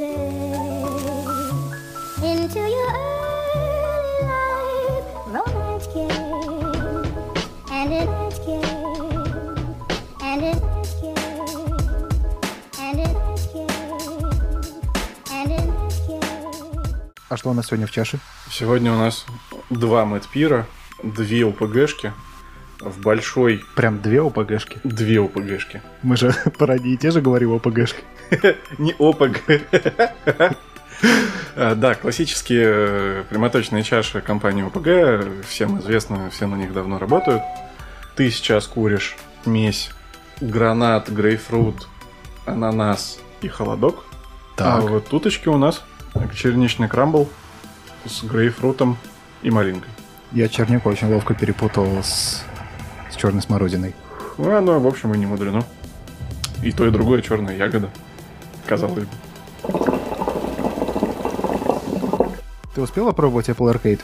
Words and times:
say 0.00 0.14
into 2.22 2.62
your 2.76 2.90
early 3.60 4.16
life 4.32 5.06
romance 5.34 5.86
came 5.92 6.10
and 7.76 7.92
it 8.00 8.08
came 8.46 8.64
and 10.28 10.40
it 10.50 10.60
came 11.00 11.18
and 12.80 12.98
it 13.06 13.16
came 13.52 13.76
and 15.36 15.50
it 15.52 15.68
came 16.06 16.30
А 17.28 17.36
что 17.36 17.50
у 17.50 17.52
нас 17.52 17.66
сегодня 17.66 17.86
в 17.86 17.90
чаше? 17.90 18.18
Сегодня 18.50 18.92
у 18.92 18.96
нас 18.96 19.26
два 19.68 20.06
мэтпира, 20.06 20.66
две 21.02 21.44
УПГшки, 21.44 22.14
в 22.80 23.00
большой 23.00 23.64
Прям 23.76 24.00
две 24.00 24.20
ОПГшки. 24.22 24.78
две 24.84 25.20
УПГшки. 25.20 25.82
Мы 26.02 26.16
же 26.16 26.32
про 26.58 26.74
одни 26.74 26.94
и 26.94 26.96
те 26.96 27.10
же 27.10 27.20
говорим 27.20 27.52
ОПГшки. 27.54 28.02
Не 28.78 28.94
ОПГ. 28.98 30.56
А, 31.56 31.74
Да, 31.74 31.94
классические 31.94 32.64
э, 32.66 33.24
прямоточные 33.30 33.82
чаши 33.82 34.20
компании 34.20 34.62
ОПГ, 34.64 35.46
всем 35.46 35.80
известно, 35.80 36.28
все 36.30 36.46
на 36.46 36.56
них 36.56 36.74
давно 36.74 36.98
работают. 36.98 37.42
Ты 38.16 38.30
сейчас 38.30 38.66
куришь 38.66 39.16
смесь 39.44 39.90
гранат, 40.40 41.10
грейпфрут, 41.10 41.88
ананас 42.44 43.18
и 43.40 43.48
холодок. 43.48 44.04
А 44.58 44.80
вот 44.80 45.06
туточки 45.08 45.48
у 45.48 45.56
нас 45.56 45.82
черничный 46.34 46.88
крамбл 46.88 47.30
с 48.04 48.22
грейпфрутом 48.22 48.98
и 49.42 49.50
малинкой. 49.50 49.90
Я 50.32 50.48
чернику 50.48 50.90
очень 50.90 51.08
ловко 51.12 51.34
перепутал 51.34 51.86
с 52.02 52.44
черной 53.20 53.42
смородиной. 53.42 53.94
Ну, 54.38 54.56
оно, 54.56 54.80
в 54.80 54.86
общем, 54.86 55.12
и 55.14 55.18
не 55.18 55.26
мудрено. 55.26 55.62
И 56.62 56.72
то, 56.72 56.86
и 56.86 56.90
другое 56.90 57.22
черная 57.22 57.56
ягода. 57.56 57.90
Казалось 58.66 59.04
бы. 59.04 59.06
Ты 62.74 62.80
успела 62.80 63.12
пробовать 63.12 63.48
Apple 63.48 63.74
Arcade? 63.74 64.00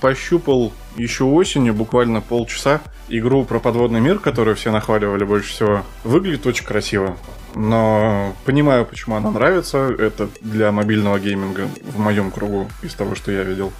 Пощупал 0.00 0.72
еще 0.96 1.24
осенью, 1.24 1.74
буквально 1.74 2.20
полчаса, 2.20 2.80
игру 3.08 3.44
про 3.44 3.60
подводный 3.60 4.00
мир, 4.00 4.18
которую 4.18 4.56
все 4.56 4.70
нахваливали 4.70 5.24
больше 5.24 5.50
всего. 5.50 5.82
Выглядит 6.04 6.46
очень 6.46 6.64
красиво. 6.64 7.16
Но 7.54 8.34
понимаю, 8.44 8.84
почему 8.84 9.16
она 9.16 9.30
нравится. 9.30 9.94
Это 9.98 10.28
для 10.40 10.72
мобильного 10.72 11.18
гейминга 11.18 11.68
в 11.82 11.98
моем 11.98 12.30
кругу 12.30 12.68
из 12.82 12.94
того, 12.94 13.14
что 13.14 13.32
я 13.32 13.42
видел. 13.42 13.72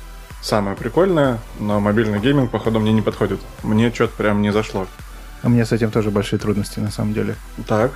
Самое 0.46 0.76
прикольное, 0.76 1.40
но 1.58 1.80
мобильный 1.80 2.20
гейминг, 2.20 2.52
походу, 2.52 2.78
мне 2.78 2.92
не 2.92 3.02
подходит. 3.02 3.40
Мне 3.64 3.92
что-то 3.92 4.14
прям 4.16 4.42
не 4.42 4.52
зашло. 4.52 4.86
У 5.42 5.48
меня 5.48 5.66
с 5.66 5.72
этим 5.72 5.90
тоже 5.90 6.12
большие 6.12 6.38
трудности, 6.38 6.78
на 6.78 6.92
самом 6.92 7.14
деле. 7.14 7.34
Так, 7.66 7.90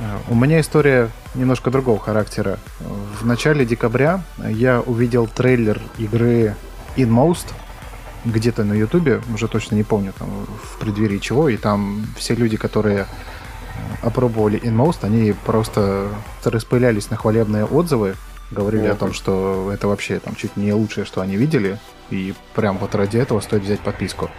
А, 0.00 0.20
У 0.28 0.34
меня 0.34 0.60
история 0.60 1.08
немножко 1.34 1.70
другого 1.70 1.98
характера. 1.98 2.58
В 3.18 3.24
начале 3.24 3.64
декабря 3.64 4.22
я 4.36 4.82
увидел 4.82 5.26
трейлер 5.26 5.80
игры 5.96 6.54
Inmost 6.96 7.46
где-то 8.26 8.64
на 8.64 8.74
Ютубе, 8.74 9.22
уже 9.32 9.48
точно 9.48 9.74
не 9.74 9.82
помню, 9.82 10.12
там, 10.18 10.28
в 10.62 10.78
преддверии 10.80 11.16
чего, 11.16 11.48
и 11.48 11.56
там 11.56 12.04
все 12.18 12.34
люди, 12.34 12.58
которые 12.58 13.00
э, 13.00 13.06
опробовали 14.02 14.60
Inmost, 14.60 14.98
они 15.06 15.34
просто 15.46 16.10
распылялись 16.44 17.08
на 17.08 17.16
хвалебные 17.16 17.64
отзывы, 17.64 18.16
говорили 18.54 18.86
О, 18.86 18.94
том, 18.94 19.12
что 19.12 19.70
это 19.72 19.88
вообще 19.88 20.18
там 20.18 20.34
чуть 20.34 20.56
не 20.56 20.72
лучшее, 20.72 21.04
что 21.04 21.20
они 21.20 21.36
видели, 21.36 21.78
и 22.10 22.34
прям 22.54 22.78
вот 22.78 22.94
ради 22.94 23.18
этого 23.18 23.40
стоит 23.40 23.62
взять 23.62 23.80
подписку. 23.80 24.30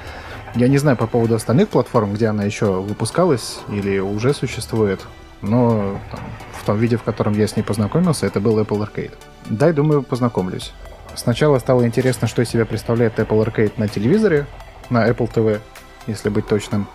Я 0.56 0.68
не 0.68 0.78
знаю 0.78 0.98
по 0.98 1.06
поводу 1.06 1.36
остальных 1.36 1.70
платформ, 1.70 2.14
где 2.14 2.28
она 2.28 2.44
еще 2.44 2.82
выпускалась 2.82 3.60
или 3.70 4.00
уже 4.00 4.34
существует, 4.34 5.06
но 5.42 6.00
там, 6.12 6.22
в 6.54 6.66
том 6.66 6.78
виде, 6.78 6.98
в 6.98 7.04
котором 7.04 7.34
я 7.34 7.48
с 7.48 7.56
ней 7.56 7.64
познакомился, 7.64 8.26
это 8.26 8.40
был 8.40 8.60
Apple 8.60 8.80
Arcade. 8.80 9.14
Дай, 9.46 9.74
думаю, 9.74 10.02
познакомлюсь. 10.02 10.74
Сначала 11.16 11.60
стало 11.60 11.86
интересно, 11.86 12.28
что 12.28 12.42
из 12.42 12.50
себя 12.50 12.66
представляет 12.66 13.20
Apple 13.20 13.46
Arcade 13.46 13.74
на 13.78 13.88
телевизоре, 13.88 14.48
на 14.90 15.08
Apple 15.08 15.32
TV, 15.32 15.60
если 16.08 16.30
быть 16.30 16.48
точным. 16.48 16.88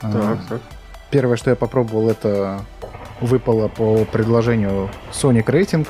А, 0.00 0.12
так, 0.12 0.38
так. 0.48 0.60
Первое, 1.10 1.36
что 1.36 1.50
я 1.50 1.56
попробовал, 1.56 2.10
это 2.10 2.62
выпало 3.20 3.68
по 3.68 4.04
предложению 4.04 4.90
Sonic 5.12 5.46
Racing. 5.46 5.86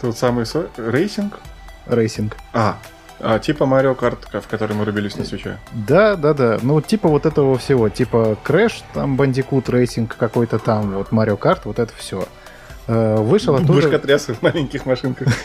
Тот 0.00 0.16
самый 0.16 0.46
со- 0.46 0.68
racing? 0.76 1.38
Racing. 1.86 2.32
А, 2.52 2.78
а, 3.20 3.38
типа 3.38 3.66
Mario 3.66 3.94
Kart, 3.94 4.28
в 4.32 4.46
который 4.46 4.76
мы 4.76 4.84
рубились 4.84 5.16
на 5.16 5.24
Switch 5.24 5.49
е. 5.49 5.58
Да, 5.72 6.16
да, 6.16 6.34
да. 6.34 6.58
Ну, 6.62 6.80
типа 6.80 7.08
вот 7.08 7.26
этого 7.26 7.56
всего. 7.58 7.88
Типа 7.88 8.36
Crash, 8.44 8.82
там 8.94 9.20
Bandicoot 9.20 9.64
Racing 9.64 10.06
какой-то 10.06 10.58
там, 10.58 10.92
вот 10.92 11.08
Mario 11.10 11.38
Kart, 11.38 11.60
вот 11.64 11.78
это 11.78 11.92
все. 11.96 12.26
Вышел 12.88 13.54
оттуда... 13.54 13.74
Мышкотрясы 13.74 14.32
в 14.34 14.42
маленьких 14.42 14.86
машинках. 14.86 15.28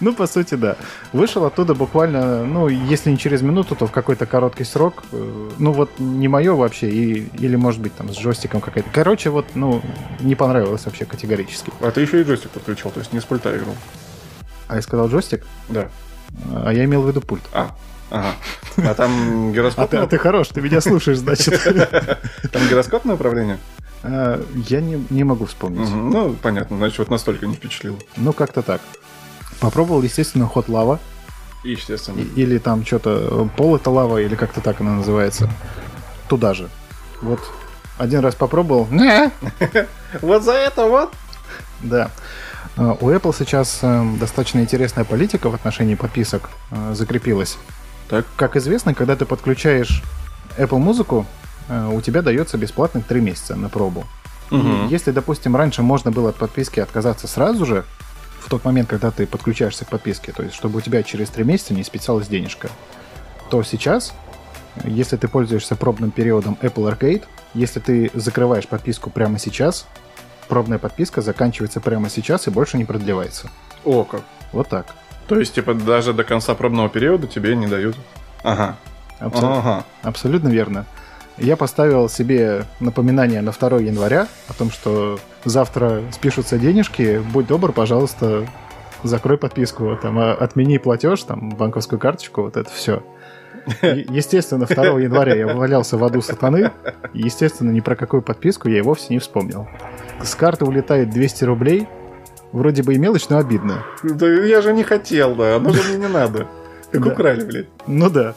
Ну, 0.00 0.12
по 0.14 0.26
сути, 0.26 0.54
да. 0.56 0.76
Вышел 1.12 1.44
оттуда 1.44 1.74
буквально, 1.74 2.44
ну, 2.44 2.68
если 2.68 3.10
не 3.10 3.16
через 3.18 3.40
минуту, 3.42 3.74
то 3.76 3.86
в 3.86 3.92
какой-то 3.92 4.26
короткий 4.26 4.64
срок. 4.64 5.04
Э, 5.12 5.50
Ну, 5.58 5.72
вот 5.72 5.90
не 5.98 6.28
мое 6.28 6.54
вообще, 6.54 6.90
и, 6.90 7.28
или, 7.38 7.56
может 7.56 7.80
быть, 7.80 7.94
там 7.94 8.12
с 8.12 8.16
джойстиком 8.18 8.60
какая-то. 8.60 8.90
Короче, 8.92 9.30
вот, 9.30 9.46
ну, 9.54 9.80
не 10.20 10.34
понравилось 10.34 10.84
вообще 10.84 11.04
категорически. 11.06 11.72
А 11.80 11.90
ты 11.90 12.00
еще 12.02 12.20
и 12.20 12.24
джойстик 12.24 12.50
подключил, 12.50 12.90
то 12.90 13.00
есть 13.00 13.12
не 13.12 13.20
с 13.20 13.24
пульта 13.24 13.56
играл. 13.56 13.74
А 14.68 14.76
я 14.76 14.82
сказал 14.82 15.08
джойстик, 15.08 15.44
Да. 15.68 15.88
а 16.54 16.72
я 16.72 16.84
имел 16.84 17.02
в 17.02 17.08
виду 17.08 17.20
пульт. 17.20 17.42
А, 17.52 17.74
ага. 18.10 18.32
А 18.76 18.94
там 18.94 19.52
А 19.76 19.86
ты, 19.86 19.96
а 19.96 20.06
ты 20.06 20.18
хорош, 20.18 20.48
ты 20.48 20.60
меня 20.60 20.80
слушаешь, 20.80 21.18
значит. 21.18 21.62
там 22.52 22.62
гироскопное 22.68 23.14
управление? 23.14 23.58
А, 24.06 24.44
Я 24.68 24.80
не, 24.80 25.02
не 25.10 25.24
могу 25.24 25.46
вспомнить. 25.46 25.88
Мгм. 25.88 26.10
Ну, 26.10 26.32
понятно, 26.42 26.76
значит, 26.76 26.98
вот 26.98 27.10
настолько 27.10 27.46
не 27.46 27.54
впечатлило. 27.54 27.96
Ну, 28.16 28.32
как-то 28.32 28.62
так. 28.62 28.80
Попробовал, 29.60 30.02
естественно, 30.02 30.46
ход 30.46 30.68
лава. 30.68 30.98
Естественно. 31.62 32.20
И- 32.20 32.40
Или 32.42 32.58
там 32.58 32.84
что-то 32.84 33.48
пол 33.56 33.76
это 33.76 33.90
лава, 33.90 34.18
или 34.20 34.34
как-то 34.34 34.60
так 34.60 34.80
она 34.80 34.92
называется. 34.96 35.48
Туда 36.28 36.52
же. 36.54 36.68
Вот 37.22 37.40
один 37.98 38.20
раз 38.20 38.34
попробовал. 38.34 38.86
Вот 40.20 40.42
за 40.44 40.52
это 40.52 40.86
вот. 40.86 41.12
Да. 41.80 42.10
А, 42.76 42.96
У 43.00 43.10
Apple 43.10 43.34
сейчас 43.36 43.78
э, 43.82 44.04
достаточно 44.20 44.60
интересная 44.60 45.04
политика 45.04 45.48
в 45.48 45.54
отношении 45.54 45.94
подписок 45.94 46.50
э, 46.70 46.92
закрепилась. 46.94 47.56
Так. 48.08 48.26
Как 48.36 48.56
известно, 48.56 48.94
когда 48.94 49.16
ты 49.16 49.24
подключаешь 49.24 50.02
Apple 50.58 50.78
музыку, 50.78 51.24
э, 51.24 51.43
у 51.68 52.00
тебя 52.00 52.22
дается 52.22 52.58
бесплатных 52.58 53.06
3 53.06 53.20
месяца 53.20 53.56
на 53.56 53.68
пробу. 53.68 54.04
И 54.50 54.56
Мгм. 54.56 54.88
если, 54.88 55.10
допустим, 55.10 55.56
раньше 55.56 55.82
можно 55.82 56.10
было 56.10 56.28
от 56.30 56.36
подписки 56.36 56.78
отказаться 56.80 57.26
сразу 57.26 57.64
же, 57.64 57.84
в 58.40 58.48
тот 58.50 58.64
момент, 58.64 58.88
когда 58.90 59.10
ты 59.10 59.26
подключаешься 59.26 59.84
к 59.86 59.88
подписке, 59.88 60.32
то 60.32 60.42
есть 60.42 60.54
чтобы 60.54 60.78
у 60.78 60.80
тебя 60.82 61.02
через 61.02 61.30
3 61.30 61.44
месяца 61.44 61.72
не 61.74 61.82
списалась 61.82 62.28
денежка, 62.28 62.68
то 63.50 63.62
сейчас, 63.62 64.12
если 64.84 65.16
ты 65.16 65.28
пользуешься 65.28 65.76
пробным 65.76 66.10
периодом 66.10 66.58
Apple 66.60 66.94
Arcade, 66.94 67.22
если 67.54 67.80
ты 67.80 68.10
закрываешь 68.12 68.66
подписку 68.68 69.08
прямо 69.08 69.38
сейчас, 69.38 69.86
пробная 70.48 70.78
подписка 70.78 71.22
заканчивается 71.22 71.80
прямо 71.80 72.10
сейчас 72.10 72.46
и 72.46 72.50
больше 72.50 72.76
не 72.76 72.84
продлевается. 72.84 73.48
О, 73.84 74.04
как. 74.04 74.22
Вот 74.52 74.68
так. 74.68 74.94
То 75.26 75.38
есть, 75.38 75.54
типа, 75.54 75.72
даже 75.72 76.12
до 76.12 76.22
конца 76.22 76.54
пробного 76.54 76.90
периода 76.90 77.26
тебе 77.26 77.56
не 77.56 77.66
дают. 77.66 77.96
Ага. 78.42 78.76
Абсолютно, 79.20 79.58
Ага. 79.58 79.84
абсолютно 80.02 80.48
верно. 80.48 80.84
Я 81.36 81.56
поставил 81.56 82.08
себе 82.08 82.64
напоминание 82.80 83.40
на 83.40 83.52
2 83.52 83.80
января 83.80 84.28
о 84.48 84.52
том, 84.52 84.70
что 84.70 85.18
завтра 85.44 86.02
спишутся 86.12 86.58
денежки, 86.58 87.20
будь 87.32 87.48
добр, 87.48 87.72
пожалуйста, 87.72 88.46
закрой 89.02 89.36
подписку, 89.36 89.98
там, 90.00 90.18
а, 90.18 90.32
отмени 90.32 90.78
платеж, 90.78 91.22
там, 91.24 91.50
банковскую 91.50 91.98
карточку, 91.98 92.42
вот 92.42 92.56
это 92.56 92.70
все. 92.70 93.02
Естественно, 93.82 94.66
2 94.66 95.00
января 95.00 95.34
я 95.34 95.46
валялся 95.54 95.96
в 95.96 96.04
аду 96.04 96.22
сатаны, 96.22 96.70
естественно, 97.14 97.70
ни 97.70 97.80
про 97.80 97.96
какую 97.96 98.22
подписку 98.22 98.68
я 98.68 98.78
и 98.78 98.82
вовсе 98.82 99.06
не 99.10 99.18
вспомнил. 99.18 99.66
С 100.22 100.34
карты 100.34 100.64
улетает 100.64 101.10
200 101.10 101.44
рублей, 101.44 101.88
вроде 102.52 102.82
бы 102.82 102.94
и 102.94 102.98
мелочь, 102.98 103.28
но 103.28 103.38
обидно. 103.38 103.84
Да 104.02 104.28
я 104.28 104.60
же 104.60 104.72
не 104.72 104.84
хотел, 104.84 105.34
да. 105.34 105.56
Оно 105.56 105.70
же 105.72 105.82
мне 105.88 106.06
не 106.06 106.12
надо. 106.12 106.46
Как 106.92 107.06
украли, 107.06 107.44
блядь. 107.44 107.66
Ну 107.86 108.08
да. 108.08 108.34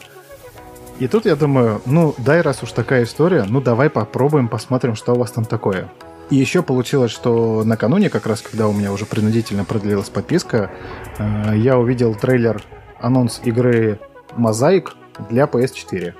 И 0.98 1.06
тут 1.06 1.26
я 1.26 1.36
думаю, 1.36 1.80
ну 1.86 2.14
дай, 2.18 2.40
раз 2.40 2.62
уж 2.62 2.72
такая 2.72 3.04
история, 3.04 3.44
ну 3.48 3.60
давай 3.60 3.88
попробуем, 3.88 4.48
посмотрим, 4.48 4.96
что 4.96 5.14
у 5.14 5.18
вас 5.18 5.30
там 5.30 5.44
такое. 5.44 5.88
И 6.30 6.36
еще 6.36 6.62
получилось, 6.62 7.10
что 7.10 7.62
накануне, 7.64 8.10
как 8.10 8.26
раз 8.26 8.42
когда 8.42 8.68
у 8.68 8.72
меня 8.72 8.92
уже 8.92 9.06
принудительно 9.06 9.64
продлилась 9.64 10.10
подписка, 10.10 10.70
э, 11.18 11.52
я 11.56 11.78
увидел 11.78 12.14
трейлер, 12.14 12.62
анонс 13.00 13.40
игры 13.44 13.98
Мозаик 14.36 14.94
для 15.30 15.44
PS4. 15.44 16.14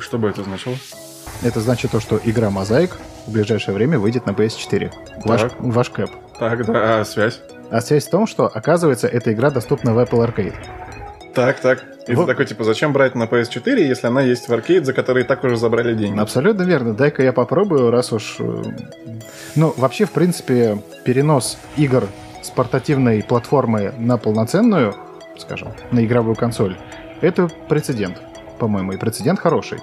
Что 0.00 0.18
бы 0.18 0.28
это 0.28 0.42
значило? 0.42 0.74
Это 1.42 1.60
значит 1.60 1.92
то, 1.92 2.00
что 2.00 2.20
игра 2.22 2.50
Мозаик 2.50 2.98
в 3.26 3.32
ближайшее 3.32 3.74
время 3.74 3.98
выйдет 3.98 4.26
на 4.26 4.30
PS4. 4.30 4.92
Ваш, 5.24 5.42
ваш 5.58 5.90
кэп. 5.90 6.10
Так, 6.38 6.66
да, 6.66 7.00
а 7.00 7.04
связь? 7.04 7.40
А 7.70 7.80
связь 7.80 8.06
в 8.06 8.10
том, 8.10 8.26
что, 8.26 8.46
оказывается, 8.46 9.06
эта 9.06 9.32
игра 9.32 9.50
доступна 9.50 9.94
в 9.94 9.98
Apple 9.98 10.26
Arcade. 10.26 10.54
Так, 11.34 11.60
так. 11.60 11.97
И 12.08 12.14
Вот. 12.14 12.22
ты 12.26 12.32
такой, 12.32 12.46
типа, 12.46 12.64
зачем 12.64 12.92
брать 12.92 13.14
на 13.14 13.24
PS4, 13.24 13.80
если 13.86 14.06
она 14.06 14.22
есть 14.22 14.48
в 14.48 14.52
аркейд, 14.52 14.86
за 14.86 14.92
который 14.94 15.22
и 15.22 15.26
так 15.26 15.44
уже 15.44 15.56
забрали 15.56 15.94
деньги? 15.94 16.18
Абсолютно 16.18 16.62
верно. 16.62 16.94
Дай-ка 16.94 17.22
я 17.22 17.32
попробую, 17.32 17.90
раз 17.90 18.12
уж... 18.12 18.36
э, 18.40 18.62
Ну, 19.56 19.74
вообще, 19.76 20.06
в 20.06 20.12
принципе, 20.12 20.78
перенос 21.04 21.58
игр 21.76 22.04
с 22.42 22.50
портативной 22.50 23.22
платформы 23.22 23.92
на 23.98 24.16
полноценную, 24.16 24.94
скажем, 25.36 25.68
на 25.92 26.04
игровую 26.04 26.34
консоль, 26.34 26.76
это 27.20 27.48
прецедент, 27.68 28.20
по-моему, 28.58 28.92
и 28.92 28.96
прецедент 28.96 29.38
хороший. 29.38 29.78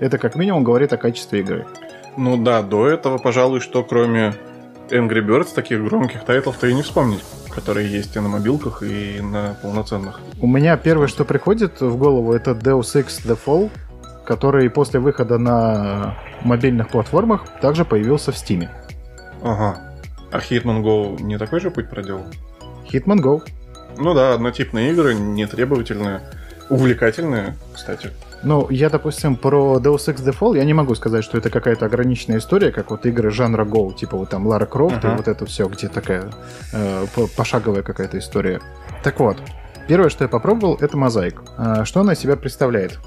Это 0.00 0.18
как 0.18 0.36
минимум 0.36 0.64
говорит 0.64 0.92
о 0.92 0.96
качестве 0.98 1.40
игры. 1.40 1.66
Ну 2.16 2.36
да, 2.36 2.62
до 2.62 2.86
этого, 2.88 3.16
пожалуй, 3.18 3.60
что 3.60 3.82
кроме 3.84 4.34
Angry 4.90 5.24
Birds, 5.24 5.54
таких 5.54 5.82
громких 5.82 6.24
тайтлов-то 6.24 6.66
и 6.66 6.74
не 6.74 6.82
вспомнить, 6.82 7.22
которые 7.58 7.90
есть 7.90 8.14
и 8.14 8.20
на 8.20 8.28
мобилках, 8.28 8.82
и 8.82 9.20
на 9.20 9.56
полноценных. 9.62 10.20
У 10.40 10.46
меня 10.46 10.76
первое, 10.76 11.08
что 11.08 11.24
приходит 11.24 11.80
в 11.80 11.96
голову, 11.96 12.32
это 12.32 12.52
Deus 12.52 12.94
Ex 12.94 13.26
The 13.26 13.36
Fall, 13.44 13.70
который 14.24 14.70
после 14.70 15.00
выхода 15.00 15.38
на 15.38 16.14
мобильных 16.42 16.88
платформах 16.88 17.46
также 17.60 17.84
появился 17.84 18.30
в 18.30 18.36
Steam. 18.36 18.68
Ага. 19.42 19.80
А 20.30 20.38
Hitman 20.38 20.82
Go 20.82 21.20
не 21.20 21.36
такой 21.36 21.58
же 21.58 21.70
путь 21.72 21.90
проделал? 21.90 22.26
Hitman 22.92 23.20
Go. 23.20 23.42
Ну 23.98 24.14
да, 24.14 24.34
однотипные 24.34 24.92
игры, 24.92 25.14
нетребовательные, 25.14 26.20
увлекательные, 26.70 27.56
кстати. 27.74 28.10
Ну, 28.44 28.68
я, 28.70 28.88
допустим, 28.88 29.34
про 29.36 29.78
Deus 29.78 30.06
Ex 30.08 30.16
The 30.24 30.36
Fall 30.38 30.56
я 30.56 30.64
не 30.64 30.72
могу 30.72 30.94
сказать, 30.94 31.24
что 31.24 31.38
это 31.38 31.50
какая-то 31.50 31.86
ограниченная 31.86 32.38
история, 32.38 32.70
как 32.70 32.90
вот 32.90 33.04
игры 33.04 33.30
жанра 33.30 33.64
Go, 33.64 33.92
типа 33.92 34.16
вот 34.16 34.30
там 34.30 34.46
Лара 34.46 34.64
Крофт 34.66 34.98
Ага. 34.98 35.14
и 35.14 35.16
вот 35.16 35.26
это 35.28 35.44
все, 35.46 35.66
где 35.66 35.88
такая 35.88 36.30
э, 36.72 37.06
по- 37.14 37.26
пошаговая 37.26 37.82
какая-то 37.82 38.18
история. 38.18 38.60
Так 39.02 39.18
вот, 39.18 39.38
первое, 39.88 40.08
что 40.08 40.24
я 40.24 40.28
попробовал, 40.28 40.76
это 40.80 40.96
мозаик. 40.96 41.42
А, 41.56 41.84
Что 41.84 42.00
она 42.00 42.12
из 42.12 42.20
себя 42.20 42.36
представляет? 42.36 42.98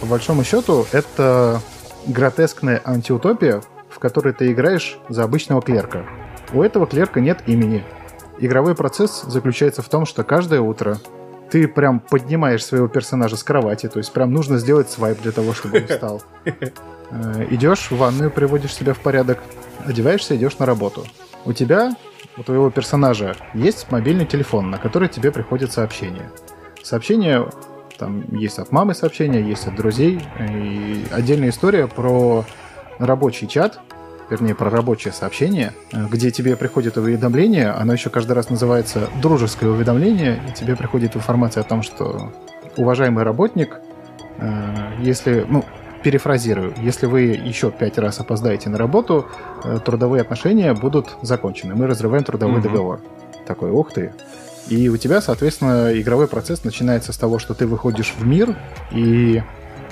По 0.00 0.06
большому 0.06 0.42
счету, 0.42 0.84
это 0.90 1.60
гротескная 2.08 2.80
антиутопия, 2.84 3.62
в 3.88 4.00
которой 4.00 4.32
ты 4.32 4.50
играешь 4.50 4.98
за 5.08 5.22
обычного 5.22 5.62
клерка. 5.62 6.04
У 6.52 6.60
этого 6.62 6.86
клерка 6.86 7.20
нет 7.20 7.38
имени. 7.46 7.84
Игровой 8.40 8.74
процесс 8.74 9.22
заключается 9.28 9.82
в 9.82 9.88
том, 9.88 10.06
что 10.06 10.24
каждое 10.24 10.60
утро 10.60 10.98
ты 11.52 11.68
прям 11.68 12.00
поднимаешь 12.00 12.64
своего 12.64 12.88
персонажа 12.88 13.36
с 13.36 13.42
кровати, 13.44 13.86
то 13.86 13.98
есть 13.98 14.10
прям 14.10 14.32
нужно 14.32 14.56
сделать 14.56 14.90
свайп 14.90 15.20
для 15.20 15.32
того, 15.32 15.52
чтобы 15.52 15.80
он 15.80 15.86
встал. 15.86 16.22
Э, 16.46 17.46
Идешь 17.50 17.90
в 17.90 17.96
ванную, 17.98 18.30
приводишь 18.30 18.74
себя 18.74 18.94
в 18.94 19.00
порядок, 19.00 19.38
одеваешься, 19.84 20.34
идешь 20.34 20.58
на 20.58 20.64
работу. 20.64 21.04
У 21.44 21.52
тебя, 21.52 21.94
у 22.38 22.42
твоего 22.42 22.70
персонажа, 22.70 23.36
есть 23.52 23.90
мобильный 23.90 24.24
телефон, 24.24 24.70
на 24.70 24.78
который 24.78 25.08
тебе 25.08 25.30
приходит 25.30 25.70
сообщение. 25.72 26.30
Сообщение 26.82 27.46
там 27.98 28.34
есть 28.34 28.58
от 28.58 28.72
мамы 28.72 28.94
сообщения, 28.94 29.42
есть 29.42 29.66
от 29.66 29.76
друзей. 29.76 30.22
И 30.40 31.04
отдельная 31.12 31.50
история 31.50 31.86
про 31.86 32.46
рабочий 32.98 33.46
чат, 33.46 33.78
вернее, 34.32 34.54
про 34.54 34.70
рабочее 34.70 35.12
сообщение, 35.12 35.72
э, 35.92 36.06
где 36.10 36.30
тебе 36.30 36.56
приходит 36.56 36.96
уведомление, 36.96 37.70
оно 37.70 37.92
еще 37.92 38.08
каждый 38.08 38.32
раз 38.32 38.48
называется 38.48 39.08
дружеское 39.20 39.68
уведомление, 39.68 40.40
и 40.48 40.52
тебе 40.52 40.74
приходит 40.74 41.14
информация 41.16 41.60
о 41.60 41.64
том, 41.64 41.82
что 41.82 42.32
уважаемый 42.76 43.24
работник, 43.24 43.78
э, 44.38 44.48
если, 45.00 45.44
ну, 45.48 45.64
перефразирую, 46.02 46.74
если 46.78 47.06
вы 47.06 47.20
еще 47.20 47.70
пять 47.70 47.98
раз 47.98 48.18
опоздаете 48.20 48.70
на 48.70 48.78
работу, 48.78 49.26
э, 49.64 49.78
трудовые 49.84 50.22
отношения 50.22 50.72
будут 50.72 51.16
закончены. 51.22 51.74
Мы 51.74 51.86
разрываем 51.86 52.24
трудовой 52.24 52.54
Мгм. 52.60 52.62
договор. 52.62 53.00
Такой, 53.46 53.70
ух 53.70 53.92
ты. 53.92 54.12
И 54.68 54.88
у 54.88 54.96
тебя, 54.96 55.20
соответственно, 55.20 55.90
игровой 55.92 56.26
процесс 56.26 56.64
начинается 56.64 57.12
с 57.12 57.18
того, 57.18 57.38
что 57.38 57.52
ты 57.54 57.66
выходишь 57.66 58.14
в 58.18 58.26
мир, 58.26 58.56
и 58.90 59.42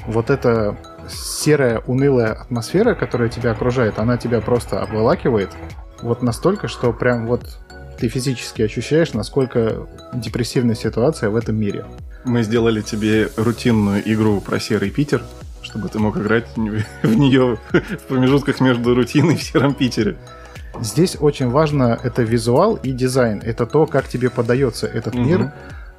вот 0.06 0.30
эта 0.30 0.76
серая, 1.12 1.80
унылая 1.86 2.32
атмосфера, 2.32 2.94
которая 2.94 3.28
тебя 3.28 3.52
окружает, 3.52 3.98
она 3.98 4.16
тебя 4.16 4.40
просто 4.40 4.80
обволакивает 4.80 5.50
вот 6.02 6.22
настолько, 6.22 6.68
что 6.68 6.92
прям 6.92 7.26
вот 7.26 7.42
ты 7.98 8.08
физически 8.08 8.62
ощущаешь, 8.62 9.12
насколько 9.12 9.86
депрессивная 10.14 10.74
ситуация 10.74 11.28
в 11.30 11.36
этом 11.36 11.56
мире. 11.56 11.84
Мы 12.24 12.42
сделали 12.42 12.80
тебе 12.80 13.28
рутинную 13.36 14.02
игру 14.12 14.40
про 14.40 14.58
серый 14.58 14.90
Питер, 14.90 15.22
чтобы 15.62 15.88
ты 15.88 15.98
мог 15.98 16.16
играть 16.16 16.46
в 16.56 16.58
нее 17.16 17.58
в 17.72 18.02
промежутках 18.08 18.60
между 18.60 18.94
рутиной 18.94 19.36
в 19.36 19.42
сером 19.42 19.74
Питере. 19.74 20.16
Здесь 20.80 21.16
очень 21.20 21.50
важно 21.50 21.98
это 22.02 22.22
визуал 22.22 22.76
и 22.76 22.92
дизайн. 22.92 23.42
Это 23.44 23.66
то, 23.66 23.86
как 23.86 24.08
тебе 24.08 24.30
подается 24.30 24.86
этот 24.86 25.14
Мгм. 25.14 25.26
мир. 25.26 25.52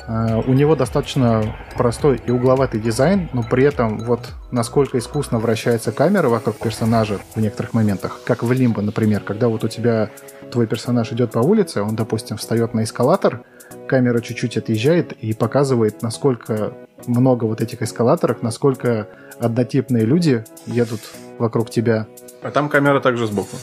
А, 0.07 0.39
У 0.45 0.53
него 0.53 0.75
достаточно 0.75 1.56
простой 1.77 2.21
и 2.25 2.31
угловатый 2.31 2.80
дизайн, 2.80 3.30
но 3.33 3.44
при 3.44 3.63
этом 3.63 4.00
вот 4.00 4.30
насколько 4.51 4.98
искусно 4.98 5.39
вращается 5.39 5.92
камера 5.92 6.30
вокруг 6.30 6.57
персонажа 6.57 7.19
в 7.36 7.39
некоторых 7.42 7.74
моментах, 7.74 8.21
как 8.25 8.44
в 8.44 8.51
Лимбо, 8.51 8.81
например, 8.81 9.21
когда 9.21 9.48
вот 9.48 9.63
у 9.63 9.68
тебя 9.68 10.09
твой 10.51 10.68
персонаж 10.68 11.12
идет 11.12 11.31
по 11.31 11.39
улице, 11.39 11.81
он, 11.81 11.95
допустим, 11.95 12.38
встает 12.38 12.74
на 12.74 12.83
эскалатор, 12.83 13.44
камера 13.88 14.19
чуть-чуть 14.19 14.57
отъезжает 14.57 15.13
и 15.13 15.33
показывает, 15.33 16.01
насколько 16.01 16.74
много 17.07 17.45
вот 17.45 17.62
этих 17.62 17.81
эскалаторов, 17.81 18.42
насколько 18.42 19.07
однотипные 19.39 20.06
люди 20.06 20.44
едут 20.65 21.01
вокруг 21.38 21.69
тебя, 21.69 22.07
А 22.44 22.51
там 22.51 22.69
камера 22.69 23.00
также 23.00 23.27
сбоку. 23.27 23.56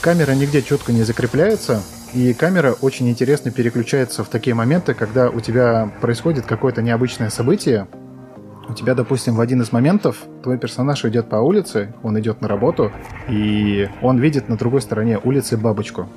Камера 0.00 0.32
нигде 0.32 0.62
четко 0.62 0.92
не 0.92 1.02
закрепляется, 1.02 1.82
и 2.12 2.34
камера 2.34 2.72
очень 2.80 3.08
интересно 3.08 3.50
переключается 3.50 4.24
в 4.24 4.28
такие 4.28 4.54
моменты, 4.54 4.94
когда 4.94 5.30
у 5.30 5.40
тебя 5.40 5.92
происходит 6.00 6.46
какое-то 6.46 6.82
необычное 6.82 7.30
событие. 7.30 7.86
У 8.68 8.74
тебя, 8.74 8.94
допустим, 8.94 9.34
в 9.34 9.40
один 9.40 9.62
из 9.62 9.72
моментов 9.72 10.24
твой 10.42 10.58
персонаж 10.58 11.04
идет 11.04 11.28
по 11.28 11.36
улице, 11.36 11.92
он 12.02 12.18
идет 12.20 12.40
на 12.40 12.48
работу, 12.48 12.92
и 13.28 13.88
он 14.02 14.18
видит 14.18 14.48
на 14.48 14.56
другой 14.56 14.80
стороне 14.80 15.18
улицы 15.22 15.56
бабочку. 15.56 16.08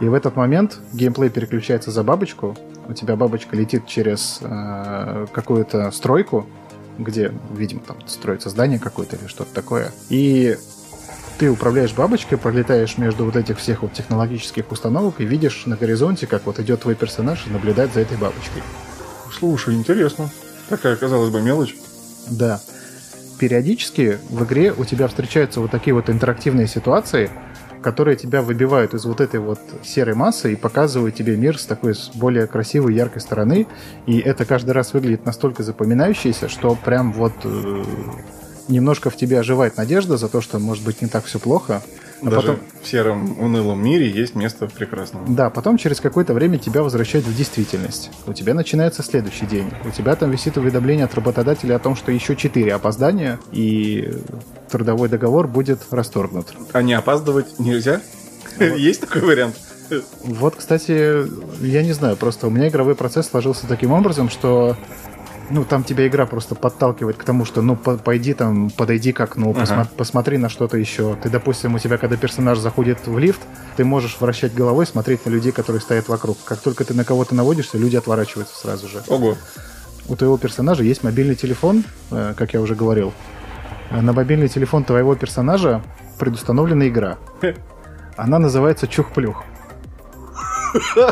И 0.00 0.08
в 0.08 0.14
этот 0.14 0.36
момент 0.36 0.78
геймплей 0.92 1.30
переключается 1.30 1.90
за 1.90 2.02
бабочку. 2.02 2.56
У 2.88 2.92
тебя 2.92 3.16
бабочка 3.16 3.56
летит 3.56 3.86
через 3.86 4.38
э, 4.40 5.26
какую-то 5.32 5.90
стройку, 5.90 6.46
где, 6.98 7.32
видимо, 7.54 7.80
там 7.80 7.96
строится 8.06 8.50
здание 8.50 8.78
какое-то 8.78 9.16
или 9.16 9.26
что-то 9.26 9.52
такое. 9.54 9.90
И 10.08 10.56
ты 11.40 11.50
управляешь 11.50 11.94
бабочкой, 11.94 12.36
пролетаешь 12.36 12.98
между 12.98 13.24
вот 13.24 13.34
этих 13.34 13.58
всех 13.58 13.80
вот 13.80 13.94
технологических 13.94 14.70
установок 14.70 15.22
и 15.22 15.24
видишь 15.24 15.62
на 15.64 15.74
горизонте, 15.74 16.26
как 16.26 16.44
вот 16.44 16.58
идет 16.60 16.82
твой 16.82 16.94
персонаж 16.94 17.46
и 17.46 17.50
наблюдает 17.50 17.94
за 17.94 18.00
этой 18.00 18.18
бабочкой. 18.18 18.62
Слушай, 19.32 19.74
интересно. 19.74 20.28
Такая, 20.68 20.96
казалось 20.96 21.30
бы, 21.30 21.40
мелочь. 21.40 21.74
Да. 22.28 22.60
Периодически 23.38 24.18
в 24.28 24.44
игре 24.44 24.74
у 24.76 24.84
тебя 24.84 25.08
встречаются 25.08 25.62
вот 25.62 25.70
такие 25.70 25.94
вот 25.94 26.10
интерактивные 26.10 26.66
ситуации, 26.66 27.30
которые 27.82 28.18
тебя 28.18 28.42
выбивают 28.42 28.92
из 28.92 29.06
вот 29.06 29.22
этой 29.22 29.40
вот 29.40 29.60
серой 29.82 30.14
массы 30.14 30.52
и 30.52 30.56
показывают 30.56 31.14
тебе 31.14 31.38
мир 31.38 31.58
с 31.58 31.64
такой 31.64 31.94
с 31.94 32.10
более 32.12 32.48
красивой, 32.48 32.92
яркой 32.92 33.22
стороны. 33.22 33.66
И 34.04 34.18
это 34.18 34.44
каждый 34.44 34.72
раз 34.72 34.92
выглядит 34.92 35.24
настолько 35.24 35.62
запоминающееся, 35.62 36.50
что 36.50 36.74
прям 36.74 37.14
вот 37.14 37.32
э, 37.44 37.84
немножко 38.70 39.10
в 39.10 39.16
тебе 39.16 39.38
оживает 39.40 39.76
надежда 39.76 40.16
за 40.16 40.28
то, 40.28 40.40
что 40.40 40.58
может 40.58 40.84
быть 40.84 41.02
не 41.02 41.08
так 41.08 41.24
все 41.24 41.38
плохо. 41.38 41.82
А 42.22 42.26
Даже 42.26 42.48
потом, 42.48 42.56
в 42.82 42.86
сером 42.86 43.40
унылом 43.40 43.82
мире 43.82 44.10
есть 44.10 44.34
место 44.34 44.66
прекрасного. 44.66 45.26
да, 45.26 45.48
потом 45.48 45.78
через 45.78 46.00
какое-то 46.00 46.34
время 46.34 46.58
тебя 46.58 46.82
возвращают 46.82 47.26
в 47.26 47.34
действительность. 47.34 48.10
У 48.26 48.34
тебя 48.34 48.52
начинается 48.52 49.02
следующий 49.02 49.46
день. 49.46 49.70
У 49.86 49.90
тебя 49.90 50.14
там 50.16 50.30
висит 50.30 50.58
уведомление 50.58 51.06
от 51.06 51.14
работодателя 51.14 51.76
о 51.76 51.78
том, 51.78 51.96
что 51.96 52.12
еще 52.12 52.36
4 52.36 52.74
опоздания, 52.74 53.38
и 53.52 54.12
трудовой 54.70 55.08
договор 55.08 55.48
будет 55.48 55.80
расторгнут. 55.90 56.48
А 56.72 56.82
не 56.82 56.92
опаздывать 56.92 57.58
нельзя? 57.58 58.02
Есть 58.58 59.00
такой 59.00 59.22
вариант? 59.22 59.56
Вот, 60.22 60.56
кстати, 60.56 61.24
я 61.64 61.82
не 61.82 61.92
знаю, 61.92 62.16
просто 62.16 62.46
у 62.46 62.50
меня 62.50 62.68
игровой 62.68 62.94
процесс 62.94 63.28
сложился 63.28 63.66
таким 63.66 63.92
образом, 63.92 64.28
что 64.28 64.76
ну, 65.50 65.64
там 65.64 65.82
тебя 65.84 66.06
игра 66.06 66.26
просто 66.26 66.54
подталкивает 66.54 67.16
к 67.16 67.24
тому, 67.24 67.44
что, 67.44 67.60
ну, 67.62 67.76
по- 67.76 67.96
пойди 67.96 68.34
там, 68.34 68.70
подойди 68.70 69.12
к 69.12 69.20
окну, 69.20 69.50
Ага. 69.50 69.60
посма- 69.60 69.88
посмотри 69.96 70.38
на 70.38 70.48
что-то 70.48 70.76
еще. 70.78 71.16
Ты, 71.22 71.28
допустим, 71.28 71.74
у 71.74 71.78
тебя, 71.78 71.98
когда 71.98 72.16
персонаж 72.16 72.58
заходит 72.58 73.06
в 73.06 73.18
лифт, 73.18 73.40
ты 73.76 73.84
можешь 73.84 74.16
вращать 74.20 74.54
головой, 74.54 74.86
смотреть 74.86 75.26
на 75.26 75.30
людей, 75.30 75.52
которые 75.52 75.80
стоят 75.82 76.08
вокруг. 76.08 76.38
Как 76.44 76.60
только 76.60 76.84
ты 76.84 76.94
на 76.94 77.04
кого-то 77.04 77.34
наводишься, 77.34 77.78
люди 77.78 77.96
отворачиваются 77.96 78.56
сразу 78.56 78.88
же. 78.88 79.02
Ого. 79.08 79.36
У 80.08 80.16
твоего 80.16 80.38
персонажа 80.38 80.82
есть 80.82 81.02
мобильный 81.04 81.34
телефон, 81.36 81.84
э, 82.10 82.34
как 82.36 82.54
я 82.54 82.60
уже 82.60 82.74
говорил. 82.74 83.12
Э, 83.90 84.00
На 84.00 84.12
мобильный 84.12 84.48
телефон 84.48 84.84
твоего 84.84 85.14
персонажа 85.16 85.82
предустановлена 86.18 86.88
игра. 86.88 87.18
Она 88.16 88.38
называется 88.38 88.86
Чух-Плюх. 88.86 89.42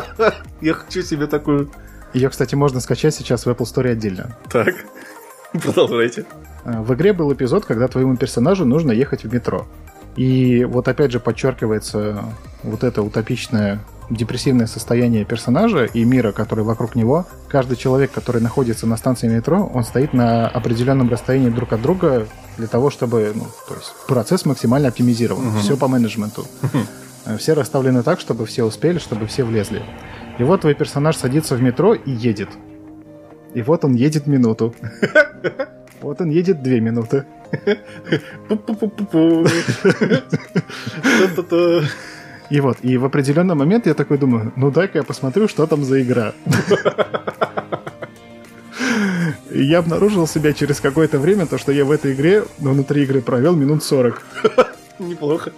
Я 0.61 0.73
хочу 0.73 1.01
себе 1.01 1.27
такую... 1.27 1.69
Ее, 2.13 2.29
кстати, 2.29 2.55
можно 2.55 2.79
скачать 2.79 3.13
сейчас 3.15 3.45
в 3.45 3.49
Apple 3.49 3.65
Store 3.65 3.89
отдельно. 3.91 4.35
Так, 4.49 4.73
продолжайте. 5.63 6.25
Э, 6.65 6.79
В 6.81 6.93
игре 6.93 7.13
был 7.13 7.31
эпизод, 7.33 7.65
когда 7.65 7.87
твоему 7.87 8.15
персонажу 8.17 8.65
нужно 8.65 8.91
ехать 8.91 9.23
в 9.23 9.33
метро. 9.33 9.67
И 10.15 10.65
вот 10.65 10.87
опять 10.87 11.11
же 11.11 11.19
подчеркивается 11.19 12.23
вот 12.63 12.83
эта 12.83 13.01
утопичная 13.01 13.79
депрессивное 14.09 14.65
состояние 14.65 15.23
персонажа 15.23 15.85
и 15.85 16.03
мира, 16.03 16.31
который 16.31 16.63
вокруг 16.63 16.95
него, 16.95 17.27
каждый 17.47 17.77
человек, 17.77 18.11
который 18.11 18.41
находится 18.41 18.87
на 18.87 18.97
станции 18.97 19.27
метро, 19.27 19.69
он 19.71 19.83
стоит 19.83 20.13
на 20.13 20.47
определенном 20.47 21.09
расстоянии 21.09 21.49
друг 21.49 21.73
от 21.73 21.81
друга 21.83 22.25
для 22.57 22.65
того, 22.65 22.89
чтобы, 22.89 23.31
ну, 23.35 23.45
то 23.67 23.75
есть 23.75 23.93
процесс 24.07 24.45
максимально 24.45 24.87
оптимизирован. 24.87 25.45
Мгм. 25.49 25.59
Все 25.59 25.77
по 25.77 25.87
менеджменту. 25.87 26.45
Э, 27.25 27.37
Все 27.37 27.53
расставлены 27.53 28.01
так, 28.01 28.19
чтобы 28.19 28.47
все 28.47 28.63
успели, 28.63 28.97
чтобы 28.97 29.27
все 29.27 29.43
влезли. 29.43 29.83
И 30.39 30.43
вот 30.43 30.61
твой 30.61 30.73
персонаж 30.73 31.17
садится 31.17 31.55
в 31.55 31.61
метро 31.61 31.93
и 31.93 32.11
едет. 32.11 32.49
И 33.53 33.61
вот 33.61 33.83
он 33.85 33.93
едет 33.93 34.25
минуту. 34.27 34.73
Вот 36.01 36.21
он 36.21 36.29
едет 36.29 36.63
две 36.63 36.79
минуты. 36.79 37.25
И 42.49 42.61
вот, 42.61 42.77
и 42.81 42.97
в 42.97 43.03
определенный 43.03 43.53
момент 43.53 43.85
я 43.85 43.93
такой 43.93 44.17
думаю, 44.17 44.53
ну 44.55 44.71
дай-ка 44.71 44.99
я 44.99 45.03
посмотрю, 45.03 45.49
что 45.49 45.67
там 45.67 45.83
за 45.83 46.01
игра. 46.01 46.33
И 49.51 49.61
я 49.61 49.79
обнаружил 49.79 50.25
себя 50.25 50.53
через 50.53 50.79
какое-то 50.79 51.19
время, 51.19 51.47
то, 51.47 51.57
что 51.57 51.73
я 51.73 51.83
в 51.83 51.91
этой 51.91 52.13
игре, 52.13 52.45
ну, 52.59 52.71
внутри 52.71 53.03
игры 53.03 53.21
провел 53.21 53.55
минут 53.55 53.83
40. 53.83 54.21
Неплохо. 54.99 55.51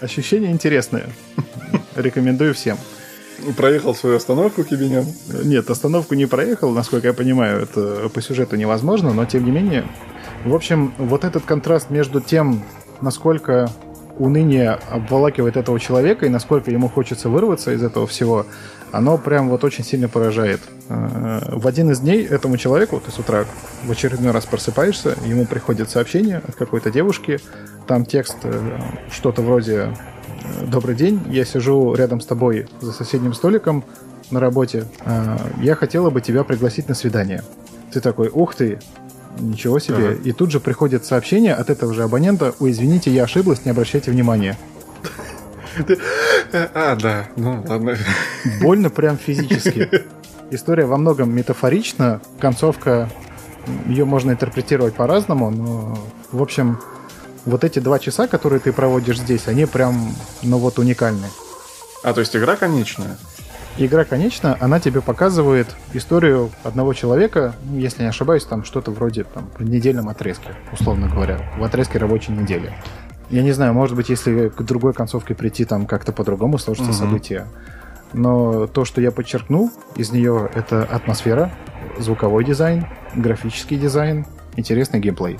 Ощущение 0.00 0.52
интересное. 0.52 1.08
Рекомендую 1.96 2.54
всем. 2.54 2.78
Проехал 3.56 3.94
свою 3.94 4.16
остановку 4.16 4.64
Кибинян. 4.64 5.06
Нет, 5.44 5.70
остановку 5.70 6.14
не 6.14 6.26
проехал, 6.26 6.70
насколько 6.70 7.08
я 7.08 7.14
понимаю, 7.14 7.62
это 7.62 8.08
по 8.08 8.20
сюжету 8.20 8.56
невозможно, 8.56 9.12
но 9.12 9.24
тем 9.24 9.44
не 9.44 9.50
менее. 9.50 9.84
В 10.44 10.54
общем, 10.54 10.94
вот 10.98 11.24
этот 11.24 11.44
контраст 11.44 11.90
между 11.90 12.20
тем, 12.20 12.62
насколько 13.00 13.70
уныние 14.18 14.78
обволакивает 14.90 15.56
этого 15.56 15.80
человека 15.80 16.26
и 16.26 16.28
насколько 16.28 16.70
ему 16.70 16.88
хочется 16.88 17.28
вырваться 17.30 17.72
из 17.72 17.82
этого 17.82 18.06
всего, 18.06 18.46
оно 18.92 19.16
прям 19.16 19.48
вот 19.48 19.64
очень 19.64 19.84
сильно 19.84 20.08
поражает. 20.08 20.60
Э, 20.88 21.56
В 21.56 21.66
один 21.66 21.90
из 21.90 22.00
дней 22.00 22.24
этому 22.26 22.56
человеку, 22.58 23.00
ты 23.04 23.10
с 23.10 23.18
утра 23.18 23.46
в 23.84 23.90
очередной 23.90 24.32
раз 24.32 24.44
просыпаешься, 24.44 25.16
ему 25.24 25.46
приходит 25.46 25.88
сообщение 25.88 26.42
от 26.46 26.54
какой-то 26.54 26.90
девушки, 26.90 27.38
там 27.86 28.04
текст 28.04 28.36
э, 28.42 28.78
что-то 29.10 29.42
вроде 29.42 29.96
«Добрый 30.66 30.94
день, 30.94 31.20
я 31.28 31.44
сижу 31.44 31.94
рядом 31.94 32.20
с 32.20 32.26
тобой 32.26 32.66
за 32.80 32.92
соседним 32.92 33.34
столиком 33.34 33.84
на 34.30 34.40
работе. 34.40 34.84
Э, 35.04 35.36
Я 35.60 35.74
хотела 35.74 36.10
бы 36.10 36.20
тебя 36.20 36.44
пригласить 36.44 36.88
на 36.88 36.94
свидание». 36.94 37.42
Ты 37.92 38.00
такой 38.00 38.28
«Ух 38.32 38.54
ты, 38.54 38.78
ничего 39.38 39.78
себе». 39.78 40.10
Ага. 40.10 40.18
И 40.24 40.32
тут 40.32 40.50
же 40.50 40.60
приходит 40.60 41.04
сообщение 41.04 41.54
от 41.54 41.70
этого 41.70 41.92
же 41.94 42.02
абонента 42.02 42.54
«Ой, 42.60 42.70
извините, 42.70 43.10
я 43.10 43.24
ошиблась, 43.24 43.64
не 43.64 43.70
обращайте 43.70 44.10
внимания». 44.10 44.56
А, 46.52 46.96
да. 46.96 47.28
Ну, 47.36 47.64
ладно. 47.66 47.96
Больно 48.60 48.90
прям 48.90 49.16
физически. 49.16 49.88
История 50.50 50.84
во 50.84 50.96
многом 50.96 51.34
метафорична. 51.34 52.20
Концовка, 52.40 53.08
ее 53.86 54.04
можно 54.04 54.32
интерпретировать 54.32 54.94
по-разному, 54.94 55.50
но, 55.50 55.98
в 56.32 56.42
общем, 56.42 56.80
вот 57.46 57.64
эти 57.64 57.78
два 57.78 57.98
часа, 57.98 58.26
которые 58.26 58.60
ты 58.60 58.72
проводишь 58.72 59.18
здесь, 59.18 59.48
они 59.48 59.66
прям, 59.66 60.14
ну 60.42 60.58
вот, 60.58 60.78
уникальны. 60.78 61.26
А, 62.02 62.12
то 62.12 62.20
есть 62.20 62.34
игра 62.36 62.56
конечная? 62.56 63.16
Игра, 63.76 64.04
конечно, 64.04 64.56
она 64.60 64.80
тебе 64.80 65.00
показывает 65.00 65.74
историю 65.92 66.50
одного 66.64 66.92
человека, 66.92 67.54
если 67.72 68.02
не 68.02 68.08
ошибаюсь, 68.08 68.44
там 68.44 68.64
что-то 68.64 68.90
вроде 68.90 69.24
там, 69.24 69.48
в 69.58 69.62
недельном 69.62 70.08
отрезке, 70.08 70.54
условно 70.72 71.08
говоря, 71.08 71.38
в 71.56 71.64
отрезке 71.64 71.98
рабочей 71.98 72.32
недели. 72.32 72.74
Я 73.30 73.42
не 73.42 73.52
знаю, 73.52 73.72
может 73.72 73.96
быть, 73.96 74.08
если 74.08 74.48
к 74.48 74.60
другой 74.62 74.92
концовке 74.92 75.34
прийти, 75.34 75.64
там 75.64 75.86
как-то 75.86 76.12
по-другому 76.12 76.58
сложатся 76.58 76.90
Мгм. 76.90 76.98
события. 76.98 77.46
Но 78.12 78.66
то, 78.66 78.84
что 78.84 79.00
я 79.00 79.12
подчеркнул 79.12 79.70
из 79.94 80.10
нее, 80.10 80.50
это 80.52 80.82
атмосфера, 80.82 81.52
звуковой 81.96 82.44
дизайн, 82.44 82.86
графический 83.14 83.78
дизайн, 83.78 84.26
интересный 84.56 84.98
геймплей. 84.98 85.38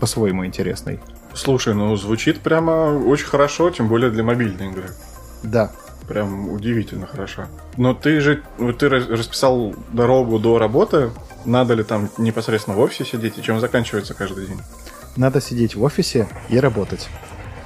По-своему 0.00 0.46
интересный. 0.46 0.98
Слушай, 1.36 1.74
ну 1.74 1.94
звучит 1.96 2.40
прямо 2.40 2.98
очень 3.06 3.26
хорошо, 3.26 3.70
тем 3.70 3.88
более 3.88 4.10
для 4.10 4.24
мобильной 4.24 4.68
игры. 4.70 4.90
Да, 5.42 5.70
Прям 6.08 6.50
удивительно 6.50 7.06
хорошо. 7.06 7.46
Но 7.76 7.92
ты 7.92 8.20
же 8.20 8.42
ты 8.78 8.88
рас- 8.88 9.08
расписал 9.08 9.74
дорогу 9.92 10.38
до 10.38 10.56
работы. 10.58 11.10
Надо 11.44 11.74
ли 11.74 11.82
там 11.82 12.08
непосредственно 12.16 12.76
в 12.76 12.80
офисе 12.80 13.04
сидеть? 13.04 13.38
И 13.38 13.42
чем 13.42 13.58
заканчивается 13.60 14.14
каждый 14.14 14.46
день? 14.46 14.60
надо 15.16 15.40
сидеть 15.40 15.74
в 15.74 15.82
офисе 15.82 16.28
и 16.50 16.60
работать. 16.60 17.08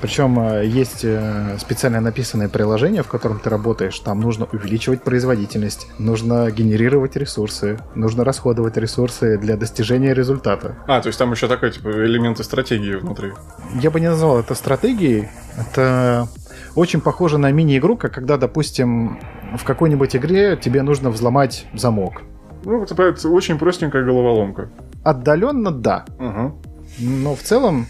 Причем 0.01 0.39
э, 0.41 0.65
есть 0.67 1.05
э, 1.05 1.57
специально 1.59 2.01
написанное 2.01 2.49
приложение, 2.49 3.03
в 3.03 3.09
котором 3.09 3.39
ты 3.39 3.51
работаешь. 3.51 3.99
Там 3.99 4.21
нужно 4.21 4.47
увеличивать 4.51 5.03
производительность, 5.03 5.89
нужно 5.99 6.51
генерировать 6.51 7.17
ресурсы, 7.17 7.79
нужно 7.95 8.25
расходовать 8.25 8.77
ресурсы 8.77 9.37
для 9.39 9.57
достижения 9.57 10.15
результата. 10.15 10.77
А, 10.87 11.01
то 11.01 11.09
есть 11.09 11.19
там 11.19 11.33
еще 11.33 11.49
такой, 11.49 11.71
типа, 11.71 11.89
элементы 11.89 12.45
стратегии 12.45 12.95
внутри. 12.95 13.33
Я 13.75 13.91
бы 13.91 14.01
не 14.01 14.09
назвал 14.09 14.39
это 14.41 14.55
стратегией. 14.55 15.29
Это 15.59 16.29
очень 16.75 17.01
похоже 17.01 17.39
на 17.39 17.51
мини-игру, 17.53 17.97
как 17.97 18.15
когда, 18.15 18.37
допустим, 18.37 19.19
в 19.57 19.65
какой-нибудь 19.65 20.17
игре 20.17 20.57
тебе 20.57 20.83
нужно 20.83 21.11
взломать 21.11 21.67
замок. 21.75 22.23
Ну, 22.65 22.83
это 22.83 22.95
это 23.03 23.29
очень 23.29 23.59
простенькая 23.59 24.05
головоломка. 24.05 24.71
Отдаленно 25.03 25.71
да, 25.71 26.05
Угу. 26.19 26.63
но 27.01 27.35
в 27.35 27.41
целом, 27.41 27.87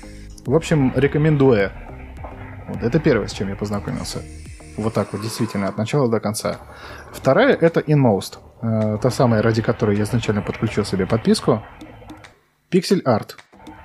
в 0.46 0.54
общем, 0.54 0.92
рекомендую. 0.96 1.70
Вот 2.72 2.82
это 2.84 3.00
первое, 3.00 3.26
с 3.26 3.32
чем 3.32 3.48
я 3.48 3.56
познакомился. 3.56 4.22
Вот 4.76 4.94
так 4.94 5.12
вот, 5.12 5.22
действительно, 5.22 5.68
от 5.68 5.76
начала 5.76 6.08
до 6.08 6.20
конца. 6.20 6.58
Вторая— 7.12 7.54
это 7.60 7.80
Inmost. 7.80 8.38
Э, 8.62 8.98
Та 9.02 9.10
самая, 9.10 9.42
ради 9.42 9.60
которой 9.62 9.96
я 9.96 10.04
изначально 10.04 10.40
подключил 10.42 10.84
себе 10.84 11.06
подписку. 11.06 11.62
Пиксель 12.68 13.02
арт. 13.04 13.36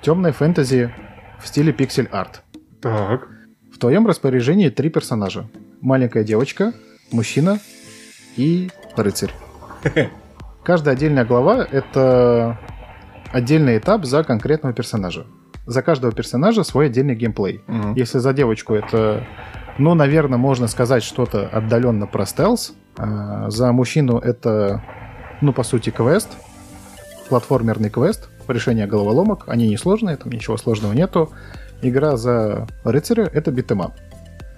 Темная 0.02 0.32
фэнтези 0.32 0.94
в 1.40 1.48
стиле 1.48 1.72
пиксель 1.72 2.08
арт. 2.12 2.42
Так. 2.80 3.28
В 3.72 3.78
твоем 3.78 4.06
распоряжении 4.06 4.68
три 4.68 4.88
персонажа. 4.88 5.48
Маленькая 5.80 6.22
девочка, 6.22 6.72
мужчина 7.10 7.58
и 8.36 8.70
рыцарь. 8.96 9.34
Каждая 10.64 10.94
отдельная 10.94 11.24
глава— 11.24 11.66
это 11.70 12.58
отдельный 13.32 13.78
этап 13.78 14.04
за 14.04 14.22
конкретного 14.22 14.72
персонажа. 14.74 15.26
За 15.66 15.82
каждого 15.82 16.12
персонажа 16.12 16.62
свой 16.62 16.86
отдельный 16.86 17.14
геймплей. 17.14 17.62
Мгм. 17.66 17.94
Если 17.94 18.18
за 18.18 18.32
девочку 18.32 18.74
это, 18.74 19.26
ну, 19.78 19.94
наверное, 19.94 20.38
можно 20.38 20.68
сказать 20.68 21.02
что-то 21.02 21.48
отдаленно 21.48 22.06
про 22.06 22.24
стелс. 22.24 22.74
А 22.96 23.50
За 23.50 23.72
мужчину 23.72 24.18
это, 24.18 24.82
ну, 25.40 25.52
по 25.52 25.62
сути, 25.64 25.90
квест, 25.90 26.30
платформерный 27.28 27.90
квест, 27.90 28.30
решение 28.48 28.86
головоломок. 28.86 29.44
Они 29.48 29.68
несложные, 29.68 30.16
там 30.16 30.32
ничего 30.32 30.56
сложного 30.56 30.92
нету. 30.92 31.30
Игра 31.82 32.16
за 32.16 32.66
рыцаря— 32.84 33.24
это 33.32 33.50
beat 33.50 33.67
'em 33.67 33.79
up. 33.79 33.92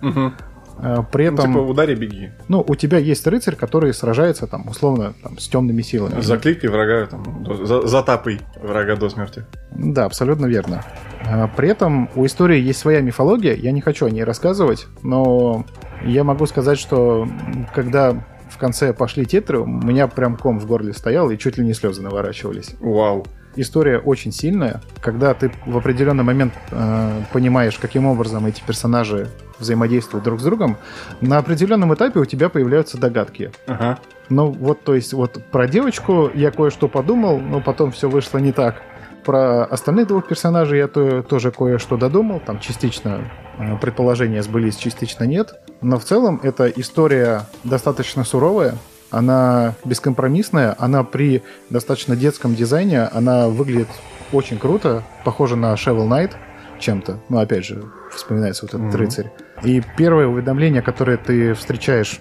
Мгм. 0.01 0.35
А, 0.81 1.03
При 1.03 1.29
Ну, 1.29 1.35
этом, 1.35 1.53
типа, 1.53 1.63
удари, 1.63 1.95
беги. 1.95 2.31
ну, 2.49 2.65
у 2.67 2.75
тебя 2.75 2.99
есть 2.99 3.27
рыцарь, 3.27 3.57
который 3.57 3.93
сражается, 3.93 4.47
там, 4.47 4.69
условно, 4.69 5.15
там, 5.23 5.39
с 5.39 5.49
темными 5.49 5.83
силами. 5.83 6.21
Закликай 6.21 6.71
врага, 6.71 7.07
там, 7.07 7.43
до- 7.45 7.67
за- 7.67 7.87
затапай 7.87 8.41
врага 8.63 8.97
до 8.97 9.09
смерти. 9.09 9.45
Да, 9.73 10.05
абсолютно 10.05 10.47
верно. 10.47 10.85
А, 11.27 11.49
При 11.49 11.69
этом 11.69 12.09
у 12.15 12.25
истории 12.27 12.61
есть 12.61 12.79
своя 12.79 13.01
мифология, 13.01 13.55
я 13.55 13.73
не 13.73 13.81
хочу 13.81 14.07
о 14.07 14.11
ней 14.11 14.25
рассказывать, 14.25 14.87
но 15.03 15.65
я 16.05 16.23
могу 16.25 16.47
сказать, 16.47 16.79
что 16.79 17.27
когда 17.75 18.15
в 18.49 18.57
конце 18.59 18.95
пошли 18.95 19.27
титры, 19.27 19.59
у 19.61 19.67
меня 19.67 20.07
прям 20.09 20.37
ком 20.37 20.59
в 20.59 20.67
горле 20.67 20.93
стоял 20.95 21.29
и 21.31 21.37
чуть 21.37 21.59
ли 21.59 21.65
не 21.67 21.75
слезы 21.75 22.03
наворачивались. 22.03 22.75
Вау. 22.81 23.27
История 23.57 23.99
очень 23.99 24.33
сильная. 24.33 24.81
Когда 25.01 25.35
ты 25.35 25.51
в 25.67 25.77
определенный 25.77 26.25
момент 26.25 26.55
э, 26.71 27.23
понимаешь, 27.33 27.79
каким 27.79 28.07
образом 28.07 28.47
эти 28.47 28.63
персонажи 28.63 29.29
взаимодействуют 29.59 30.25
друг 30.25 30.41
с 30.41 30.45
другом, 30.45 30.77
на 31.21 31.39
определенном 31.39 31.93
этапе 31.93 32.21
у 32.21 32.25
тебя 32.25 32.49
появляются 32.49 32.99
догадки. 32.99 33.51
Ага. 33.67 33.99
Ну, 34.29 34.51
вот, 34.53 34.85
то 34.85 34.95
есть, 34.95 35.13
вот 35.13 35.43
про 35.51 35.67
девочку 35.67 36.31
я 36.35 36.51
кое-что 36.51 36.87
подумал, 36.89 37.39
но 37.39 37.61
потом 37.61 37.91
все 37.91 38.09
вышло 38.09 38.39
не 38.39 38.53
так. 38.53 38.83
Про 39.25 39.65
остальных 39.65 40.07
двух 40.07 40.29
персонажей 40.29 40.79
я 40.79 40.87
то- 40.89 41.23
тоже 41.23 41.51
кое-что 41.51 41.97
додумал. 41.97 42.41
Там 42.41 42.61
частично 42.61 43.25
э, 43.59 43.77
предположения 43.79 44.43
сбылись, 44.43 44.77
частично 44.77 45.25
нет. 45.25 45.55
Но 45.81 45.99
в 45.99 46.05
целом 46.05 46.41
эта 46.43 46.69
история 46.69 47.43
достаточно 47.65 48.25
суровая. 48.25 48.75
Она 49.11 49.75
бескомпромиссная. 49.85 50.75
Она 50.79 51.03
при 51.05 51.43
достаточно 51.71 52.15
детском 52.17 52.55
дизайне, 52.55 53.03
она 53.05 53.49
выглядит 53.49 53.89
очень 54.33 54.59
круто. 54.59 55.03
Похоже 55.25 55.57
на 55.57 55.73
Shovel 55.75 56.07
Knight 56.09 56.33
чем-то. 56.79 57.19
Ну, 57.29 57.39
опять 57.39 57.65
же, 57.65 57.85
вспоминается 58.13 58.65
вот 58.65 58.75
этот 58.75 58.87
Мгм. 58.87 58.97
рыцарь. 58.97 59.31
И 59.63 59.83
первое 59.97 60.27
уведомление, 60.27 60.83
которое 60.83 61.17
ты 61.17 61.55
встречаешь 61.55 62.21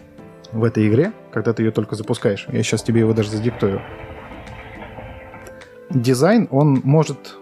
в 0.51 0.63
этой 0.63 0.87
игре, 0.87 1.11
когда 1.33 1.53
ты 1.53 1.63
ее 1.63 1.71
только 1.71 1.95
запускаешь. 1.95 2.47
Я 2.51 2.63
сейчас 2.63 2.81
тебе 2.81 3.01
его 3.01 3.13
даже 3.13 3.29
задиктую. 3.29 3.81
Дизайн, 5.89 6.47
он 6.51 6.81
может 6.83 7.35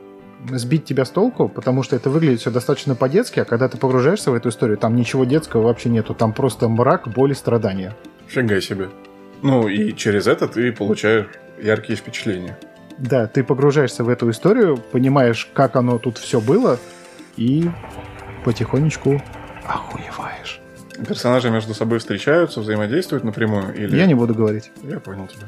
сбить 0.50 0.86
тебя 0.86 1.06
с 1.06 1.10
толку, 1.10 1.48
потому 1.50 1.82
что 1.84 1.96
это 1.96 2.10
выглядит 2.10 2.40
все 2.42 2.52
достаточно 2.52 2.96
по-детски, 2.96 3.40
а 3.40 3.46
когда 3.46 3.68
ты 3.68 3.78
погружаешься 3.78 4.32
в 4.32 4.36
эту 4.36 4.50
историю, 4.50 4.78
там 4.78 4.96
ничего 4.96 5.26
детского 5.26 5.64
вообще 5.64 5.90
нету, 5.90 6.14
там 6.14 6.34
просто 6.34 6.68
мрак, 6.68 7.08
боль 7.08 7.32
и 7.32 7.36
страдания. 7.36 7.96
Фига 8.28 8.62
себе. 8.62 8.90
Ну, 9.42 9.68
и 9.68 9.94
через 9.94 10.28
это 10.28 10.48
ты 10.48 10.72
получаешь 10.72 11.28
яркие 11.62 11.98
впечатления. 11.98 12.58
Да, 12.98 13.28
ты 13.28 13.44
погружаешься 13.44 14.04
в 14.04 14.10
эту 14.10 14.30
историю, 14.30 14.78
понимаешь, 14.78 15.50
как 15.54 15.76
оно 15.76 16.00
тут 16.00 16.18
все 16.18 16.40
было, 16.40 16.80
и 17.36 17.70
потихонечку 18.44 19.22
охуеваешь. 19.66 20.62
Персонажи 21.08 21.50
между 21.50 21.74
собой 21.74 22.00
встречаются, 22.00 22.62
взаимодействуют 22.62 23.26
напрямую? 23.26 23.76
Или... 23.76 23.98
Я 23.98 24.06
не 24.06 24.14
буду 24.14 24.34
говорить. 24.34 24.72
Я 24.84 25.00
понял 25.00 25.28
тебя. 25.28 25.46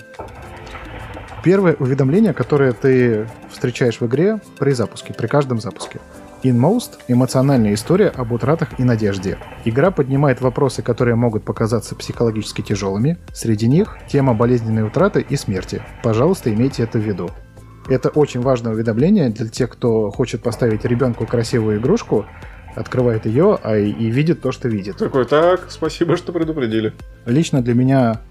Первое 1.43 1.75
уведомление, 1.75 2.33
которое 2.33 2.73
ты 2.73 3.29
встречаешь 3.49 4.01
в 4.01 4.05
игре 4.07 4.41
при 4.59 4.71
запуске, 4.71 5.13
при 5.13 5.27
каждом 5.27 5.61
запуске. 5.61 5.99
Inmost– 6.43 6.99
эмоциональная 7.07 7.73
история 7.73 8.09
об 8.09 8.31
утратах 8.31 8.79
и 8.79 8.83
надежде. 8.83 9.39
Игра 9.65 9.89
поднимает 9.89 10.39
вопросы, 10.39 10.83
которые 10.83 11.15
могут 11.15 11.43
показаться 11.43 11.95
психологически 11.95 12.61
тяжелыми. 12.61 13.17
Среди 13.33 13.67
них– 13.67 13.97
тема 14.07 14.35
болезненной 14.35 14.85
утраты 14.85 15.25
и 15.27 15.35
смерти. 15.35 15.81
Пожалуйста, 16.03 16.53
имейте 16.53 16.83
это 16.83 16.99
в 16.99 17.01
виду. 17.01 17.31
Это 17.89 18.09
очень 18.09 18.41
важное 18.41 18.73
уведомление 18.73 19.29
для 19.29 19.47
тех, 19.47 19.69
кто 19.71 20.11
хочет 20.11 20.43
поставить 20.43 20.85
ребенку 20.85 21.25
красивую 21.25 21.79
игрушку, 21.79 22.25
открывает 22.75 23.25
ее 23.25 23.57
а 23.63 23.75
и, 23.75 23.89
и 23.89 24.11
видит 24.11 24.41
то, 24.41 24.51
что 24.51 24.67
видит. 24.67 24.97
Такой, 24.97 25.25
так, 25.25 25.71
спасибо, 25.71 26.17
что 26.17 26.31
предупредили. 26.31 26.93
Лично 27.25 27.63
для 27.63 27.73
меня 27.73 28.21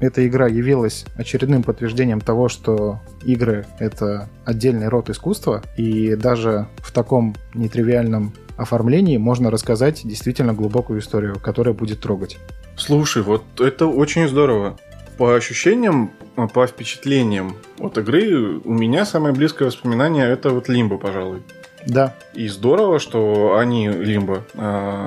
эта 0.00 0.26
игра 0.26 0.46
явилась 0.46 1.04
очередным 1.16 1.62
подтверждением 1.62 2.20
того, 2.20 2.48
что 2.48 3.00
игры— 3.24 3.66
это 3.78 4.28
отдельный 4.44 4.88
род 4.88 5.10
искусства, 5.10 5.62
и 5.76 6.14
даже 6.14 6.68
в 6.78 6.92
таком 6.92 7.34
нетривиальном 7.54 8.32
оформлении 8.56 9.16
можно 9.16 9.50
рассказать 9.50 10.02
действительно 10.04 10.52
глубокую 10.52 11.00
историю, 11.00 11.38
которая 11.40 11.74
будет 11.74 12.00
трогать. 12.00 12.38
Слушай, 12.76 13.22
вот 13.22 13.44
это 13.60 13.86
очень 13.86 14.28
здорово. 14.28 14.76
По 15.16 15.34
ощущениям, 15.34 16.12
по 16.54 16.66
впечатлениям 16.66 17.56
от 17.78 17.98
игры 17.98 18.60
у 18.64 18.72
меня 18.72 19.04
самое 19.04 19.34
близкое 19.34 19.64
воспоминание 19.64 20.28
это 20.28 20.50
вот 20.50 20.68
Лимбо, 20.68 20.96
пожалуй. 20.96 21.42
Да. 21.86 22.14
И 22.34 22.48
здорово, 22.48 22.98
что 22.98 23.56
они, 23.56 23.88
Лимбо, 23.88 24.44
э, 24.54 25.06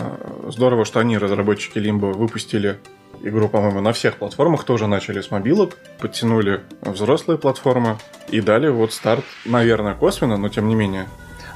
здорово, 0.49 0.83
что 0.83 0.99
они, 0.99 1.17
разработчики 1.17 1.77
Лимбо, 1.77 2.07
выпустили 2.07 2.77
игру, 3.23 3.47
по-моему, 3.47 3.81
на 3.81 3.93
всех 3.93 4.17
платформах, 4.17 4.63
тоже 4.63 4.87
начали 4.87 5.21
с 5.21 5.31
мобилок, 5.31 5.77
подтянули 5.99 6.61
взрослые 6.81 7.37
платформы 7.37 7.97
и 8.29 8.41
дали 8.41 8.69
вот 8.69 8.93
старт, 8.93 9.23
наверное, 9.45 9.93
косвенно, 9.93 10.37
но 10.37 10.49
тем 10.49 10.67
не 10.67 10.75
менее. 10.75 11.07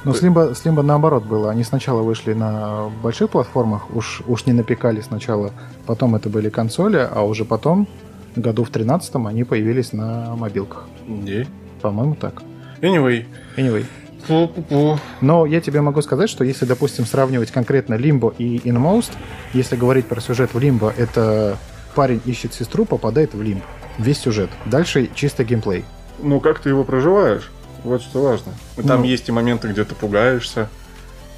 Но 0.04 0.14
с 0.14 0.22
Limbo 0.22 0.82
наоборот 0.82 1.24
было. 1.24 1.50
Они 1.50 1.64
сначала 1.64 2.02
вышли 2.02 2.32
на 2.32 2.88
больших 3.02 3.30
платформах, 3.30 3.94
уж, 3.94 4.22
уж 4.26 4.46
не 4.46 4.52
напекали 4.52 5.00
сначала, 5.00 5.50
потом 5.84 6.14
это 6.14 6.28
были 6.28 6.48
консоли, 6.48 7.08
а 7.10 7.22
уже 7.22 7.44
потом, 7.44 7.88
году 8.36 8.62
в 8.62 8.70
13 8.70 9.16
они 9.26 9.44
появились 9.44 9.92
на 9.92 10.36
мобилках. 10.36 10.84
Где? 11.08 11.46
По-моему, 11.82 12.14
так. 12.14 12.42
Anyway. 12.80 13.24
Anyway. 13.56 13.84
Пу-пу-пу. 14.28 14.98
Но 15.20 15.46
я 15.46 15.60
тебе 15.60 15.80
могу 15.80 16.02
сказать, 16.02 16.28
что 16.30 16.44
если, 16.44 16.64
допустим, 16.64 17.06
сравнивать 17.06 17.50
конкретно 17.50 17.94
Limbo 17.94 18.34
и 18.36 18.58
Inmost, 18.68 19.12
если 19.52 19.76
говорить 19.76 20.06
про 20.06 20.20
сюжет 20.20 20.54
в 20.54 20.58
Limbo, 20.58 20.92
это 20.96 21.56
парень 21.94 22.20
ищет 22.24 22.52
сестру, 22.54 22.84
попадает 22.84 23.34
в 23.34 23.42
Лимб. 23.42 23.62
Весь 23.98 24.18
сюжет. 24.18 24.50
Дальше 24.66 25.08
чисто 25.14 25.44
геймплей. 25.44 25.84
Ну, 26.22 26.40
как 26.40 26.58
ты 26.58 26.68
его 26.68 26.84
проживаешь? 26.84 27.50
Вот 27.84 28.02
что 28.02 28.22
важно. 28.22 28.52
Там 28.86 29.00
Ну. 29.00 29.04
есть 29.06 29.28
и 29.28 29.32
моменты, 29.32 29.68
где 29.68 29.84
ты 29.84 29.94
пугаешься, 29.94 30.68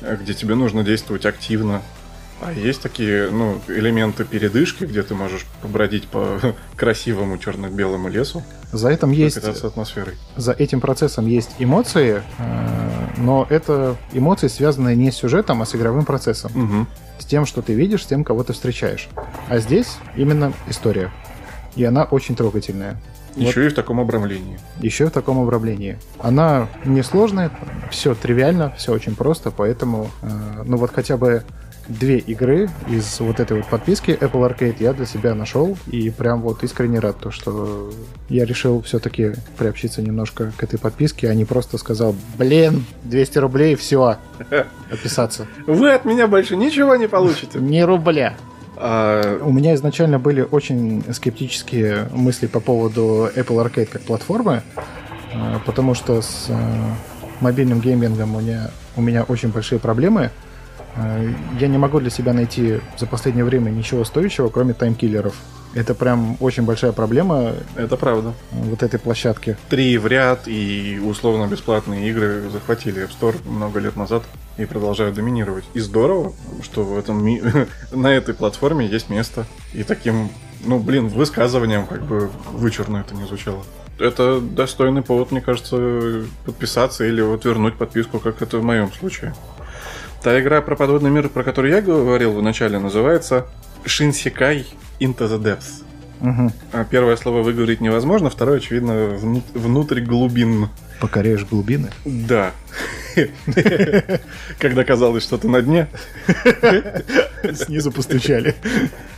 э, 0.00 0.16
где 0.21 0.35
тебе 0.35 0.54
нужно 0.54 0.83
действовать 0.83 1.26
активно. 1.26 1.83
А 2.40 2.52
есть 2.52 2.83
такие, 2.83 3.30
ну, 3.30 3.61
элементы 3.68 4.25
передышки, 4.25 4.85
где 4.85 5.02
ты 5.02 5.14
можешь 5.14 5.45
побродить 5.62 6.07
по 6.09 6.38
красивому 6.76 7.37
черно-белому 7.38 8.09
лесу, 8.09 8.45
За 8.73 8.90
этим 8.90 9.11
есть 9.11 9.38
атмосферой. 9.38 10.14
за 10.37 10.52
этим 10.52 10.80
процессом 10.80 11.26
есть 11.26 11.50
эмоции, 11.59 12.23
э, 12.38 12.88
но 13.16 13.47
это 13.50 13.97
эмоции, 14.12 14.47
связанные 14.49 14.95
не 14.95 15.11
с 15.11 15.16
сюжетом, 15.16 15.62
а 15.62 15.66
с 15.66 15.75
игровым 15.75 16.04
процессом. 16.04 16.52
Мгм. 16.54 16.87
С 17.18 17.25
тем, 17.25 17.45
что 17.47 17.62
ты 17.62 17.73
видишь, 17.75 18.04
с 18.04 18.07
тем, 18.07 18.23
кого 18.23 18.45
ты 18.45 18.52
встречаешь. 18.52 19.09
А 19.49 19.59
здесь 19.59 19.97
именно 20.16 20.52
история. 20.68 21.11
И 21.75 21.84
она 21.84 22.04
очень 22.04 22.36
трогательная. 22.36 23.00
Еще 23.34 23.67
и 23.67 23.69
в 23.69 23.75
таком 23.75 24.00
обрамлении. 24.00 24.58
Еще 24.80 25.06
в 25.06 25.10
таком 25.10 25.41
обрамлении. 25.41 25.99
Она 26.19 26.69
несложная, 26.84 27.50
все 27.91 28.15
тривиально, 28.15 28.73
все 28.76 28.93
очень 28.93 29.15
просто, 29.15 29.50
поэтому, 29.50 30.10
э, 30.23 30.63
ну 30.65 30.76
вот 30.76 30.93
хотя 30.93 31.17
бы 31.17 31.45
две 31.89 32.19
игры 32.19 32.69
из 32.89 33.19
вот 33.21 33.41
этой 33.41 33.57
вот 33.57 33.67
подписки 33.67 34.11
Apple 34.11 34.49
Arcade 34.49 34.77
я 34.79 34.93
для 34.93 35.07
себя 35.07 35.35
нашел 35.35 35.77
и 35.91 36.11
прям 36.11 36.43
вот 36.43 36.63
искренне 36.63 36.99
рад, 36.99 37.19
то, 37.19 37.31
что 37.31 37.91
я 38.29 38.45
решил 38.45 38.83
все-таки 38.83 39.33
приобщиться 39.57 40.03
немножко 40.03 40.53
к 40.57 40.63
этой 40.63 40.79
подписке, 40.79 41.29
а 41.31 41.35
не 41.35 41.45
просто 41.45 41.79
сказал, 41.79 42.15
блин, 42.37 42.85
200 43.05 43.39
рублей, 43.39 43.75
все, 43.75 44.19
отписаться. 44.91 45.47
Вы 45.67 45.93
от 45.93 46.05
меня 46.05 46.27
больше 46.27 46.57
ничего 46.57 46.97
не 46.97 47.09
получите. 47.09 47.59
Не 47.59 47.85
рубля. 47.85 48.37
А, 48.77 49.41
У 49.43 49.51
меня 49.51 49.75
изначально 49.75 50.19
были 50.19 50.47
очень 50.49 51.03
скептические 51.13 52.09
мысли 52.13 52.47
по 52.47 52.61
поводу 52.61 53.29
Apple 53.35 53.65
Arcade 53.65 53.87
как 53.87 54.03
платформы, 54.03 54.63
э, 55.33 55.59
потому 55.67 55.95
что 55.95 56.23
с 56.23 56.47
э, 56.49 56.55
мобильным 57.41 57.81
геймингом 57.81 58.37
у 58.37 58.41
меня, 58.41 58.71
у 58.97 59.03
меня 59.03 59.25
очень 59.25 59.49
большие 59.49 59.79
проблемы. 59.81 60.31
Э, 60.99 61.32
Я 61.61 61.69
не 61.69 61.78
могу 61.78 62.00
для 62.00 62.11
себя 62.11 62.32
найти 62.32 62.80
за 62.99 63.06
последнее 63.06 63.45
время 63.45 63.71
ничего 63.71 64.04
стоящего, 64.04 64.49
кроме 64.49 64.75
таймкиллеров. 64.75 65.34
Это 65.75 65.95
прям 65.95 66.37
очень 66.41 66.63
большая 66.65 66.93
проблема 66.93 67.52
это 67.76 67.97
правда. 67.97 68.32
э, 68.52 68.56
вот 68.71 68.82
этой 68.82 68.99
площадки. 68.99 69.56
Три 69.69 69.99
в 69.99 70.06
ряд 70.06 70.49
и 70.49 70.99
условно-бесплатные 71.04 72.08
игры 72.11 72.49
захватили 72.50 73.04
App 73.04 73.11
Store 73.21 73.37
много 73.49 73.78
лет 73.78 73.95
назад 73.97 74.23
и 74.56 74.65
продолжают 74.65 75.15
доминировать. 75.15 75.65
И 75.75 75.80
здорово, 75.80 76.32
что 76.63 76.84
в 76.84 76.99
этом 76.99 77.23
ми- 77.25 77.43
на 77.93 78.08
этой 78.08 78.34
платформе 78.34 78.87
есть 78.87 79.11
место. 79.11 79.47
И 79.75 79.82
таким, 79.84 80.30
ну, 80.65 80.78
блин, 80.78 81.08
высказыванием 81.08 81.87
как 81.87 82.02
бы 82.02 82.30
вычурно 82.52 82.99
это 83.06 83.15
не 83.15 83.26
звучало. 83.26 83.63
Это 83.99 84.41
достойный 84.41 85.02
повод, 85.02 85.32
мне 85.32 85.41
кажется, 85.41 86.25
подписаться 86.47 87.04
или 87.04 87.21
вот 87.21 87.45
вернуть 87.45 87.76
подписку, 87.76 88.21
как 88.21 88.43
это 88.43 88.58
в 88.58 88.65
моем 88.65 88.91
случае. 88.93 89.34
Та 90.23 90.41
игра 90.41 90.61
про 90.61 90.76
подводный 90.76 91.11
мир, 91.11 91.28
про 91.28 91.45
которую 91.45 91.73
я 91.73 91.81
говорил 91.81 92.33
в 92.33 92.43
начале, 92.43 92.78
называется 92.78 93.47
Shinsekai 93.85 94.65
Into 95.00 95.28
the 95.28 95.39
Depths. 95.41 95.85
А 96.73 96.85
Первое 96.85 97.17
слово 97.17 97.43
выговорить 97.43 97.81
невозможно, 97.81 98.28
второе, 98.28 98.57
очевидно, 98.57 99.17
вну- 99.17 99.43
внутрь 99.54 100.00
глубин. 100.00 100.69
Покоряешь 101.00 101.45
глубины. 101.45 101.91
Да. 102.04 102.50
Когда 104.59 104.85
казалось, 104.85 105.23
что 105.23 105.39
ты 105.39 105.49
на 105.49 105.63
дне. 105.63 105.87
Снизу 107.52 107.93
постучали. 107.93 108.57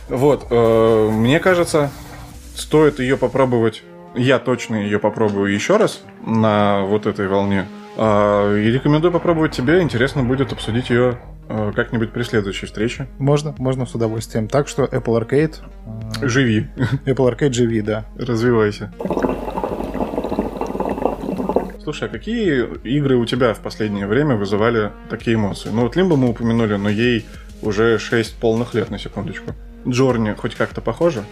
Вот, 0.09 0.45
э, 0.51 1.09
мне 1.11 1.39
кажется, 1.39 1.89
стоит 2.55 2.99
ее 2.99 3.17
попробовать. 3.17 3.81
Я 4.15 4.37
точно 4.37 4.75
ее 4.75 4.99
попробую 4.99 5.51
еще 5.53 5.77
раз 5.77 6.03
на 6.25 6.81
вот 6.81 7.07
этой 7.07 7.27
волне. 7.27 7.65
А, 8.03 8.57
И 8.57 8.71
рекомендую 8.71 9.11
попробовать 9.11 9.51
тебе. 9.51 9.79
Интересно 9.79 10.23
будет 10.23 10.51
обсудить 10.51 10.89
ее 10.89 11.19
э, 11.49 11.71
как-нибудь 11.75 12.11
при 12.11 12.23
следующей 12.23 12.65
встрече. 12.65 13.07
Можно, 13.19 13.53
можно 13.59 13.85
с 13.85 13.93
удовольствием. 13.93 14.47
Так 14.47 14.67
что 14.67 14.85
Apple 14.85 15.21
Arcade, 15.21 15.57
э, 16.19 16.27
Живи, 16.27 16.65
Apple 17.05 17.31
Arcade 17.31 17.53
живи, 17.53 17.81
да. 17.81 18.05
развивайся. 18.17 18.91
Слушай, 21.83 22.07
а 22.07 22.11
какие 22.11 22.65
игры 22.87 23.17
у 23.17 23.25
тебя 23.25 23.53
в 23.53 23.59
последнее 23.59 24.07
время 24.07 24.35
вызывали 24.35 24.91
такие 25.11 25.35
эмоции? 25.35 25.69
Ну 25.71 25.83
вот 25.83 25.95
Лимбо 25.95 26.15
мы 26.15 26.29
упомянули, 26.29 26.77
но 26.77 26.89
ей 26.89 27.27
уже 27.61 27.99
6 27.99 28.35
полных 28.37 28.73
лет, 28.73 28.89
на 28.89 28.97
секундочку. 28.97 29.51
Джорни 29.87 30.33
хоть 30.33 30.55
как-то 30.55 30.81
похоже? 30.81 31.23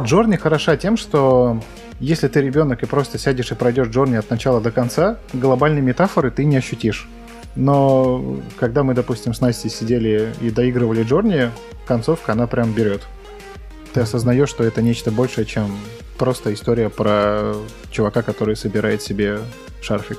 Джорни 0.00 0.36
хороша 0.36 0.76
тем, 0.76 0.96
что 0.96 1.60
если 2.00 2.28
ты 2.28 2.40
ребенок 2.40 2.82
и 2.82 2.86
просто 2.86 3.18
сядешь 3.18 3.50
и 3.50 3.54
пройдешь 3.54 3.88
Джорни 3.88 4.16
от 4.16 4.28
начала 4.30 4.60
до 4.60 4.70
конца, 4.70 5.18
глобальной 5.32 5.80
метафоры 5.80 6.30
ты 6.30 6.44
не 6.44 6.56
ощутишь. 6.56 7.08
Но 7.54 8.38
когда 8.58 8.82
мы, 8.82 8.92
допустим, 8.92 9.32
с 9.32 9.40
Настей 9.40 9.70
сидели 9.70 10.32
и 10.42 10.50
доигрывали 10.50 11.02
Джорни, 11.02 11.50
концовка, 11.86 12.32
она 12.32 12.46
прям 12.46 12.72
берет. 12.72 13.02
Ты 13.94 14.00
осознаешь, 14.00 14.50
что 14.50 14.62
это 14.62 14.82
нечто 14.82 15.10
большее, 15.10 15.46
чем 15.46 15.74
просто 16.18 16.52
история 16.52 16.90
про 16.90 17.54
чувака, 17.90 18.20
который 18.22 18.56
собирает 18.56 19.00
себе 19.00 19.40
шарфик. 19.80 20.18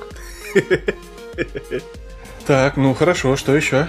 Так, 2.46 2.76
ну 2.76 2.94
хорошо, 2.94 3.36
что 3.36 3.54
еще? 3.54 3.86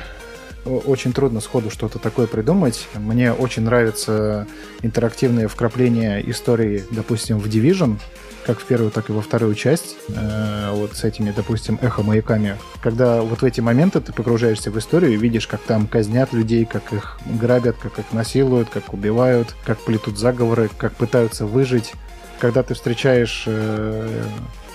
Очень 0.69 1.13
трудно 1.13 1.41
сходу 1.41 1.69
что-то 1.69 1.99
такое 1.99 2.27
придумать. 2.27 2.87
Мне 2.95 3.33
очень 3.33 3.63
нравятся 3.63 4.47
интерактивные 4.81 5.47
вкрапления 5.47 6.19
истории, 6.19 6.83
допустим, 6.91 7.39
в 7.39 7.47
Division, 7.47 7.99
как 8.45 8.59
в 8.59 8.65
первую, 8.65 8.89
так 8.91 9.09
и 9.09 9.13
во 9.13 9.21
вторую 9.21 9.53
часть, 9.53 9.95
э, 10.07 10.71
вот 10.73 10.95
с 10.95 11.03
этими, 11.03 11.31
допустим, 11.31 11.77
эхо-маяками. 11.81 12.57
Когда 12.81 13.21
вот 13.21 13.41
в 13.41 13.45
эти 13.45 13.61
моменты 13.61 14.01
ты 14.01 14.11
погружаешься 14.11 14.71
в 14.71 14.79
историю 14.79 15.13
и 15.13 15.17
видишь, 15.17 15.45
как 15.47 15.61
там 15.61 15.87
казнят 15.87 16.33
людей, 16.33 16.65
как 16.65 16.91
их 16.93 17.19
грабят, 17.25 17.75
как 17.77 17.99
их 17.99 18.11
насилуют, 18.11 18.69
как 18.69 18.93
убивают, 18.93 19.55
как 19.65 19.79
плетут 19.79 20.17
заговоры, 20.17 20.69
как 20.77 20.93
пытаются 20.93 21.45
выжить. 21.45 21.93
Когда 22.39 22.63
ты 22.63 22.73
встречаешь 22.73 23.43
э, 23.45 24.23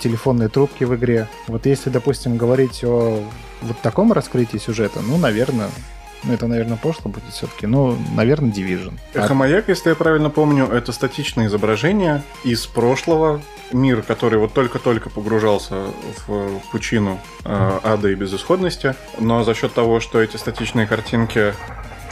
телефонные 0.05 0.49
трубки 0.49 0.83
в 0.83 0.95
игре. 0.95 1.27
Вот 1.47 1.65
если, 1.65 1.89
допустим, 1.89 2.37
говорить 2.37 2.83
о 2.83 3.23
вот 3.63 3.81
таком 3.81 4.13
раскрытии 4.13 4.57
сюжета, 4.59 4.99
ну, 5.01 5.17
наверное, 5.17 5.69
ну, 6.23 6.33
это, 6.33 6.45
наверное, 6.45 6.77
пошло 6.77 7.09
будет 7.09 7.23
все-таки, 7.31 7.65
ну, 7.65 7.97
наверное, 8.15 8.51
Division. 8.51 8.93
А 9.15 9.25
Эхомаяк, 9.25 9.67
если 9.67 9.89
я 9.89 9.95
правильно 9.95 10.29
помню, 10.29 10.67
это 10.67 10.91
статичное 10.91 11.47
изображение 11.47 12.21
из 12.43 12.67
прошлого. 12.67 13.41
Мир, 13.71 14.03
который 14.03 14.37
вот 14.37 14.53
только-только 14.53 15.09
погружался 15.09 15.87
в 16.27 16.61
пучину 16.71 17.19
э, 17.45 17.79
ада 17.83 18.09
и 18.09 18.15
безысходности. 18.15 18.93
Но 19.19 19.43
за 19.43 19.55
счет 19.55 19.73
того, 19.73 19.99
что 19.99 20.21
эти 20.21 20.37
статичные 20.37 20.85
картинки 20.85 21.55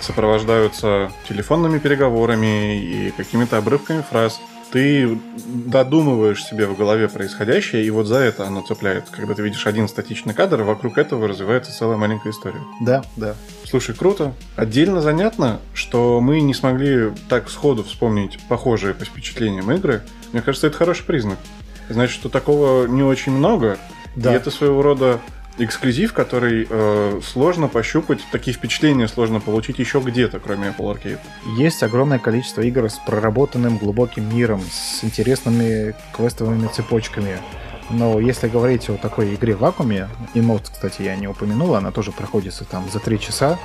сопровождаются 0.01 1.11
телефонными 1.29 1.77
переговорами 1.77 2.79
и 2.79 3.11
какими-то 3.11 3.57
обрывками 3.57 4.01
фраз, 4.01 4.41
ты 4.73 5.19
додумываешь 5.67 6.43
себе 6.43 6.65
в 6.65 6.75
голове 6.75 7.07
происходящее, 7.07 7.85
и 7.85 7.91
вот 7.91 8.07
за 8.07 8.17
это 8.17 8.47
оно 8.47 8.63
цепляет. 8.63 9.03
Когда 9.11 9.35
ты 9.35 9.43
видишь 9.43 9.67
один 9.67 9.87
статичный 9.87 10.33
кадр, 10.33 10.63
вокруг 10.63 10.97
этого 10.97 11.27
развивается 11.27 11.71
целая 11.71 11.95
маленькая 11.95 12.31
история. 12.31 12.59
Да, 12.81 13.03
да. 13.15 13.35
Слушай, 13.65 13.93
круто. 13.93 14.33
Отдельно 14.55 14.99
занятно, 14.99 15.59
что 15.75 16.19
мы 16.21 16.41
не 16.41 16.55
смогли 16.55 17.11
так 17.29 17.51
сходу 17.51 17.83
вспомнить 17.83 18.39
похожие 18.49 18.95
по 18.95 19.05
впечатлениям 19.05 19.71
игры. 19.71 20.01
Мне 20.31 20.41
кажется, 20.41 20.65
это 20.65 20.75
хороший 20.75 21.05
признак. 21.05 21.37
Значит, 21.89 22.15
что 22.15 22.29
такого 22.29 22.87
не 22.87 23.03
очень 23.03 23.31
много. 23.31 23.77
Да. 24.15 24.33
И 24.33 24.35
это 24.35 24.49
своего 24.49 24.81
рода 24.81 25.19
эксклюзив, 25.57 26.13
который 26.13 26.67
э, 26.69 27.21
сложно 27.23 27.67
пощупать, 27.67 28.19
такие 28.31 28.55
впечатления 28.55 29.07
сложно 29.07 29.39
получить 29.39 29.79
еще 29.79 29.99
где-то, 29.99 30.39
кроме 30.39 30.69
Apple 30.69 30.93
Arcade. 30.93 31.19
Есть 31.57 31.83
огромное 31.83 32.19
количество 32.19 32.61
игр 32.61 32.89
с 32.89 32.99
проработанным 32.99 33.77
глубоким 33.77 34.35
миром, 34.35 34.61
с 34.61 35.03
интересными 35.03 35.95
квестовыми 36.13 36.67
цепочками. 36.67 37.37
Но 37.89 38.19
если 38.19 38.47
говорить 38.47 38.89
о 38.89 38.97
такой 38.97 39.35
игре 39.35 39.55
в 39.55 39.59
вакууме, 39.59 40.07
Emotes, 40.33 40.71
кстати, 40.71 41.01
я 41.01 41.15
не 41.15 41.27
упомянул, 41.27 41.75
она 41.75 41.91
тоже 41.91 42.11
проходится 42.11 42.65
там 42.65 42.89
за 42.91 42.99
три 42.99 43.19
часа. 43.19 43.59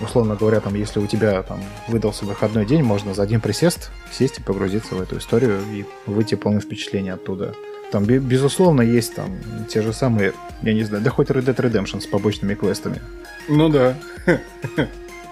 Условно 0.00 0.36
говоря, 0.36 0.60
там, 0.60 0.74
если 0.74 1.00
у 1.00 1.06
тебя 1.06 1.42
там 1.42 1.58
выдался 1.88 2.26
выходной 2.26 2.66
день, 2.66 2.82
можно 2.82 3.14
за 3.14 3.22
один 3.22 3.40
присест 3.40 3.90
сесть 4.12 4.38
и 4.38 4.42
погрузиться 4.42 4.94
в 4.94 5.00
эту 5.00 5.18
историю 5.18 5.60
и 5.72 5.84
выйти 6.06 6.34
полное 6.34 6.60
впечатление 6.60 7.14
оттуда. 7.14 7.54
Там, 7.92 8.04
бе- 8.04 8.18
безусловно, 8.18 8.82
есть 8.82 9.14
там 9.14 9.30
те 9.68 9.82
же 9.82 9.92
самые, 9.92 10.32
я 10.62 10.74
не 10.74 10.82
знаю, 10.84 11.02
да 11.04 11.10
хоть 11.10 11.30
Red 11.30 11.44
Dead 11.44 11.56
Redemption 11.56 12.00
с 12.00 12.06
побочными 12.06 12.54
квестами. 12.54 13.00
Ну 13.48 13.68
да. 13.68 13.96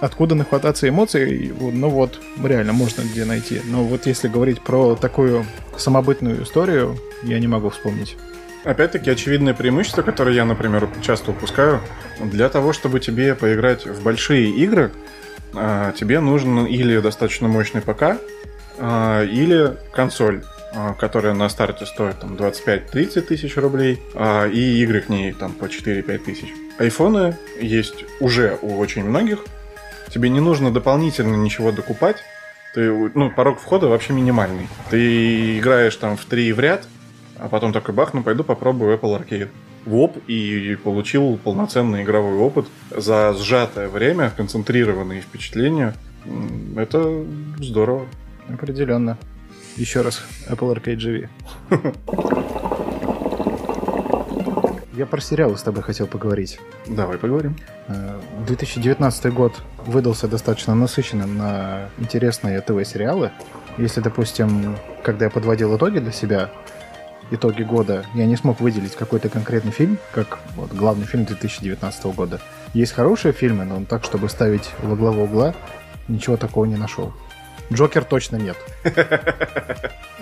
Откуда 0.00 0.34
нахвататься 0.34 0.88
эмоций, 0.88 1.52
ну 1.58 1.88
вот, 1.88 2.20
реально 2.42 2.72
можно 2.72 3.02
где 3.02 3.24
найти. 3.24 3.60
Но 3.64 3.84
вот 3.84 4.06
если 4.06 4.28
говорить 4.28 4.60
про 4.60 4.96
такую 4.96 5.46
самобытную 5.76 6.42
историю, 6.42 6.98
я 7.22 7.38
не 7.38 7.46
могу 7.46 7.70
вспомнить. 7.70 8.16
Опять-таки, 8.64 9.10
очевидное 9.10 9.54
преимущество, 9.54 10.02
которое 10.02 10.34
я, 10.34 10.44
например, 10.44 10.88
часто 11.02 11.32
упускаю, 11.32 11.80
для 12.20 12.48
того, 12.48 12.72
чтобы 12.72 12.98
тебе 12.98 13.34
поиграть 13.34 13.86
в 13.86 14.02
большие 14.02 14.50
игры, 14.50 14.90
а, 15.54 15.92
тебе 15.92 16.20
нужен 16.20 16.64
или 16.66 16.98
достаточно 16.98 17.46
мощный 17.46 17.82
ПК, 17.82 18.18
а, 18.78 19.22
или 19.24 19.76
консоль, 19.92 20.42
которая 20.98 21.34
на 21.34 21.48
старте 21.48 21.86
стоит 21.86 22.18
там 22.20 22.34
25-30 22.34 23.20
тысяч 23.22 23.56
рублей, 23.56 24.02
а, 24.14 24.46
и 24.46 24.82
игры 24.82 25.00
к 25.00 25.08
ней 25.08 25.32
там 25.32 25.52
по 25.52 25.64
4-5 25.64 26.18
тысяч. 26.18 26.48
Айфоны 26.78 27.36
есть 27.60 28.04
уже 28.20 28.58
у 28.62 28.78
очень 28.78 29.04
многих. 29.04 29.44
Тебе 30.10 30.28
не 30.28 30.40
нужно 30.40 30.72
дополнительно 30.72 31.36
ничего 31.36 31.72
докупать. 31.72 32.16
Ты, 32.74 32.90
ну, 33.14 33.30
порог 33.30 33.60
входа 33.60 33.88
вообще 33.88 34.12
минимальный. 34.12 34.68
Ты 34.90 35.58
играешь 35.58 35.96
там 35.96 36.16
в 36.16 36.24
3 36.24 36.52
в 36.52 36.60
ряд, 36.60 36.86
а 37.38 37.48
потом 37.48 37.72
такой 37.72 37.94
бах, 37.94 38.14
ну 38.14 38.22
пойду 38.22 38.42
попробую 38.42 38.96
Apple 38.96 39.20
Arcade. 39.20 39.48
Воп 39.84 40.16
и 40.28 40.76
получил 40.82 41.36
полноценный 41.36 42.02
игровой 42.02 42.38
опыт 42.38 42.66
за 42.90 43.34
сжатое 43.34 43.88
время, 43.88 44.32
концентрированные 44.34 45.20
впечатления. 45.20 45.94
Это 46.74 47.24
здорово. 47.58 48.06
Определенно. 48.48 49.18
Еще 49.76 50.02
раз, 50.02 50.22
Apple 50.48 50.72
Arcade 50.74 50.98
живи. 50.98 51.28
Я 54.96 55.06
про 55.06 55.20
сериалы 55.20 55.56
с 55.58 55.62
тобой 55.62 55.82
хотел 55.82 56.06
поговорить. 56.06 56.60
Давай 56.86 57.18
поговорим. 57.18 57.56
Э, 57.88 58.20
2019 58.46 59.32
год 59.32 59.60
выдался 59.86 60.28
достаточно 60.28 60.76
насыщенным 60.76 61.36
на 61.36 61.88
интересные 61.98 62.60
ТВ-сериалы. 62.60 63.32
Если, 63.76 64.00
допустим, 64.00 64.76
когда 65.02 65.24
я 65.24 65.30
подводил 65.32 65.76
итоги 65.76 65.98
для 65.98 66.12
себя, 66.12 66.50
итоги 67.32 67.64
года, 67.64 68.06
я 68.14 68.26
не 68.26 68.36
смог 68.36 68.60
выделить 68.60 68.94
какой-то 68.94 69.28
конкретный 69.28 69.72
фильм, 69.72 69.98
как 70.12 70.38
вот, 70.54 70.72
главный 70.72 71.06
фильм 71.06 71.24
2019 71.24 72.04
года. 72.14 72.40
Есть 72.72 72.92
хорошие 72.92 73.32
фильмы, 73.32 73.64
но 73.64 73.84
так, 73.84 74.04
чтобы 74.04 74.28
ставить 74.28 74.70
во 74.80 74.94
главу 74.94 75.24
угла, 75.24 75.56
ничего 76.06 76.36
такого 76.36 76.66
не 76.66 76.76
нашел. 76.76 77.12
Джокер 77.74 78.04
точно 78.04 78.36
нет. 78.36 78.56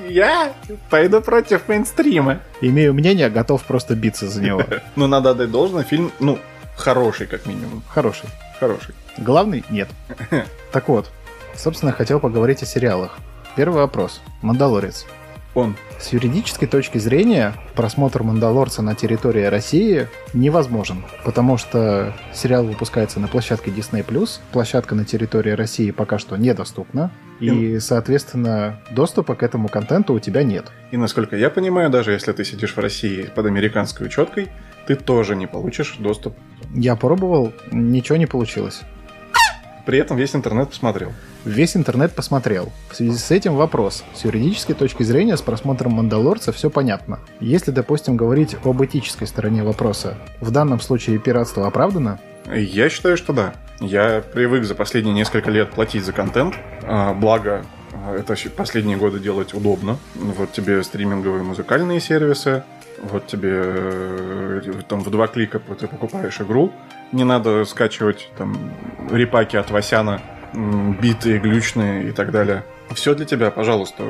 Я 0.09 0.53
пойду 0.91 1.21
против 1.21 1.69
мейнстрима. 1.69 2.41
Имею 2.61 2.95
мнение, 2.95 3.31
готов 3.31 3.63
просто 3.65 3.95
биться 3.95 4.29
за 4.29 4.43
него. 4.43 4.65
Ну, 4.97 5.07
надо 5.07 5.31
отдать 5.31 5.51
должное, 5.51 5.85
фильм, 5.85 6.13
ну, 6.21 6.39
хороший 6.77 7.27
как 7.27 7.47
минимум. 7.47 7.83
Хороший. 7.89 8.29
Хороший. 8.59 8.95
Главный? 9.19 9.65
Нет. 9.71 9.89
Так 10.73 10.89
вот, 10.89 11.11
собственно, 11.55 11.93
хотел 11.93 12.19
поговорить 12.19 12.63
о 12.63 12.67
сериалах. 12.67 13.19
Первый 13.57 13.83
вопрос. 13.83 14.23
Мандалорец. 14.41 15.07
Он. 15.55 15.77
С 16.01 16.09
юридической 16.13 16.67
точки 16.67 16.97
зрения 16.99 17.55
просмотр 17.75 18.23
«Мандалорца» 18.23 18.81
на 18.81 18.95
территории 18.95 19.45
России 19.45 20.09
невозможен, 20.33 21.05
потому 21.25 21.59
что 21.59 22.15
сериал 22.33 22.65
выпускается 22.65 23.21
на 23.21 23.29
площадке 23.29 23.71
Disney+, 23.71 24.03
площадка 24.51 24.95
на 24.95 25.05
территории 25.05 25.51
России 25.51 25.91
пока 25.91 26.19
что 26.19 26.37
недоступна, 26.37 27.11
и, 27.43 27.79
соответственно, 27.81 28.81
доступа 28.91 29.35
к 29.35 29.43
этому 29.43 29.69
контенту 29.69 30.15
у 30.15 30.21
тебя 30.21 30.43
нет. 30.43 30.71
И 30.91 30.97
насколько 30.97 31.37
я 31.37 31.51
понимаю, 31.51 31.91
даже 31.91 32.13
если 32.13 32.33
ты 32.33 32.45
сидишь 32.45 32.75
в 32.77 32.79
России 32.79 33.31
под 33.35 33.47
американской 33.47 34.07
учеткой, 34.07 34.51
ты 34.87 34.95
тоже 34.95 35.37
не 35.37 35.47
получишь 35.47 35.97
доступ. 35.99 36.37
Я 36.75 36.97
пробовал, 36.97 37.53
ничего 37.71 38.17
не 38.17 38.27
получилось. 38.27 38.83
При 39.85 39.99
этом 39.99 40.17
весь 40.17 40.37
интернет 40.37 40.69
посмотрел. 40.69 41.13
Весь 41.45 41.77
интернет 41.77 42.15
посмотрел. 42.15 42.73
В 42.91 42.95
связи 42.95 43.17
с 43.17 43.33
этим 43.33 43.57
вопрос. 43.57 44.05
С 44.15 44.25
юридической 44.25 44.75
точки 44.75 45.03
зрения 45.03 45.37
с 45.37 45.43
просмотром 45.43 45.95
«Мандалорца» 45.95 46.53
все 46.53 46.71
понятно. 46.71 47.19
Если, 47.41 47.73
допустим, 47.73 48.17
говорить 48.17 48.57
об 48.63 48.85
этической 48.85 49.27
стороне 49.27 49.65
вопроса, 49.65 50.19
в 50.41 50.53
данном 50.53 50.81
случае 50.81 51.19
пиратство 51.19 51.67
оправдано? 51.67 52.21
Я 52.55 52.89
считаю, 52.89 53.17
что 53.17 53.33
да. 53.33 53.55
Я 53.81 54.23
привык 54.33 54.65
за 54.65 54.75
последние 54.75 55.15
несколько 55.15 55.51
лет 55.51 55.71
платить 55.71 56.05
за 56.05 56.13
контент, 56.13 56.55
а, 56.83 57.13
благо 57.15 57.65
а, 57.93 58.17
это 58.17 58.37
последние 58.57 58.97
годы 58.97 59.19
делать 59.19 59.55
удобно. 59.55 59.99
Вот 60.15 60.53
тебе 60.53 60.83
стриминговые 60.83 61.43
музыкальные 61.43 62.01
сервисы, 62.01 62.63
вот 62.99 63.27
тебе 63.27 63.51
э, 63.55 64.73
там 64.89 65.01
в 65.01 65.11
два 65.11 65.27
клика 65.27 65.59
ты 65.59 65.89
покупаешь 65.89 66.41
игру, 66.41 66.73
не 67.11 67.25
надо 67.25 67.65
скачивать 67.65 68.29
там 68.39 68.57
репаки 69.11 69.57
от 69.57 69.71
Васяна, 69.71 70.21
битые, 70.53 71.39
глючные 71.39 72.09
и 72.09 72.13
так 72.13 72.31
далее. 72.31 72.65
Все 72.95 73.15
для 73.15 73.25
тебя, 73.25 73.51
пожалуйста. 73.51 74.05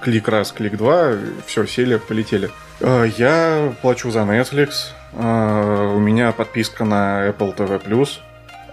Клик 0.00 0.28
раз, 0.28 0.52
клик 0.52 0.76
два, 0.76 1.12
все, 1.46 1.66
сели, 1.66 1.96
полетели. 1.96 2.50
Э, 2.80 3.06
Я 3.18 3.72
плачу 3.82 4.10
за 4.10 4.20
Netflix, 4.20 4.92
у 5.16 5.98
меня 5.98 6.32
подписка 6.32 6.84
на 6.84 7.28
Apple 7.28 7.56
TV+. 7.56 8.08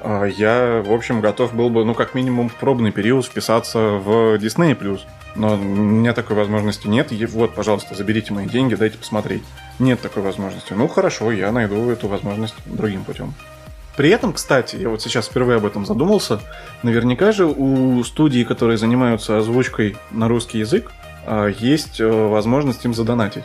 А, 0.04 0.25
Я, 0.25 0.82
в 0.84 0.91
общем, 0.91 1.21
готов 1.21 1.54
был 1.54 1.69
бы, 1.69 1.86
ну, 1.86 1.93
как 1.93 2.15
минимум, 2.15 2.49
в 2.49 2.56
пробный 2.56 2.91
период 2.91 3.25
вписаться 3.25 3.80
в 3.80 4.36
Disney+. 4.36 4.99
Но 5.36 5.54
у 5.54 5.58
меня 5.58 6.13
такой 6.13 6.36
возможности 6.36 6.88
нет. 6.88 7.12
И 7.12 7.25
вот, 7.25 7.54
пожалуйста, 7.54 7.95
заберите 7.95 8.34
мои 8.34 8.47
деньги, 8.47 8.75
дайте 8.75 8.97
посмотреть. 8.97 9.43
Нет 9.80 10.01
такой 10.01 10.23
возможности. 10.23 10.73
Ну, 10.73 10.88
хорошо, 10.88 11.32
я 11.32 11.51
найду 11.51 11.89
эту 11.89 12.08
возможность 12.08 12.56
другим 12.65 13.04
путем. 13.04 13.34
При 13.95 14.10
этом, 14.10 14.34
кстати, 14.34 14.77
я 14.77 14.89
вот 14.89 15.01
сейчас 15.01 15.27
впервые 15.27 15.58
об 15.58 15.65
этом 15.65 15.86
задумался, 15.86 16.39
наверняка 16.82 17.32
же 17.32 17.45
у 17.45 18.04
студий, 18.04 18.45
которые 18.45 18.77
занимаются 18.77 19.38
озвучкой 19.38 19.97
на 20.12 20.27
русский 20.27 20.60
язык, 20.60 20.91
а, 21.25 21.47
есть 21.47 21.99
э, 21.99 22.08
возможность 22.08 22.84
им 22.86 22.93
задонатить. 22.93 23.43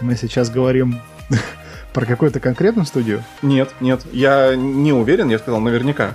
Мы 0.00 0.14
сейчас 0.14 0.50
говорим 0.50 1.00
про 1.98 2.06
какую-то 2.06 2.38
конкретную 2.38 2.86
студию? 2.86 3.24
Нет, 3.42 3.70
нет, 3.80 4.02
я 4.12 4.54
не 4.54 4.92
уверен, 4.92 5.30
я 5.30 5.38
сказал 5.40 5.58
наверняка. 5.58 6.12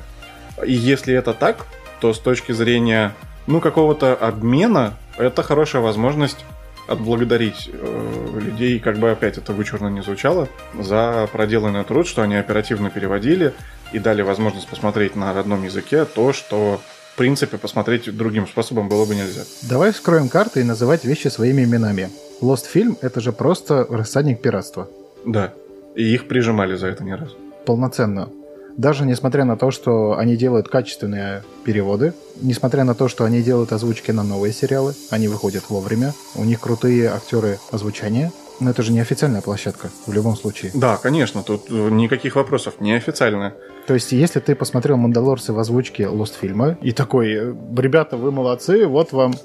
И 0.65 0.71
если 0.71 1.13
это 1.13 1.33
так, 1.33 1.65
то 1.99 2.13
с 2.13 2.19
точки 2.19 2.53
зрения, 2.53 3.13
ну, 3.47 3.59
какого-то 3.59 4.13
обмена, 4.15 4.93
это 5.17 5.43
хорошая 5.43 5.81
возможность 5.81 6.45
отблагодарить 6.87 7.69
э, 7.69 8.39
людей, 8.39 8.79
как 8.79 8.97
бы 8.97 9.11
опять 9.11 9.37
это 9.37 9.51
вычурно 9.51 9.89
не 9.89 10.01
звучало, 10.01 10.47
за 10.79 11.27
проделанный 11.33 11.83
труд, 11.83 12.07
что 12.07 12.21
они 12.21 12.35
оперативно 12.35 12.89
переводили 12.89 13.53
и 13.91 13.99
дали 13.99 14.21
возможность 14.21 14.69
посмотреть 14.69 15.17
на 15.17 15.33
родном 15.33 15.65
языке 15.65 16.05
то, 16.05 16.31
что 16.31 16.79
в 17.13 17.17
принципе 17.17 17.57
посмотреть 17.57 18.15
другим 18.15 18.47
способом 18.47 18.87
было 18.87 19.05
бы 19.05 19.15
нельзя. 19.15 19.41
Давай 19.63 19.91
вскроем 19.91 20.29
карты 20.29 20.61
и 20.61 20.63
называть 20.63 21.03
вещи 21.03 21.27
своими 21.27 21.65
именами. 21.65 22.09
Lost 22.41 22.67
Film— 22.73 22.97
это 23.01 23.19
же 23.19 23.33
просто 23.33 23.85
рассадник 23.89 24.41
пиратства. 24.41 24.87
Да. 25.25 25.53
И 25.95 26.13
их 26.13 26.27
прижимали 26.27 26.75
за 26.75 26.87
это 26.87 27.03
не 27.03 27.15
раз. 27.15 27.29
Полноценно. 27.65 28.29
Даже 28.77 29.05
несмотря 29.05 29.45
на 29.45 29.55
то, 29.55 29.69
что 29.69 30.17
они 30.17 30.35
делают 30.35 30.67
качественные 30.67 31.43
переводы, 31.63 32.13
несмотря 32.41 32.83
на 32.83 32.95
то, 32.95 33.07
что 33.07 33.23
они 33.23 33.43
делают 33.43 33.71
озвучки 33.71 34.11
на 34.11 34.23
новые 34.23 34.51
сериалы, 34.51 34.95
они 35.11 35.27
выходят 35.27 35.69
вовремя, 35.69 36.13
у 36.35 36.43
них 36.43 36.59
крутые 36.59 37.09
актеры 37.09 37.59
озвучания, 37.71 38.31
но 38.59 38.71
это 38.71 38.81
же 38.81 38.91
не 38.91 38.99
официальная 38.99 39.41
площадка 39.41 39.89
в 40.07 40.13
любом 40.13 40.35
случае. 40.35 40.71
Да, 40.73 40.97
конечно, 40.97 41.43
тут 41.43 41.65
э, 41.69 41.89
никаких 41.91 42.35
вопросов, 42.35 42.75
неофициальная. 42.79 43.53
То 43.85 43.93
есть, 43.93 44.11
если 44.11 44.39
ты 44.39 44.55
посмотрел 44.55 44.97
«Мандалорцы» 44.97 45.53
в 45.53 45.59
озвучке 45.59 46.03
Lost 46.03 46.33
фильма 46.39 46.77
и 46.81 46.93
такой, 46.93 47.33
ребята, 47.33 48.17
вы 48.17 48.31
молодцы, 48.31 48.87
вот 48.87 49.11
вам 49.11 49.35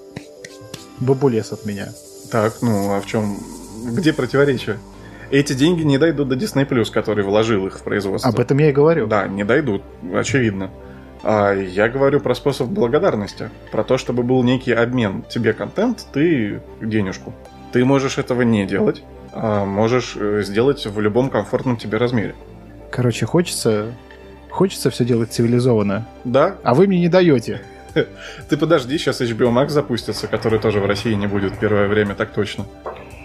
бабулес 1.01 1.53
от 1.53 1.67
меня. 1.67 1.89
Так, 2.31 2.55
ну 2.63 2.95
а 2.95 3.01
в 3.01 3.07
чем, 3.07 3.39
где 3.93 4.13
противоречие? 4.13 4.79
Эти 5.31 5.53
деньги 5.53 5.83
не 5.83 5.99
дойдут 5.99 6.29
до 6.29 6.37
Disney+, 6.37 6.91
который 6.91 7.25
вложил 7.25 7.67
их 7.67 7.79
в 7.79 7.83
производство. 7.83 8.31
Об 8.31 8.38
этом 8.38 8.59
я 8.59 8.71
и 8.71 8.73
говорю. 8.73 9.07
Да, 9.07 9.27
не 9.27 9.45
дойдут, 9.45 9.83
очевидно. 10.14 10.71
А 11.23 11.53
я 11.53 11.88
говорю 11.88 12.21
про 12.21 12.35
способ 12.35 12.69
благодарности, 12.69 13.51
про 13.71 13.85
то, 13.85 13.99
чтобы 13.99 14.23
был 14.23 14.43
некий 14.43 14.73
обмен. 14.73 15.25
Тебе 15.29 15.53
контент, 15.53 16.07
ты 16.12 16.62
денежку. 16.81 17.35
Ты 17.73 17.85
можешь 17.85 18.19
этого 18.19 18.43
не 18.43 18.67
делать, 18.67 19.03
а 19.33 19.64
можешь 19.64 20.17
э, 20.17 20.43
сделать 20.43 20.87
в 20.87 21.01
любом 21.01 21.29
комфортном 21.29 21.77
тебе 21.77 21.99
размере. 21.99 22.35
Короче, 22.91 23.27
хочется, 23.27 23.93
хочется 24.49 24.91
все 24.91 25.05
делать 25.05 25.33
цивилизованно. 25.33 26.07
Да, 26.25 26.57
А 26.62 26.75
вы 26.75 26.87
мне 26.87 27.01
не 27.01 27.09
даете. 27.09 27.62
ты 28.49 28.57
подожди, 28.57 28.97
сейчас 28.97 29.21
HBO 29.21 29.53
Max 29.53 29.71
запустится, 29.71 30.29
который 30.29 30.59
тоже 30.59 30.81
в 30.81 30.87
России 30.87 31.12
не 31.12 31.27
будет 31.27 31.59
первое 31.59 31.88
время, 31.88 32.14
так 32.14 32.33
точно. 32.33 32.67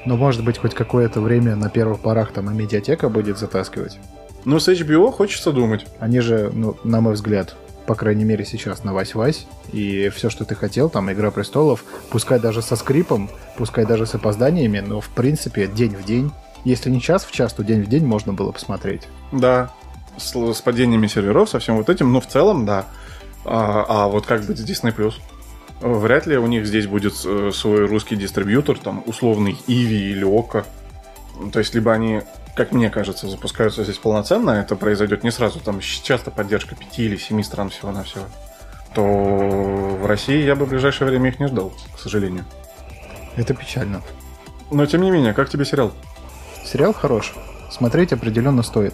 Но 0.05 0.17
может 0.17 0.43
быть 0.43 0.57
хоть 0.57 0.73
какое-то 0.73 1.21
время 1.21 1.55
на 1.55 1.69
первых 1.69 1.99
порах 2.01 2.31
там 2.31 2.49
и 2.51 2.53
медиатека 2.53 3.09
будет 3.09 3.37
затаскивать. 3.37 3.99
Ну, 4.45 4.59
с 4.59 4.67
HBO 4.67 5.11
хочется 5.11 5.51
думать. 5.51 5.85
Они 5.99 6.19
же, 6.19 6.51
ну, 6.53 6.75
на 6.83 6.99
мой 6.99 7.13
взгляд, 7.13 7.55
по 7.85 7.95
крайней 7.95 8.25
мере 8.25 8.45
сейчас 8.45 8.83
на 8.83 8.91
Вась-Вась, 8.91 9.45
и 9.71 10.09
все, 10.09 10.29
что 10.29 10.45
ты 10.45 10.55
хотел, 10.55 10.89
там, 10.89 11.11
Игра 11.11 11.31
Престолов, 11.31 11.83
пускай 12.09 12.39
даже 12.39 12.61
со 12.61 12.75
скрипом, 12.75 13.29
пускай 13.57 13.85
даже 13.85 14.05
с 14.05 14.15
опозданиями, 14.15 14.79
но, 14.79 14.99
в 15.01 15.09
принципе, 15.09 15.67
день 15.67 15.95
в 15.95 16.03
день. 16.05 16.31
Если 16.65 16.89
не 16.89 17.01
час 17.01 17.25
в 17.25 17.31
час, 17.31 17.53
то 17.53 17.63
день 17.63 17.83
в 17.83 17.87
день 17.87 18.05
можно 18.05 18.33
было 18.33 18.51
посмотреть. 18.51 19.07
Да, 19.31 19.71
с, 20.17 20.33
с 20.33 20.61
падениями 20.61 21.07
серверов, 21.07 21.49
со 21.49 21.59
всем 21.59 21.77
вот 21.77 21.89
этим, 21.89 22.11
но 22.11 22.21
в 22.21 22.27
целом, 22.27 22.65
да. 22.65 22.85
А, 23.45 23.85
а 23.87 24.07
вот 24.07 24.25
как 24.25 24.43
быть 24.43 24.57
с 24.57 24.69
Disney+. 24.69 25.13
Вряд 25.83 26.25
ли 26.27 26.37
у 26.37 26.47
них 26.47 26.65
здесь 26.65 26.87
будет 26.87 27.13
э, 27.25 27.51
свой 27.53 27.85
русский 27.85 28.15
дистрибьютор, 28.15 28.79
там, 28.79 29.03
условный 29.05 29.57
Иви 29.67 30.11
или 30.11 30.23
Ока. 30.23 30.63
То 31.51 31.59
есть, 31.59 31.75
либо 31.75 31.91
они, 31.91 32.21
как 32.55 32.71
мне 32.71 32.89
кажется, 32.89 33.27
запускаются 33.27 33.83
здесь 33.83 33.97
полноценно, 33.97 34.51
это 34.51 34.77
произойдет 34.77 35.25
не 35.25 35.31
сразу, 35.31 35.59
там 35.59 35.81
часто 35.81 36.31
поддержка 36.31 36.73
пяти 36.75 37.03
или 37.03 37.17
семи 37.17 37.43
стран 37.43 37.69
всего-навсего, 37.69 38.23
то 38.95 39.03
в 39.03 40.05
России 40.05 40.41
я 40.41 40.55
бы 40.55 40.65
в 40.65 40.69
ближайшее 40.69 41.09
время 41.09 41.31
их 41.31 41.41
не 41.41 41.47
ждал, 41.47 41.73
к 41.93 41.99
сожалению. 41.99 42.45
Это 43.35 43.53
печально. 43.53 44.01
Но, 44.71 44.85
тем 44.85 45.01
не 45.01 45.11
менее, 45.11 45.33
как 45.33 45.49
тебе 45.49 45.65
сериал? 45.65 45.91
Сериал 46.63 46.93
хорош. 46.93 47.33
Смотреть 47.69 48.13
определенно 48.13 48.63
стоит. 48.63 48.93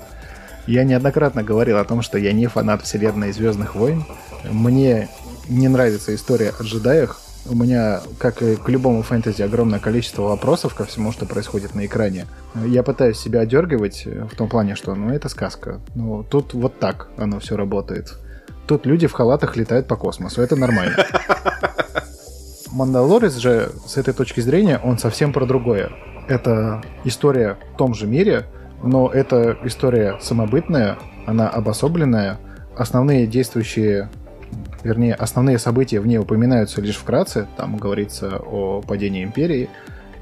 Я 0.66 0.84
неоднократно 0.86 1.44
говорил 1.44 1.78
о 1.78 1.86
том, 1.86 2.02
что 2.02 2.18
я 2.18 2.34
не 2.34 2.48
фанат 2.48 2.82
вселенной 2.82 3.32
Звездных 3.32 3.76
войн. 3.76 4.06
Мне 4.44 5.08
не 5.50 5.68
нравится 5.68 6.14
история 6.16 6.54
о 6.58 6.64
джедаях. 6.64 7.20
У 7.46 7.56
меня, 7.56 8.02
как 8.20 8.42
и 8.42 8.56
к 8.56 8.70
любому 8.70 9.02
фэнтези, 9.02 9.42
огромное 9.42 9.80
количество 9.80 10.24
вопросов 10.24 10.76
ко 10.76 10.86
всему, 10.86 11.12
что 11.12 11.26
происходит 11.26 11.74
на 11.74 11.86
экране. 11.86 12.28
Я 12.66 12.84
пытаюсь 12.84 13.18
себя 13.18 13.42
одергивать 13.42 14.06
в 14.06 14.36
том 14.36 14.48
плане, 14.48 14.76
что 14.76 14.94
ну 14.94 15.10
это 15.10 15.30
сказка. 15.30 15.80
Ну 15.96 16.24
тут 16.24 16.54
вот 16.54 16.80
так 16.80 17.10
оно 17.18 17.40
все 17.40 17.56
работает. 17.58 18.18
Тут 18.68 18.86
люди 18.86 19.08
в 19.08 19.14
халатах 19.14 19.56
летают 19.56 19.88
по 19.88 19.96
космосу. 19.96 20.42
Это 20.42 20.56
нормально. 20.56 20.96
Мандалорец 22.72 23.36
же, 23.38 23.72
с 23.88 23.98
этой 23.98 24.14
точки 24.14 24.42
зрения, 24.42 24.80
он 24.84 25.00
совсем 25.00 25.34
про 25.34 25.46
другое. 25.46 25.92
Это 26.28 26.84
история 27.04 27.58
в 27.74 27.78
том 27.78 27.96
же 27.96 28.06
мире, 28.06 28.46
но 28.84 29.10
это 29.10 29.58
история 29.64 30.20
самобытная, 30.22 31.00
она 31.26 31.50
обособленная. 31.50 32.38
Основные 32.78 33.26
действующие, 33.26 34.10
вернее, 34.84 35.14
основные 35.14 35.60
события 35.60 36.00
в 36.00 36.08
ней 36.08 36.18
упоминаются 36.18 36.82
лишь 36.82 36.98
вкратце. 36.98 37.48
Там 37.58 37.78
говорится 37.78 38.38
о 38.38 38.82
падении 38.82 39.24
империи. 39.24 39.70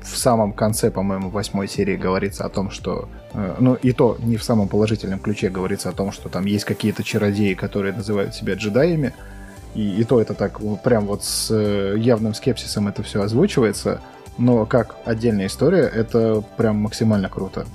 В 0.02 0.18
самом 0.18 0.54
конце, 0.54 0.90
по-моему, 0.90 1.30
восьмой 1.30 1.68
серии 1.68 1.98
говорится 1.98 2.46
о 2.46 2.50
том, 2.50 2.72
что... 2.72 3.10
э, 3.34 3.56
ну, 3.60 3.76
и 3.76 3.92
то 3.92 4.18
не 4.20 4.38
в 4.38 4.44
самом 4.44 4.68
положительном 4.70 5.20
ключе 5.20 5.50
говорится 5.50 5.90
о 5.90 5.92
том, 5.92 6.12
что 6.12 6.30
там 6.30 6.46
есть 6.46 6.66
какие-то 6.66 7.04
чародеи, 7.04 7.54
которые 7.54 7.94
называют 7.94 8.34
себя 8.34 8.54
джедаями. 8.54 9.14
И, 9.76 10.00
и 10.00 10.04
то 10.06 10.22
это 10.22 10.34
так 10.34 10.60
прям 10.84 11.08
вот 11.08 11.24
с 11.24 11.50
э, 11.52 11.96
явным 11.98 12.34
скепсисом 12.34 12.88
это 12.88 13.04
все 13.04 13.22
озвучивается. 13.22 14.02
Но 14.38 14.66
как 14.66 14.96
отдельная 15.04 15.48
история, 15.48 15.84
это 15.84 16.44
прям 16.56 16.78
максимально 16.78 17.28
круто. 17.28 17.66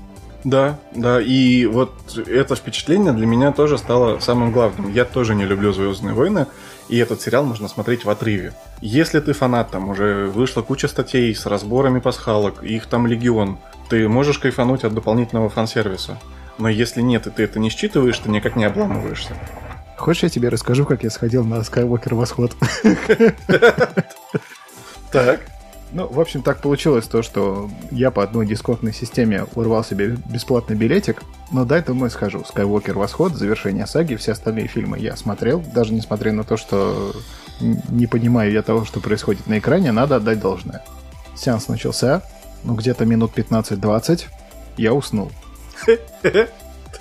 Да, 0.44 0.78
да, 0.94 1.20
и 1.20 1.66
вот 1.66 1.92
это 2.16 2.56
впечатление 2.56 3.12
для 3.12 3.26
меня 3.26 3.52
тоже 3.52 3.78
стало 3.78 4.18
самым 4.18 4.52
главным. 4.52 4.92
Я 4.92 5.04
тоже 5.04 5.34
не 5.34 5.44
люблю 5.44 5.72
Звездные 5.72 6.14
войны, 6.14 6.46
и 6.92 6.98
этот 6.98 7.22
сериал 7.22 7.46
можно 7.46 7.68
смотреть 7.68 8.04
в 8.04 8.10
отрыве. 8.10 8.52
Если 8.82 9.18
ты 9.20 9.32
фанат, 9.32 9.70
там 9.70 9.88
уже 9.88 10.26
вышла 10.26 10.60
куча 10.60 10.88
статей 10.88 11.34
с 11.34 11.46
разборами 11.46 12.00
пасхалок, 12.00 12.62
их 12.62 12.84
там 12.84 13.06
легион, 13.06 13.58
ты 13.88 14.06
можешь 14.10 14.38
кайфануть 14.38 14.84
от 14.84 14.92
дополнительного 14.92 15.48
фан-сервиса. 15.48 16.18
Но 16.58 16.68
если 16.68 17.00
нет, 17.00 17.26
и 17.26 17.30
ты 17.30 17.44
это 17.44 17.58
не 17.58 17.70
считываешь, 17.70 18.18
ты 18.18 18.28
никак 18.28 18.56
не 18.56 18.66
обламываешься. 18.66 19.34
Хочешь, 19.96 20.24
я 20.24 20.28
тебе 20.28 20.50
расскажу, 20.50 20.84
как 20.84 21.02
я 21.02 21.08
сходил 21.08 21.44
на 21.44 21.60
Skywalker 21.60 22.14
Восход? 22.14 22.54
Так. 25.10 25.40
Ну, 25.94 26.06
в 26.08 26.18
общем, 26.20 26.42
так 26.42 26.62
получилось 26.62 27.06
то, 27.06 27.22
что 27.22 27.70
я 27.90 28.10
по 28.10 28.22
одной 28.22 28.46
дисконтной 28.46 28.94
системе 28.94 29.44
урвал 29.54 29.84
себе 29.84 30.16
бесплатный 30.26 30.74
билетик, 30.74 31.22
но 31.50 31.66
дай 31.66 31.82
думаю 31.82 32.10
схожу. 32.10 32.40
Skywalker 32.40 32.94
Восход, 32.94 33.34
завершение 33.34 33.86
саги, 33.86 34.14
все 34.16 34.32
остальные 34.32 34.68
фильмы 34.68 34.98
я 34.98 35.16
смотрел, 35.16 35.60
даже 35.60 35.92
несмотря 35.92 36.32
на 36.32 36.44
то, 36.44 36.56
что 36.56 37.12
не 37.60 38.06
понимаю 38.06 38.52
я 38.52 38.62
того, 38.62 38.86
что 38.86 39.00
происходит 39.00 39.46
на 39.46 39.58
экране, 39.58 39.92
надо 39.92 40.16
отдать 40.16 40.40
должное. 40.40 40.82
Сеанс 41.36 41.68
начался, 41.68 42.22
ну, 42.64 42.74
где-то 42.74 43.04
минут 43.04 43.32
15-20, 43.36 44.24
я 44.78 44.94
уснул. 44.94 45.30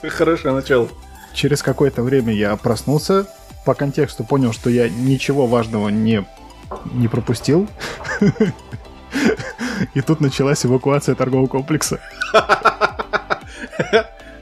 Хорошее 0.03 0.53
начало. 0.53 0.89
Через 1.33 1.63
какое-то 1.63 2.03
время 2.03 2.33
я 2.33 2.53
проснулся, 2.57 3.25
по 3.65 3.73
контексту 3.73 4.25
понял, 4.25 4.51
что 4.51 4.69
я 4.69 4.89
ничего 4.89 5.47
важного 5.47 5.87
не, 5.87 6.25
не 6.91 7.07
пропустил. 7.07 7.69
И 9.93 10.01
тут 10.01 10.21
началась 10.21 10.65
эвакуация 10.65 11.15
торгового 11.15 11.47
комплекса. 11.47 11.99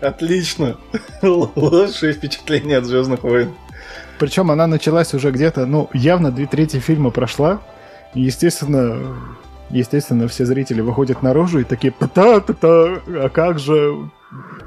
Отлично. 0.02 0.78
Лучшее 1.21 2.13
впечатление 2.13 2.78
от 2.78 2.86
Звездных 2.86 3.23
войн. 3.23 3.54
Причем 4.17 4.52
она 4.52 4.67
началась 4.67 5.13
уже 5.13 5.32
где-то, 5.32 5.65
ну, 5.65 5.89
явно 5.93 6.32
две 6.32 6.45
трети 6.45 6.80
фильма 6.80 7.10
прошла. 7.10 7.62
И, 8.13 8.21
естественно, 8.21 9.15
естественно, 9.69 10.28
все 10.28 10.45
зрители 10.45 10.82
выходят 10.82 11.23
наружу 11.23 11.60
и 11.60 11.63
такие 11.63 11.91
та 11.91 12.39
та 12.39 12.54
та 12.54 13.02
а 13.08 13.30
как 13.30 13.60
же... 13.60 14.10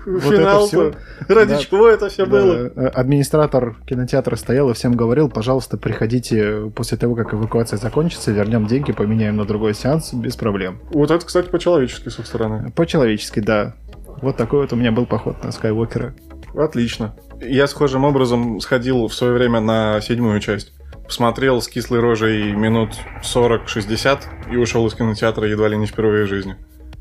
Вот 0.06 0.24
это 0.24 0.36
Финал-то. 0.36 0.66
всё. 0.66 0.92
Ради 1.34 1.50
Да. 1.50 1.58
чего 1.58 1.88
это 1.88 2.08
все 2.08 2.26
было? 2.26 2.70
Да, 2.70 2.82
э, 2.82 2.86
администратор 2.88 3.76
кинотеатра 3.86 4.34
стоял 4.36 4.70
и 4.70 4.74
всем 4.74 4.92
говорил, 4.94 5.28
пожалуйста, 5.30 5.76
приходите 5.76 6.70
после 6.74 6.98
того, 6.98 7.14
как 7.14 7.32
эвакуация 7.32 7.76
закончится, 7.78 8.32
вернем 8.32 8.66
деньги, 8.66 8.90
поменяем 8.92 9.36
на 9.36 9.44
другой 9.44 9.74
сеанс, 9.74 10.12
без 10.14 10.34
проблем. 10.36 10.80
Вот 10.92 11.10
это, 11.12 11.24
кстати, 11.24 11.48
по-человечески 11.48 12.08
с 12.08 12.18
их 12.18 12.26
стороны. 12.26 12.72
По-человечески, 12.72 13.40
да. 13.40 13.74
Вот 14.20 14.36
такой 14.36 14.62
вот 14.62 14.72
у 14.72 14.76
меня 14.76 14.90
был 14.92 15.06
поход 15.06 15.42
на 15.44 15.52
Скайуокера. 15.52 16.14
Отлично. 16.54 17.14
Я 17.40 17.66
схожим 17.66 18.04
образом 18.04 18.60
сходил 18.60 19.06
в 19.08 19.14
свое 19.14 19.32
время 19.32 19.60
на 19.60 20.00
седьмую 20.00 20.40
часть. 20.40 20.72
Посмотрел 21.06 21.60
с 21.60 21.68
кислой 21.68 22.00
рожей 22.00 22.52
минут 22.52 22.90
40-60 23.22 24.20
и 24.52 24.56
ушел 24.56 24.86
из 24.86 24.94
кинотеатра 24.94 25.46
едва 25.48 25.68
ли 25.68 25.76
не 25.76 25.86
впервые 25.86 26.24
в 26.26 26.28
жизни. 26.28 26.56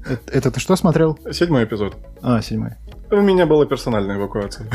Это, 0.06 0.32
это 0.32 0.52
ты 0.52 0.60
что 0.60 0.76
смотрел? 0.76 1.18
Седьмой 1.32 1.64
эпизод. 1.66 1.96
А, 2.22 2.42
седьмой. 2.42 2.72
У 3.12 3.22
меня 3.22 3.46
была 3.46 3.66
персональная 3.66 4.18
эвакуация. 4.18 4.68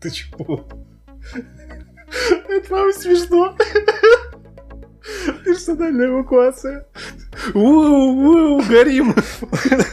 Ты 0.00 0.10
чего? 0.10 0.66
Это 2.48 2.74
вам 2.74 2.92
смешно. 2.92 3.56
Персональная 5.44 6.08
эвакуация. 6.08 6.86
У-у-у, 7.54 8.62
горим. 8.62 9.14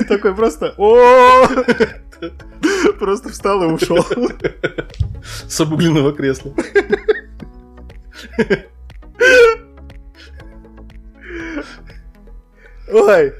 Такой 0.07 0.35
просто 0.35 0.73
о 0.77 1.47
Просто 2.99 3.29
встал 3.29 3.63
и 3.63 3.67
ушел. 3.67 4.05
С 5.47 5.59
обугленного 5.61 6.13
кресла. 6.13 6.53
Ой. 12.91 13.33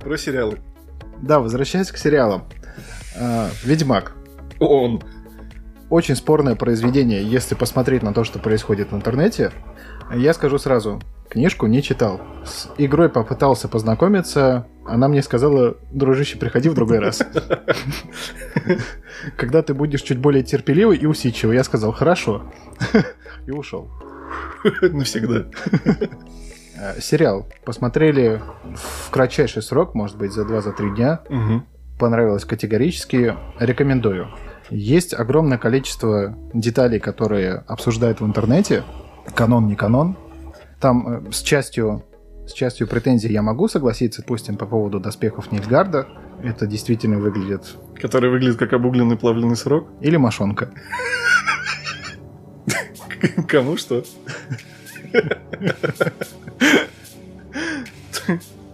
Про 0.00 0.16
сериалы. 0.16 0.58
Да, 1.22 1.40
возвращаясь 1.40 1.90
к 1.90 1.96
сериалам. 1.96 2.44
А, 3.18 3.48
Ведьмак. 3.64 4.12
Он. 4.58 5.02
Очень 5.88 6.14
спорное 6.14 6.54
произведение, 6.54 7.24
если 7.24 7.56
посмотреть 7.56 8.02
на 8.02 8.14
то, 8.14 8.22
что 8.22 8.38
происходит 8.38 8.92
в 8.92 8.96
интернете. 8.96 9.50
Я 10.14 10.34
скажу 10.34 10.58
сразу, 10.58 11.00
книжку 11.28 11.66
не 11.66 11.82
читал. 11.82 12.20
С 12.44 12.68
игрой 12.78 13.08
попытался 13.08 13.68
познакомиться, 13.68 14.66
она 14.90 15.08
мне 15.08 15.22
сказала, 15.22 15.76
дружище, 15.92 16.36
приходи 16.36 16.68
в 16.68 16.74
другой 16.74 16.98
раз. 16.98 17.22
Когда 19.36 19.62
ты 19.62 19.74
будешь 19.74 20.02
чуть 20.02 20.18
более 20.18 20.42
терпеливый 20.42 20.98
и 20.98 21.06
усидчивый, 21.06 21.56
я 21.56 21.64
сказал, 21.64 21.92
хорошо. 21.92 22.52
И 23.46 23.50
ушел. 23.50 23.90
Навсегда. 24.82 25.46
Э, 26.76 27.00
Сериал 27.00 27.46
посмотрели 27.64 28.40
в 28.74 29.10
кратчайший 29.10 29.62
срок, 29.62 29.94
может 29.94 30.16
быть, 30.16 30.32
за 30.32 30.42
2-3 30.42 30.94
дня. 30.94 31.20
Понравилось 31.98 32.44
категорически, 32.44 33.36
рекомендую. 33.58 34.28
Есть 34.70 35.12
огромное 35.14 35.58
количество 35.58 36.36
деталей, 36.54 37.00
которые 37.00 37.64
обсуждают 37.66 38.20
в 38.20 38.26
интернете. 38.26 38.84
Канон, 39.34 39.66
не 39.66 39.74
канон. 39.76 40.16
Там 40.80 41.26
э, 41.28 41.32
с 41.32 41.42
частью, 41.42 42.04
с 42.50 42.52
частью 42.52 42.88
претензий 42.88 43.32
я 43.32 43.42
могу 43.42 43.68
согласиться, 43.68 44.22
допустим, 44.22 44.56
по 44.56 44.66
поводу 44.66 44.98
доспехов 45.00 45.52
Нильфгарда. 45.52 46.08
Это 46.42 46.66
действительно 46.66 47.18
выглядит... 47.18 47.76
Который 47.94 48.30
выглядит 48.30 48.56
как 48.56 48.72
обугленный 48.72 49.16
плавленый 49.16 49.56
сырок. 49.56 49.88
Или 50.00 50.16
мошонка. 50.16 50.70
Кому 53.48 53.76
что? 53.76 54.02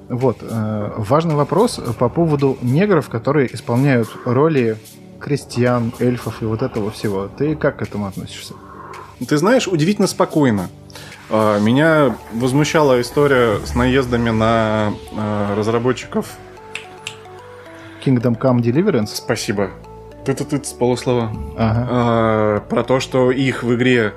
Вот. 0.08 0.38
э, 0.40 0.92
важный 0.96 1.34
вопрос 1.34 1.80
по 1.98 2.08
поводу 2.08 2.56
негров, 2.62 3.08
которые 3.08 3.52
исполняют 3.54 4.08
роли 4.24 4.76
крестьян, 5.20 5.92
эльфов 5.98 6.42
и 6.42 6.44
вот 6.46 6.62
этого 6.62 6.90
всего. 6.90 7.28
Ты 7.28 7.56
как 7.56 7.78
к 7.78 7.82
этому 7.82 8.06
относишься? 8.06 8.54
Ты 9.26 9.36
знаешь, 9.36 9.66
удивительно 9.66 10.06
спокойно. 10.06 10.68
А, 11.30 11.58
Меня 11.58 12.16
возмущала 12.32 13.00
история 13.00 13.58
с 13.64 13.74
наездами 13.74 14.30
на 14.30 14.92
а, 15.16 15.54
разработчиков. 15.56 16.26
Kingdom 18.04 18.38
Come 18.38 18.58
Deliverance? 18.60 19.08
Спасибо. 19.14 19.70
Ты-ты-ты 20.24 20.62
с 20.64 20.72
полуслова. 20.72 21.30
Ага. 21.56 21.86
А, 21.90 22.60
Про 22.60 22.84
то, 22.84 23.00
что 23.00 23.30
их 23.30 23.62
в 23.62 23.74
игре 23.74 24.14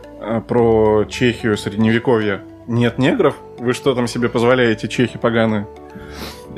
про 0.47 1.05
Чехию 1.05 1.57
средневековья 1.57 2.41
нет 2.67 2.97
негров. 2.99 3.35
Вы 3.57 3.73
что 3.73 3.95
там 3.95 4.07
себе 4.07 4.29
позволяете, 4.29 4.87
чехи 4.87 5.17
поганые? 5.17 5.65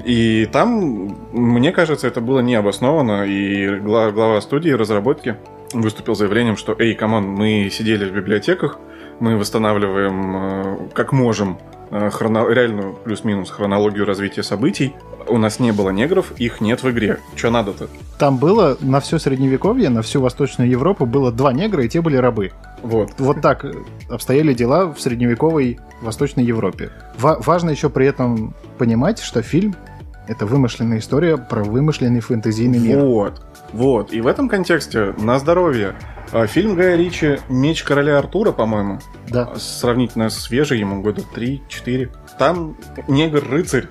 И 0.04 0.50
там, 0.52 1.16
мне 1.32 1.72
кажется, 1.72 2.08
это 2.08 2.22
было 2.22 2.40
необоснованно. 2.40 3.24
И 3.26 3.80
гла- 3.80 4.12
глава 4.12 4.42
студии 4.42 4.72
разработки 4.72 5.36
выступил 5.74 6.16
заявлением, 6.16 6.58
что 6.58 6.76
«Эй, 6.78 6.96
come 6.96 7.14
on, 7.14 7.28
мы 7.28 7.70
сидели 7.72 8.04
в 8.10 8.14
библиотеках, 8.14 8.78
мы 9.22 9.38
восстанавливаем 9.38 10.36
э, 10.36 10.78
как 10.94 11.14
можем 11.14 11.58
э, 11.92 12.10
хроно- 12.10 12.52
реальную 12.52 12.94
плюс-минус 12.94 13.52
хронологию 13.52 14.06
развития 14.06 14.44
событий. 14.44 14.94
У 15.28 15.38
нас 15.38 15.60
не 15.60 15.72
было 15.72 15.92
негров, 15.92 16.32
их 16.40 16.60
нет 16.60 16.82
в 16.82 16.90
игре. 16.90 17.20
Что 17.36 17.52
надо-то? 17.52 17.88
Там 18.18 18.38
было 18.38 18.76
на 18.82 19.00
все 19.00 19.20
средневековье, 19.20 19.90
на 19.90 20.02
всю 20.02 20.20
Восточную 20.22 20.70
Европу 20.70 21.06
было 21.06 21.32
два 21.32 21.54
негра, 21.54 21.86
и 21.86 21.88
те 21.90 22.02
были 22.02 22.18
рабы. 22.18 22.52
Вот. 22.82 23.12
Вот 23.20 23.42
так 23.42 23.64
обстояли 24.10 24.54
дела 24.56 24.88
в 24.92 25.00
средневековой 25.00 25.80
Восточной 26.02 26.44
Европе. 26.44 26.90
Ва- 27.20 27.40
важно 27.46 27.70
еще 27.70 27.90
при 27.92 28.08
этом 28.08 28.56
понимать, 28.80 29.20
что 29.20 29.44
фильм— 29.44 29.76
это 30.32 30.46
вымышленная 30.46 31.00
история 31.00 31.38
про 31.38 31.64
вымышленный 31.64 32.22
фэнтезийный 32.22 32.80
мир. 32.80 33.00
Вот, 33.00 33.42
вот. 33.74 34.14
И 34.14 34.22
в 34.22 34.28
этом 34.28 34.48
контексте, 34.48 35.14
на 35.18 35.38
здоровье, 35.40 35.96
а, 36.32 36.48
фильм 36.48 36.76
Гая 36.76 36.96
Ричи 36.96 37.40
«Меч 37.50 37.84
короля 37.84 38.18
Артура», 38.18 38.52
по-моему, 38.54 39.00
Да. 39.30 39.54
сравнительно 39.58 40.30
свежий, 40.30 40.80
ему 40.80 41.02
года 41.02 41.22
3-4. 41.36 42.10
Там 42.40 42.78
негр-рыцарь. 43.10 43.88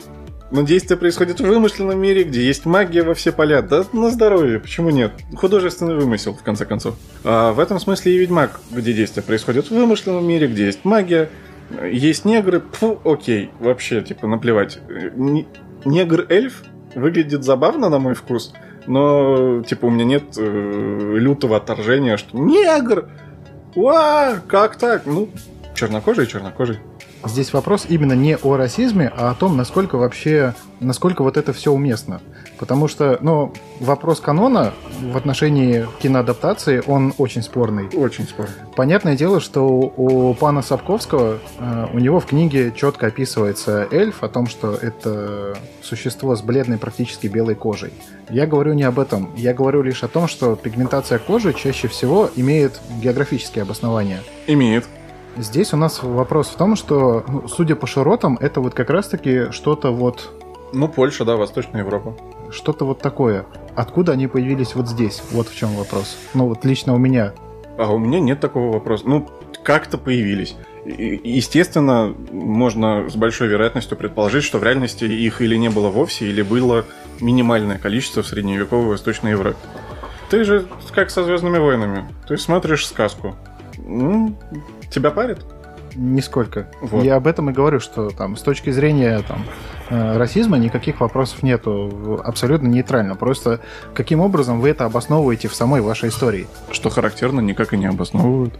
Но 0.50 0.62
действие 0.62 0.98
происходит 0.98 1.38
в 1.40 1.44
вымышленном 1.46 1.96
мире, 2.00 2.24
где 2.24 2.44
есть 2.44 2.64
магия 2.66 3.02
во 3.04 3.14
все 3.14 3.30
поля. 3.30 3.62
Да 3.62 3.84
на 3.92 4.10
здоровье, 4.10 4.58
почему 4.58 4.90
нет? 4.90 5.12
Художественный 5.36 5.94
вымысел, 5.94 6.34
в 6.34 6.42
конце 6.42 6.64
концов. 6.64 6.96
А 7.22 7.52
в 7.52 7.60
этом 7.60 7.78
смысле 7.78 8.14
и 8.14 8.18
Ведьмак, 8.18 8.60
где 8.70 8.92
действие 8.92 9.22
происходит 9.22 9.66
в 9.66 9.70
вымышленном 9.72 10.26
мире, 10.26 10.48
где 10.48 10.64
есть 10.66 10.84
магия, 10.84 11.28
есть 11.88 12.24
негры, 12.24 12.62
фу, 12.72 12.98
окей, 13.04 13.50
вообще, 13.60 14.00
типа, 14.02 14.26
наплевать. 14.26 14.80
Не- 15.84 16.00
Негр-эльф 16.00 16.62
выглядит 16.94 17.44
забавно, 17.44 17.88
на 17.88 17.98
мой 17.98 18.14
вкус, 18.14 18.52
но, 18.86 19.62
типа, 19.62 19.86
у 19.86 19.90
меня 19.90 20.04
нет 20.04 20.36
э, 20.36 21.14
лютого 21.16 21.56
отторжения, 21.56 22.16
что 22.16 22.36
негр! 22.36 23.08
Уа, 23.74 24.40
как 24.48 24.76
так? 24.76 25.06
Ну, 25.06 25.28
чернокожий, 25.74 26.26
чернокожий. 26.26 26.78
Здесь 27.24 27.52
вопрос 27.52 27.86
именно 27.88 28.14
не 28.14 28.36
о 28.36 28.56
расизме, 28.56 29.12
а 29.14 29.30
о 29.30 29.34
том, 29.34 29.56
насколько 29.56 29.96
вообще, 29.96 30.54
насколько 30.80 31.22
вот 31.22 31.36
это 31.36 31.52
все 31.52 31.70
уместно. 31.70 32.20
Потому 32.58 32.88
что, 32.88 33.18
ну, 33.20 33.52
вопрос 33.78 34.20
канона 34.20 34.72
в 35.00 35.16
отношении 35.16 35.86
киноадаптации, 36.02 36.82
он 36.86 37.12
очень 37.18 37.42
спорный. 37.42 37.88
Очень 37.94 38.24
спорно. 38.24 38.54
Понятное 38.74 39.16
дело, 39.16 39.40
что 39.40 39.66
у 39.68 40.34
пана 40.34 40.62
Сапковского, 40.62 41.38
э, 41.58 41.86
у 41.92 41.98
него 41.98 42.20
в 42.20 42.26
книге 42.26 42.72
четко 42.74 43.08
описывается 43.08 43.86
эльф 43.90 44.22
о 44.22 44.28
том, 44.28 44.46
что 44.46 44.74
это 44.74 45.56
существо 45.82 46.36
с 46.36 46.42
бледной 46.42 46.78
практически 46.78 47.26
белой 47.26 47.54
кожей. 47.54 47.92
Я 48.30 48.46
говорю 48.46 48.72
не 48.74 48.84
об 48.84 48.98
этом. 48.98 49.30
Я 49.36 49.52
говорю 49.52 49.82
лишь 49.82 50.02
о 50.04 50.08
том, 50.08 50.28
что 50.28 50.56
пигментация 50.56 51.18
кожи 51.18 51.52
чаще 51.52 51.88
всего 51.88 52.30
имеет 52.36 52.80
географические 53.02 53.62
обоснования. 53.62 54.22
Имеет. 54.46 54.86
Здесь 55.36 55.72
у 55.72 55.76
нас 55.76 56.02
вопрос 56.02 56.48
в 56.48 56.56
том, 56.56 56.76
что, 56.76 57.24
ну, 57.28 57.48
судя 57.48 57.76
по 57.76 57.86
широтам, 57.86 58.36
это 58.40 58.60
вот 58.60 58.74
как 58.74 58.90
раз-таки 58.90 59.50
что-то 59.52 59.90
вот, 59.92 60.32
Ну, 60.72 60.88
Польша, 60.88 61.24
да, 61.24 61.36
Восточная 61.36 61.80
Европа. 61.82 62.14
что-то 62.50 62.84
вот 62.84 63.00
такое. 63.00 63.46
Откуда 63.76 64.12
они 64.12 64.26
появились 64.26 64.74
вот 64.74 64.88
здесь? 64.88 65.22
Вот 65.30 65.48
в 65.48 65.56
чем 65.56 65.70
вопрос. 65.70 66.16
Ну 66.34 66.48
вот 66.48 66.64
лично 66.64 66.94
у 66.94 66.98
меня. 66.98 67.32
А 67.78 67.92
у 67.92 67.98
меня 67.98 68.20
нет 68.20 68.40
такого 68.40 68.72
вопроса. 68.72 69.04
Ну, 69.06 69.28
как-то 69.62 69.98
появились. 69.98 70.56
Естественно, 70.84 72.14
можно 72.32 73.08
с 73.08 73.14
большой 73.14 73.48
вероятностью 73.48 73.96
предположить, 73.96 74.44
что 74.44 74.58
в 74.58 74.64
реальности 74.64 75.04
их 75.04 75.40
или 75.40 75.56
не 75.56 75.68
было 75.70 75.88
вовсе, 75.88 76.26
или 76.26 76.42
было 76.42 76.84
минимальное 77.20 77.78
количество 77.78 78.22
в 78.22 78.26
средневековой 78.26 78.86
Восточной 78.88 79.32
Европе. 79.32 79.58
Ты 80.30 80.44
же 80.44 80.66
как 80.92 81.10
со 81.10 81.22
Звездными 81.24 81.58
войнами. 81.58 82.08
Ты 82.28 82.36
смотришь 82.36 82.86
сказку. 82.86 83.36
Ну, 83.86 84.34
тебя 84.90 85.10
парит? 85.10 85.44
Нисколько. 85.94 86.68
Вот. 86.80 87.02
Я 87.04 87.16
об 87.16 87.26
этом 87.26 87.50
и 87.50 87.52
говорю, 87.52 87.80
что 87.80 88.10
там 88.10 88.36
с 88.36 88.42
точки 88.42 88.70
зрения 88.70 89.22
там, 89.26 89.44
э, 89.88 90.16
расизма 90.16 90.56
никаких 90.56 91.00
вопросов 91.00 91.42
нету. 91.42 92.20
Абсолютно 92.24 92.68
нейтрально. 92.68 93.16
Просто 93.16 93.60
каким 93.92 94.20
образом 94.20 94.60
вы 94.60 94.68
это 94.70 94.84
обосновываете 94.84 95.48
в 95.48 95.54
самой 95.54 95.80
вашей 95.80 96.10
истории? 96.10 96.46
Что 96.70 96.90
характерно, 96.90 97.40
никак 97.40 97.72
и 97.72 97.76
не 97.76 97.86
обосновывают. 97.86 98.54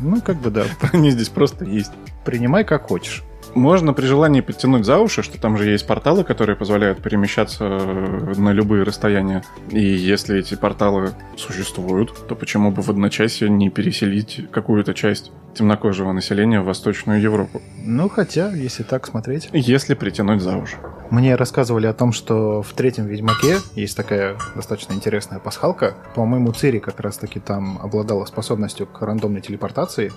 Ну, 0.00 0.20
как 0.20 0.36
бы 0.36 0.50
да, 0.50 0.64
Они 0.92 1.10
здесь 1.10 1.28
просто 1.28 1.64
есть. 1.64 1.90
принимай 2.24 2.64
как 2.64 2.88
хочешь. 2.88 3.24
Можно 3.54 3.92
при 3.92 4.06
желании 4.06 4.40
подтянуть 4.40 4.84
за 4.84 4.98
уши, 4.98 5.22
что 5.22 5.40
там 5.40 5.56
же 5.56 5.68
есть 5.68 5.86
порталы, 5.86 6.24
которые 6.24 6.56
позволяют 6.56 7.02
перемещаться 7.02 7.64
э, 7.64 8.34
на 8.36 8.52
любые 8.52 8.82
расстояния. 8.82 9.42
И 9.70 9.80
если 9.80 10.38
эти 10.38 10.54
порталы 10.54 11.12
существуют, 11.36 12.14
то 12.28 12.34
почему 12.34 12.70
бы 12.70 12.82
в 12.82 12.88
одночасье 12.88 13.48
не 13.48 13.70
переселить 13.70 14.46
какую-то 14.50 14.94
часть 14.94 15.32
темнокожего 15.54 16.12
населения 16.12 16.60
в 16.60 16.64
Восточную 16.64 17.20
Европу? 17.20 17.60
Ну, 17.78 18.08
хотя, 18.08 18.52
если 18.52 18.82
так 18.82 19.06
смотреть. 19.06 19.48
Если 19.52 19.94
притянуть 19.94 20.42
за 20.42 20.56
уши. 20.56 20.76
Мне 21.10 21.36
рассказывали 21.36 21.86
о 21.86 21.94
том, 21.94 22.12
что 22.12 22.62
в 22.62 22.72
третьем 22.74 23.06
Ведьмаке 23.06 23.58
есть 23.74 23.96
такая 23.96 24.36
достаточно 24.54 24.92
интересная 24.92 25.38
пасхалка. 25.38 25.94
По-моему, 26.14 26.52
Цири 26.52 26.80
как 26.80 27.00
раз-таки 27.00 27.40
там 27.40 27.78
обладала 27.82 28.26
способностью 28.26 28.86
к 28.86 29.00
рандомной 29.00 29.40
телепортации. 29.40 30.12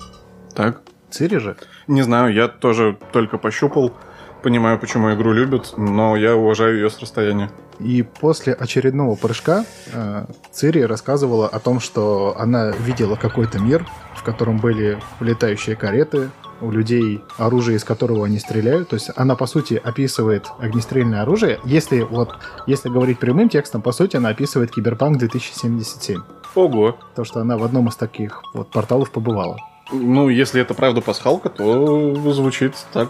Так? 0.54 0.82
Цири 1.12 1.38
же? 1.38 1.55
Не 1.88 2.01
знаю, 2.01 2.34
я 2.34 2.47
тоже 2.47 2.97
только 3.12 3.38
пощупал 3.38 3.93
понимаю, 4.41 4.80
почему 4.80 5.14
игру 5.14 5.32
любят, 5.32 5.74
но 5.78 6.16
я 6.16 6.36
уважаю 6.36 6.76
ее 6.76 6.89
с 6.89 6.99
расстояния. 6.99 7.49
И 7.80 8.03
после 8.03 8.53
очередного 8.53 9.16
прыжка 9.16 9.66
э, 9.91 10.26
Цири 10.51 10.82
рассказывала 10.82 11.47
о 11.47 11.59
том, 11.59 11.80
что 11.80 12.36
она 12.38 12.72
видела 12.72 13.16
какой-то 13.16 13.59
мир, 13.59 13.86
в 14.16 14.24
котором 14.24 14.57
были 14.57 14.99
летающие 15.20 15.76
кареты, 15.76 16.30
у 16.62 16.70
людей 16.70 17.24
оружие, 17.38 17.78
из 17.78 17.84
которого 17.84 18.26
они 18.26 18.38
стреляют. 18.38 18.89
То 18.89 18.93
есть 18.93 19.09
она, 19.16 19.36
по 19.36 19.47
сути, 19.47 19.82
описывает 19.84 20.45
огнестрельное 20.59 21.24
оружие. 21.24 21.59
Если, 21.64 22.01
вот, 22.01 22.36
если 22.68 22.89
говорить 22.89 23.18
прямым 23.18 23.49
текстом, 23.49 23.82
по 23.82 23.91
сути, 23.91 24.18
она 24.18 24.30
описывает 24.30 24.70
Киберпанк 24.70 25.18
2077. 25.18 26.22
Ого. 26.53 26.99
То, 27.16 27.24
что 27.24 27.39
она 27.39 27.57
в 27.57 27.64
одном 27.64 27.88
из 27.88 27.95
таких 27.95 28.43
вот 28.53 28.70
порталов 28.70 29.09
побывала. 29.09 29.57
Ну, 29.92 30.30
если 30.30 30.62
это 30.62 30.74
правда 30.74 31.02
пасхалка, 31.02 31.50
то 31.50 32.32
звучит 32.34 32.76
так. 32.94 33.10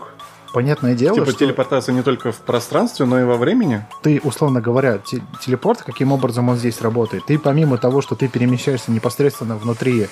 Понятное 0.54 0.96
дело, 0.96 1.16
Типа 1.16 1.28
что 1.28 1.40
телепортация 1.40 1.96
не 1.96 2.02
только 2.02 2.34
в 2.34 2.40
пространстве, 2.40 3.06
но 3.06 3.20
и 3.20 3.24
во 3.24 3.38
времени. 3.38 3.86
ты, 4.02 4.20
условно 4.22 4.60
говоря, 4.60 4.98
те- 4.98 5.22
телепорт, 5.40 5.82
каким 5.82 6.12
образом 6.12 6.50
он 6.50 6.58
здесь 6.58 6.82
работает, 6.82 7.26
ты 7.26 7.40
помимо 7.40 7.78
того, 7.78 8.02
что 8.02 8.16
ты 8.16 8.28
перемещаешься 8.28 8.92
непосредственно 8.92 9.56
внутри 9.56 10.08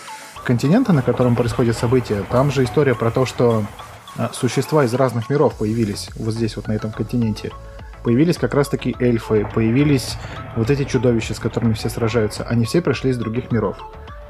континента, 0.45 0.93
на 0.93 1.01
котором 1.01 1.36
происходят 1.36 1.78
события, 1.78 2.24
там 2.32 2.51
же 2.51 2.63
история 2.63 2.95
про 2.95 3.11
то, 3.11 3.26
что 3.26 3.65
а, 4.17 4.30
существа 4.34 4.86
из 4.86 4.93
разных 4.93 5.30
миров 5.30 5.55
появились 5.55 6.09
вот 6.15 6.34
здесь, 6.34 6.55
вот 6.55 6.67
на 6.67 6.72
этом 6.72 6.91
континенте. 6.93 7.51
Появились 8.05 8.38
как 8.38 8.53
раз-таки 8.53 8.95
эльфы, 8.97 9.45
появились 9.53 10.15
вот 10.55 10.70
эти 10.70 10.86
чудовища, 10.86 11.34
с 11.34 11.39
которыми 11.39 11.74
все 11.74 11.89
сражаются. 11.89 12.43
Они 12.43 12.63
все 12.63 12.82
пришли 12.82 13.09
из 13.11 13.17
других 13.17 13.51
миров. 13.51 13.76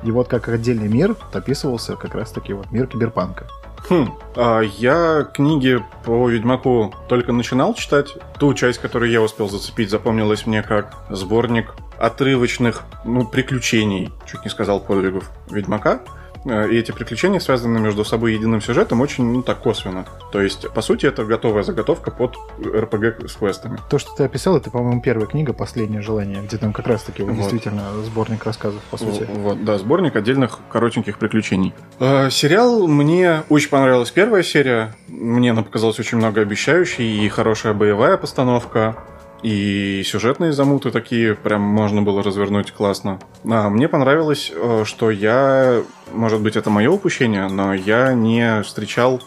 И 0.03 0.11
вот 0.11 0.27
как 0.27 0.47
отдельный 0.49 0.87
мир 0.87 1.15
описывался 1.33 1.95
как 1.95 2.15
раз-таки 2.15 2.53
вот 2.53 2.71
мир 2.71 2.87
киберпанка. 2.87 3.47
Хм, 3.89 4.17
а 4.35 4.61
я 4.61 5.27
книги 5.33 5.79
по 6.05 6.29
Ведьмаку 6.29 6.93
только 7.07 7.31
начинал 7.31 7.73
читать. 7.73 8.15
Ту 8.37 8.53
часть, 8.53 8.79
которую 8.79 9.11
я 9.11 9.21
успел 9.21 9.49
зацепить, 9.49 9.89
запомнилась 9.89 10.45
мне 10.45 10.61
как 10.61 10.95
сборник 11.09 11.73
отрывочных, 11.97 12.83
ну, 13.03 13.25
приключений, 13.25 14.11
чуть 14.25 14.43
не 14.43 14.49
сказал 14.49 14.79
подвигов 14.79 15.31
Ведьмака. 15.49 16.01
Э, 16.49 16.67
И 16.69 16.77
эти 16.77 16.91
приключения 16.91 17.39
связаны 17.39 17.79
между 17.79 18.03
собой 18.03 18.33
единым 18.33 18.61
сюжетом 18.61 19.01
очень, 19.01 19.25
ну, 19.25 19.41
так 19.43 19.59
косвенно. 19.59 20.05
То 20.31 20.41
есть, 20.41 20.69
по 20.69 20.81
сути, 20.81 21.05
это 21.05 21.23
готовая 21.25 21.63
заготовка 21.63 22.11
под 22.11 22.35
РПГ 22.59 23.29
с 23.29 23.35
квестами. 23.35 23.77
То, 23.89 23.99
что 23.99 24.11
ты 24.15 24.23
описал, 24.23 24.57
это, 24.57 24.71
по-моему, 24.71 25.01
первая 25.01 25.27
книга 25.27 25.53
«Последнее 25.53 26.01
желание», 26.01 26.41
где 26.41 26.57
там 26.57 26.73
как 26.73 26.87
раз-таки 26.87 27.23
вот 27.23 27.35
действительно 27.35 27.83
сборник 28.05 28.43
рассказов, 28.45 28.81
по 28.89 28.97
сути. 28.97 29.27
Вот, 29.31 29.63
да, 29.63 29.77
сборник 29.77 30.15
отдельных 30.15 30.59
коротеньких 30.71 31.17
приключений. 31.19 31.73
Э, 31.99 32.29
сериал 32.29 32.87
мне 32.87 33.43
очень 33.49 33.69
понравилась 33.69 34.11
первая 34.11 34.43
серия. 34.43 34.95
Мне 35.07 35.51
она 35.51 35.63
показалась 35.63 35.99
очень 35.99 36.17
многообещающей, 36.17 37.25
и 37.25 37.29
хорошая 37.29 37.73
боевая 37.73 38.17
постановка, 38.17 38.95
и 39.41 40.03
сюжетные 40.05 40.51
замуты 40.51 40.91
такие, 40.91 41.35
прям 41.35 41.61
можно 41.61 42.01
было 42.01 42.23
развернуть 42.23 42.71
классно. 42.71 43.19
А 43.45 43.69
мне 43.69 43.87
понравилось, 43.87 44.51
э, 44.53 44.83
что 44.85 45.11
я, 45.11 45.81
может 46.13 46.41
быть, 46.41 46.55
это 46.55 46.69
мое 46.69 46.89
упущение, 46.89 47.47
но 47.47 47.73
я 47.73 48.13
не 48.13 48.61
встречал 48.63 49.21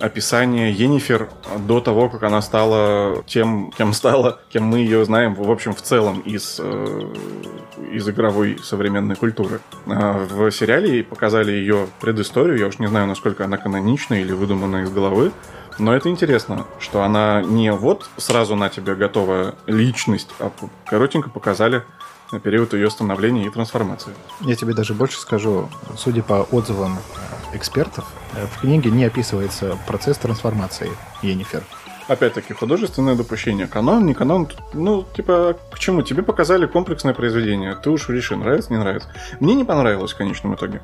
описание 0.00 0.72
Енифер 0.72 1.28
до 1.66 1.80
того, 1.80 2.08
как 2.08 2.24
она 2.24 2.42
стала 2.42 3.22
тем, 3.26 3.70
кем 3.78 3.92
стала, 3.92 4.40
кем 4.52 4.64
мы 4.64 4.78
ее 4.78 5.04
знаем, 5.04 5.34
в 5.34 5.50
общем, 5.50 5.74
в 5.74 5.82
целом 5.82 6.20
из, 6.20 6.58
э, 6.58 7.12
из 7.92 8.08
игровой 8.08 8.58
современной 8.62 9.14
культуры. 9.14 9.60
А 9.86 10.26
В 10.26 10.50
сериале 10.50 11.04
показали 11.04 11.52
ее 11.52 11.86
предысторию, 12.00 12.58
я 12.58 12.66
уж 12.66 12.80
не 12.80 12.88
знаю, 12.88 13.06
насколько 13.06 13.44
она 13.44 13.58
канонична 13.58 14.14
или 14.20 14.32
выдумана 14.32 14.82
из 14.82 14.90
головы, 14.90 15.30
но 15.78 15.94
это 15.94 16.08
интересно, 16.08 16.66
что 16.78 17.02
она 17.02 17.42
не 17.42 17.72
вот 17.72 18.08
сразу 18.16 18.56
на 18.56 18.68
тебе 18.68 18.94
готовая 18.94 19.54
личность, 19.66 20.30
а 20.38 20.50
коротенько 20.86 21.30
показали 21.30 21.82
период 22.38 22.72
ее 22.72 22.90
становления 22.90 23.46
и 23.46 23.50
трансформации. 23.50 24.12
Я 24.40 24.56
тебе 24.56 24.74
даже 24.74 24.94
больше 24.94 25.18
скажу, 25.18 25.68
судя 25.96 26.22
по 26.22 26.46
отзывам 26.50 26.98
э, 27.52 27.56
экспертов, 27.56 28.06
э, 28.34 28.46
в 28.46 28.60
книге 28.60 28.90
не 28.90 29.04
описывается 29.04 29.78
процесс 29.86 30.16
трансформации 30.18 30.90
Енифер. 31.22 31.62
Опять-таки, 32.08 32.52
художественное 32.52 33.14
допущение. 33.14 33.66
Канон, 33.66 34.06
не 34.06 34.14
канон. 34.14 34.48
Ну, 34.72 35.06
типа, 35.14 35.56
к 35.70 35.78
чему? 35.78 36.02
Тебе 36.02 36.22
показали 36.22 36.66
комплексное 36.66 37.14
произведение. 37.14 37.76
Ты 37.76 37.90
уж 37.90 38.08
реши, 38.08 38.36
нравится, 38.36 38.72
не 38.72 38.78
нравится. 38.78 39.08
Мне 39.38 39.54
не 39.54 39.64
понравилось 39.64 40.12
в 40.12 40.16
конечном 40.16 40.54
итоге. 40.54 40.82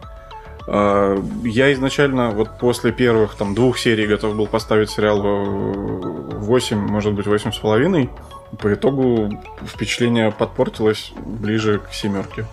А, 0.71 1.17
Я 1.45 1.73
изначально, 1.73 2.31
вот 2.31 2.59
после 2.59 2.93
первых 2.93 3.35
там 3.35 3.55
двух 3.55 3.79
серий 3.79 4.07
готов 4.07 4.37
был 4.37 4.47
поставить 4.47 4.91
сериал 4.91 5.21
в 5.23 6.45
8, 6.45 6.79
может 6.79 7.15
быть, 7.15 7.27
8 7.27 7.53
с 7.53 7.59
половиной. 7.59 8.11
По 8.59 8.73
итогу 8.73 9.31
впечатление 9.67 10.31
подпортилось 10.31 11.13
ближе 11.17 11.79
к 11.81 11.93
семерке 11.93 12.47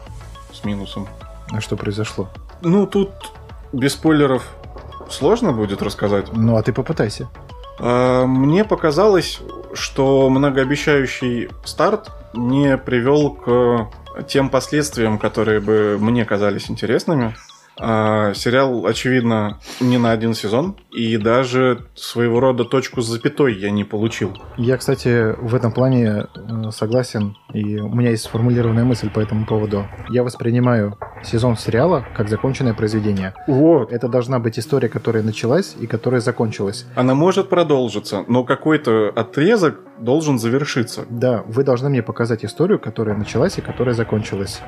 с 0.53 0.63
минусом. 0.63 1.07
А 1.51 1.59
что 1.61 1.75
произошло? 1.75 2.29
Ну, 2.61 2.87
тут 2.87 3.11
без 3.73 3.93
спойлеров 3.93 4.47
сложно 5.09 5.51
будет 5.51 5.81
рассказать. 5.81 6.27
Ну, 6.31 6.55
а 6.55 6.63
ты 6.63 6.71
попытайся. 6.71 7.27
А, 7.79 8.25
Мне 8.25 8.63
показалось, 8.63 9.41
что 9.73 10.29
многообещающий 10.29 11.49
старт 11.65 12.11
не 12.33 12.77
привел 12.77 13.31
к 13.31 13.89
тем 14.27 14.49
последствиям, 14.49 15.17
которые 15.17 15.59
бы 15.59 15.97
мне 15.99 16.23
казались 16.23 16.69
интересными. 16.71 17.35
А, 17.79 18.33
Сериал, 18.33 18.85
очевидно, 18.85 19.59
не 19.79 19.97
на 19.97 20.11
один 20.11 20.33
сезон, 20.33 20.75
и 20.91 21.17
даже 21.17 21.85
своего 21.93 22.39
рода 22.39 22.63
точку 22.63 23.01
с 23.01 23.07
запятой 23.07 23.55
я 23.55 23.69
не 23.71 23.83
получил. 23.83 24.33
Я, 24.57 24.77
кстати, 24.77 25.35
в 25.39 25.53
этом 25.53 25.71
плане 25.71 26.27
э, 26.35 26.71
согласен, 26.71 27.35
и 27.53 27.79
у 27.79 27.93
меня 27.93 28.11
есть 28.11 28.23
сформулированная 28.23 28.85
мысль 28.85 29.09
по 29.09 29.19
этому 29.19 29.45
поводу. 29.45 29.85
Я 30.09 30.23
воспринимаю 30.23 30.97
сезон 31.23 31.57
сериала 31.57 32.05
как 32.15 32.29
законченное 32.29 32.73
произведение. 32.73 33.33
Вот. 33.47 33.91
Это 33.91 34.07
должна 34.07 34.39
быть 34.39 34.57
история, 34.59 34.89
которая 34.89 35.23
началась 35.23 35.75
и 35.79 35.87
которая 35.87 36.21
закончилась. 36.21 36.85
Она 36.95 37.13
может 37.13 37.49
продолжиться, 37.49 38.23
но 38.27 38.43
какой-то 38.43 39.09
отрезок 39.09 39.79
должен 39.99 40.39
завершиться. 40.39 41.05
Да, 41.09 41.43
вы 41.47 41.63
должны 41.63 41.89
мне 41.89 42.03
показать 42.03 42.45
историю, 42.45 42.79
которая 42.79 43.17
началась 43.17 43.57
и 43.57 43.61
которая 43.61 43.95
закончилась. 43.95 44.61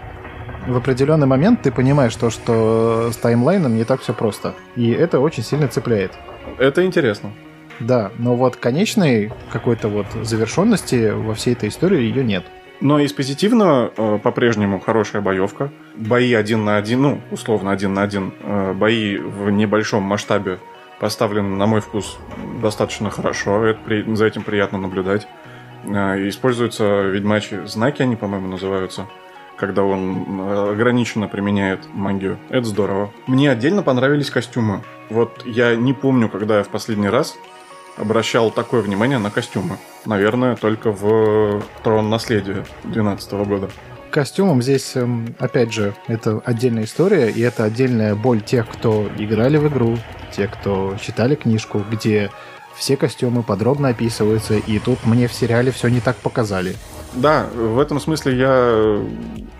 В 0.68 0.76
определенный 0.78 1.28
момент 1.28 1.62
ты 1.62 1.72
понимаешь 1.72 2.16
то, 2.16 2.30
что 2.30 3.10
с 3.12 3.16
таймлайном 3.18 3.76
не 3.76 3.86
так 3.86 4.02
все 4.02 4.14
просто. 4.14 4.54
И 4.76 4.92
это 4.92 5.20
очень 5.20 5.44
сильно 5.44 5.68
цепляет. 5.68 6.12
Это 6.58 6.86
интересно. 6.86 7.32
Да, 7.80 8.12
но 8.18 8.36
вот 8.36 8.56
конечной 8.58 9.32
какой-то 9.52 9.88
вот 9.88 10.08
завершенности 10.24 11.12
во 11.12 11.34
всей 11.36 11.54
этой 11.54 11.70
истории 11.70 12.02
ее 12.02 12.24
нет. 12.24 12.44
Но 12.82 13.00
из 13.00 13.14
позитивного 13.14 13.92
э, 13.96 14.20
по-прежнему 14.22 14.80
хорошая 14.80 15.22
боевка. 15.22 15.72
Бои 15.96 16.34
один 16.34 16.66
на 16.66 16.78
один, 16.78 17.02
ну, 17.02 17.22
условно 17.32 17.72
один 17.72 17.94
на 17.94 18.04
один. 18.04 18.34
э, 18.44 18.74
бои 18.74 19.18
в 19.18 19.50
небольшом 19.50 20.04
масштабе 20.04 20.60
поставлены, 21.00 21.56
на 21.56 21.66
мой 21.66 21.82
вкус, 21.82 22.18
достаточно 22.62 23.10
хорошо. 23.10 23.64
Это 23.66 23.80
при- 23.86 24.16
за 24.16 24.26
этим 24.26 24.44
приятно 24.44 24.78
наблюдать. 24.80 25.28
Э, 25.86 26.28
Используются 26.28 27.02
ведьмачьи 27.04 27.60
знаки, 27.66 28.02
они, 28.02 28.16
по-моему, 28.16 28.48
называются 28.48 29.08
когда 29.58 29.84
он 29.84 30.40
ограниченно 30.70 31.28
применяет 31.28 31.80
магию. 31.94 32.38
Это 32.50 32.66
здорово. 32.66 33.12
Мне 33.26 33.52
отдельно 33.52 33.84
понравились 33.84 34.30
костюмы. 34.30 34.84
Вот 35.10 35.46
я 35.46 35.76
не 35.76 35.94
помню, 35.94 36.30
когда 36.30 36.58
я 36.58 36.64
в 36.64 36.70
последний 36.70 37.10
раз 37.10 37.36
обращал 37.98 38.52
такое 38.52 38.82
внимание 38.82 39.18
на 39.18 39.32
костюмы. 39.32 39.78
Наверное, 40.06 40.56
только 40.56 40.92
в 40.92 41.64
Трон 41.84 42.10
Наследия 42.10 42.66
2012 42.84 43.32
года. 43.46 43.70
Костюмом 44.12 44.62
здесь, 44.62 44.96
эм, 44.96 45.36
опять 45.38 45.74
же, 45.74 45.94
это 46.08 46.42
отдельная 46.46 46.86
история, 46.86 47.30
и 47.30 47.42
это 47.42 47.66
отдельная 47.66 48.16
боль 48.16 48.42
тех, 48.42 48.68
кто 48.68 49.10
играли 49.18 49.58
в 49.58 49.68
игру, 49.68 49.98
те, 50.32 50.48
кто 50.48 50.96
читали 51.02 51.36
книжку, 51.36 51.84
где 51.92 52.32
все 52.76 52.96
костюмы 52.96 53.44
подробно 53.44 53.90
описываются, 53.90 54.56
и 54.56 54.80
тут 54.80 55.06
мне 55.06 55.28
в 55.28 55.34
сериале 55.34 55.72
все 55.72 55.90
не 55.90 56.00
так 56.00 56.16
показали. 56.18 56.76
Да, 57.14 57.48
в 57.54 57.80
этом 57.80 58.00
смысле 58.00 58.38
я... 58.38 59.02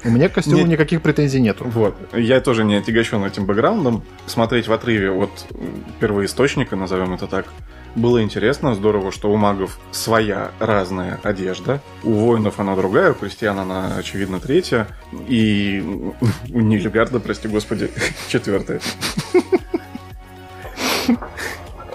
У 0.04 0.10
меня 0.10 0.30
к 0.30 0.34
костюму 0.34 0.58
Нет. 0.60 0.68
никаких 0.68 1.02
претензий 1.02 1.42
нету. 1.42 1.66
Вот. 1.68 1.96
Я 2.14 2.40
тоже 2.42 2.64
не 2.64 2.76
отягощен 2.76 3.24
этим 3.24 3.46
бэкграундом. 3.46 4.04
Смотреть 4.26 4.68
в 4.68 4.74
отрыве 4.74 5.12
от 5.12 5.32
первоисточника, 6.00 6.76
назовем 6.76 7.14
это 7.14 7.28
так, 7.28 7.48
было 7.96 8.22
интересно. 8.22 8.76
Здорово, 8.76 9.12
что 9.12 9.32
у 9.32 9.38
магов 9.38 9.80
своя 9.92 10.52
разная 10.60 11.20
одежда. 11.24 11.82
У 12.04 12.12
воинов 12.12 12.60
она 12.60 12.76
другая, 12.76 13.12
у 13.12 13.16
крестьян 13.16 13.58
она, 13.60 13.96
очевидно, 13.98 14.40
третья. 14.40 14.88
И 15.28 15.84
у 16.54 16.60
Нильфгарда, 16.60 17.20
прости 17.20 17.48
господи, 17.48 17.90
четвертая. 18.28 18.82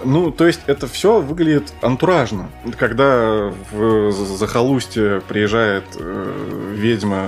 Ну, 0.03 0.31
то 0.31 0.45
есть 0.45 0.61
это 0.67 0.87
все 0.87 1.19
выглядит 1.21 1.73
антуражно. 1.81 2.49
Когда 2.77 3.51
в 3.71 4.11
захолустье 4.11 5.21
приезжает 5.27 5.85
э, 5.97 6.73
ведьма 6.73 7.27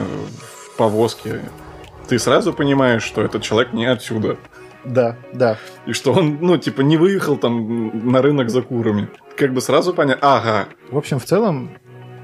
в 0.73 0.77
повозке, 0.77 1.41
ты 2.07 2.19
сразу 2.19 2.53
понимаешь, 2.53 3.03
что 3.03 3.21
этот 3.21 3.41
человек 3.41 3.73
не 3.73 3.85
отсюда. 3.85 4.37
Да, 4.83 5.17
да. 5.33 5.57
И 5.85 5.93
что 5.93 6.13
он, 6.13 6.37
ну, 6.41 6.57
типа, 6.57 6.81
не 6.81 6.97
выехал 6.97 7.37
там 7.37 8.11
на 8.11 8.21
рынок 8.21 8.49
за 8.49 8.61
курами. 8.61 9.09
Как 9.35 9.51
бы 9.53 9.61
сразу 9.61 9.93
понять, 9.93 10.19
ага, 10.21 10.67
В 10.91 10.97
общем, 10.97 11.19
в 11.19 11.25
целом, 11.25 11.71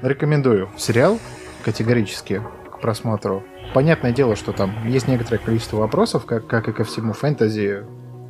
рекомендую 0.02 0.70
сериал 0.76 1.18
категорически 1.64 2.42
к 2.70 2.80
просмотру. 2.80 3.42
Понятное 3.74 4.12
дело, 4.12 4.36
что 4.36 4.52
там 4.52 4.86
есть 4.86 5.08
некоторое 5.08 5.38
количество 5.38 5.78
вопросов, 5.78 6.24
как, 6.26 6.46
как 6.46 6.68
и 6.68 6.72
ко 6.72 6.84
всему 6.84 7.12
фэнтези, 7.12 7.84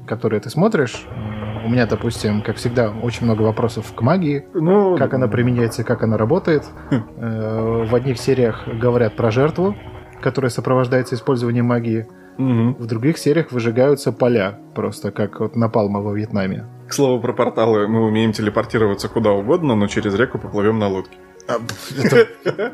которые 0.07 0.41
ты 0.41 0.51
смотришь. 0.51 1.07
М, 1.15 1.67
У 1.67 1.69
меня, 1.69 1.87
допустим, 1.87 2.43
как 2.43 2.57
всегда, 2.57 2.91
очень 2.91 3.25
много 3.25 3.43
вопросов 3.43 3.93
к 3.95 4.01
магии, 4.03 4.45
ну... 4.55 4.97
как 4.99 5.15
она 5.15 5.29
применяется, 5.29 5.85
как 5.85 6.03
она 6.03 6.17
работает. 6.17 6.65
Э, 6.91 7.85
В 7.89 7.95
одних 7.95 8.19
сериях 8.19 8.67
говорят 8.67 9.15
про 9.17 9.31
жертву, 9.31 9.77
которая 10.21 10.51
сопровождается 10.51 11.15
использованием 11.15 11.67
магии. 11.67 12.07
Мгм. 12.39 12.75
В 12.75 12.87
других 12.87 13.19
сериях 13.19 13.53
выжигаются 13.53 14.11
поля, 14.13 14.59
просто 14.75 15.11
как 15.13 15.39
вот 15.41 15.55
напалма 15.57 16.01
во 16.01 16.13
Вьетнаме. 16.15 16.65
К 16.89 16.93
слову 16.95 17.21
про 17.21 17.33
порталы, 17.33 17.87
мы 17.89 18.05
умеем 18.07 18.33
телепортироваться 18.33 19.09
куда 19.09 19.31
угодно, 19.31 19.75
но 19.77 19.87
через 19.87 20.15
реку 20.15 20.39
поплывем 20.39 20.79
на 20.79 20.89
лодке. 20.89 21.17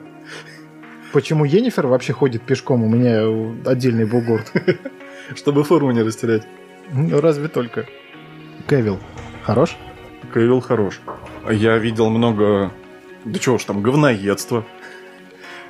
Почему 1.13 1.45
Енифер 1.45 1.87
вообще 1.87 2.13
ходит 2.13 2.43
пешком? 2.43 2.85
У 2.85 2.89
меня 2.89 3.23
э, 3.23 3.55
отдельный 3.67 4.05
бугурт. 4.05 4.53
Чтобы 5.37 5.65
форму 5.65 5.91
не 5.91 6.03
растерять. 6.03 6.47
Ну, 6.93 7.21
разве 7.21 7.49
только. 7.49 7.87
Кевилл. 8.69 8.99
Хорош? 9.43 9.77
Кевилл 10.33 10.61
хорош. 10.61 11.01
Я 11.51 11.79
видел 11.79 12.11
много... 12.11 12.73
Да 13.25 13.39
чего 13.39 13.57
уж 13.57 13.65
там, 13.65 13.83
говноедства. 13.83 14.65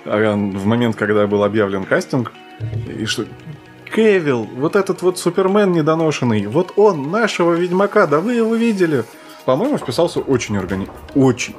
А 0.04 0.34
в 0.34 0.66
момент, 0.66 0.96
когда 0.96 1.26
был 1.26 1.44
объявлен 1.44 1.84
кастинг, 1.84 2.32
и 2.86 3.04
что... 3.04 3.26
Кевилл, 3.94 4.44
вот 4.44 4.76
этот 4.76 5.02
вот 5.02 5.18
Супермен 5.18 5.72
недоношенный, 5.72 6.46
вот 6.46 6.74
он, 6.76 7.10
нашего 7.10 7.54
Ведьмака, 7.54 8.06
да 8.06 8.20
вы 8.20 8.34
его 8.34 8.54
видели. 8.54 9.04
По-моему, 9.44 9.78
вписался 9.78 10.20
очень 10.20 10.58
органично. 10.58 10.92
Очень, 11.14 11.56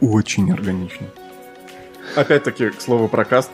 очень 0.00 0.52
органично. 0.52 1.08
Опять-таки, 2.14 2.70
к 2.70 2.80
слову 2.80 3.08
про 3.08 3.24
каст. 3.24 3.50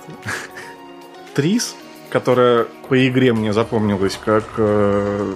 Трис, 1.34 1.74
которая 2.10 2.66
по 2.88 3.08
игре 3.08 3.32
мне 3.32 3.52
запомнилась 3.52 4.18
как 4.22 4.44
э, 4.58 5.32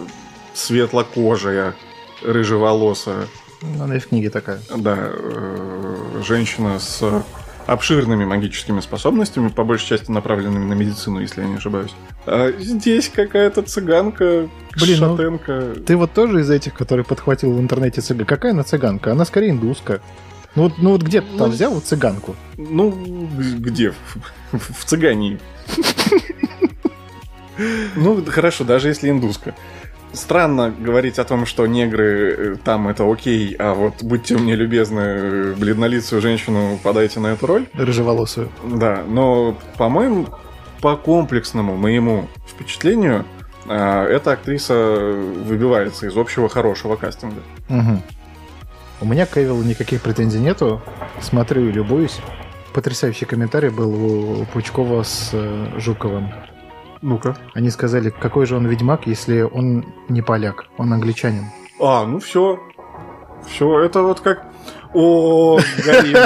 светлокожая, 0.54 1.74
рыжеволосая, 2.22 3.26
Ну, 3.62 3.84
Она 3.84 3.96
и 3.96 3.98
в 3.98 4.08
книге 4.08 4.30
такая. 4.30 4.60
да, 4.76 4.96
э, 4.98 6.22
женщина 6.26 6.78
с 6.78 7.22
обширными 7.66 8.26
магическими 8.26 8.80
способностями, 8.80 9.48
по 9.48 9.64
большей 9.64 9.88
части 9.88 10.10
направленными 10.10 10.66
на 10.66 10.74
медицину, 10.74 11.20
если 11.20 11.40
я 11.40 11.46
не 11.48 11.56
ошибаюсь. 11.56 11.94
А 12.26 12.52
здесь 12.58 13.08
какая-то 13.08 13.62
цыганка, 13.62 14.48
Блин, 14.78 15.00
ну- 15.00 15.16
шатенка. 15.16 15.74
Ты 15.86 15.96
вот 15.96 16.12
тоже 16.12 16.40
из 16.40 16.50
этих, 16.50 16.74
который 16.74 17.04
подхватил 17.06 17.52
в 17.54 17.60
интернете 17.60 18.02
цыганка? 18.02 18.34
Какая 18.34 18.52
она 18.52 18.64
цыганка? 18.64 19.12
Она 19.12 19.24
скорее 19.24 19.50
индуска. 19.50 20.00
Ну 20.54 20.62
вот, 20.64 20.72
ну 20.78 20.90
вот 20.90 21.02
где 21.02 21.20
ты 21.20 21.26
там 21.36 21.48
Ну, 21.48 21.52
взял 21.54 21.72
вот 21.72 21.84
цыганку? 21.84 22.36
Ну, 22.56 22.90
где? 23.58 23.92
В, 24.52 24.58
в- 24.58 24.84
цыгане. 24.84 25.38
Ну, 27.96 28.24
хорошо, 28.26 28.64
даже 28.64 28.88
если 28.88 29.10
индуска. 29.10 29.54
Странно 30.12 30.70
говорить 30.76 31.18
о 31.18 31.24
том, 31.24 31.44
что 31.44 31.66
негры 31.66 32.34
э, 32.36 32.56
там 32.64 32.86
это 32.86 33.10
окей, 33.10 33.54
а 33.58 33.74
вот 33.74 34.02
будьте 34.02 34.36
мне 34.36 34.54
любезны, 34.54 35.00
э, 35.00 35.54
бледнолицую 35.56 36.20
женщину 36.22 36.78
подайте 36.82 37.18
на 37.18 37.28
эту 37.28 37.46
роль. 37.46 37.66
Рыжеволосую. 37.74 38.48
Да, 38.64 39.02
но, 39.08 39.58
по-моему, 39.76 40.28
по 40.80 40.96
комплексному 40.96 41.76
моему 41.76 42.28
впечатлению, 42.46 43.24
а, 43.66 44.04
эта 44.06 44.32
актриса 44.32 44.74
выбивается 44.74 46.06
из 46.06 46.16
общего 46.16 46.48
хорошего 46.48 46.94
кастинга. 46.94 47.40
Мгм. 47.68 48.00
У 49.00 49.06
меня 49.06 49.26
к 49.26 49.34
Кевиллу 49.34 49.62
никаких 49.62 50.02
претензий 50.02 50.38
нету. 50.40 50.80
Смотрю 51.20 51.68
и 51.68 51.72
любуюсь. 51.72 52.20
Потрясающий 52.72 53.24
комментарий 53.26 53.68
был 53.70 54.40
у 54.40 54.44
Пучкова 54.46 55.02
с 55.02 55.30
э, 55.32 55.66
Жуковым. 55.78 56.30
Ну-ка. 57.02 57.36
Они 57.52 57.70
сказали, 57.70 58.10
какой 58.10 58.46
же 58.46 58.56
он 58.56 58.66
ведьмак, 58.66 59.06
если 59.06 59.42
он 59.42 59.84
не 60.08 60.22
поляк, 60.22 60.64
он 60.78 60.92
англичанин. 60.92 61.44
А, 61.80 62.04
ну 62.06 62.18
все. 62.18 62.58
Все, 63.46 63.80
это 63.80 64.02
вот 64.02 64.20
как... 64.20 64.42
О, 64.94 65.58
горим. 65.84 66.16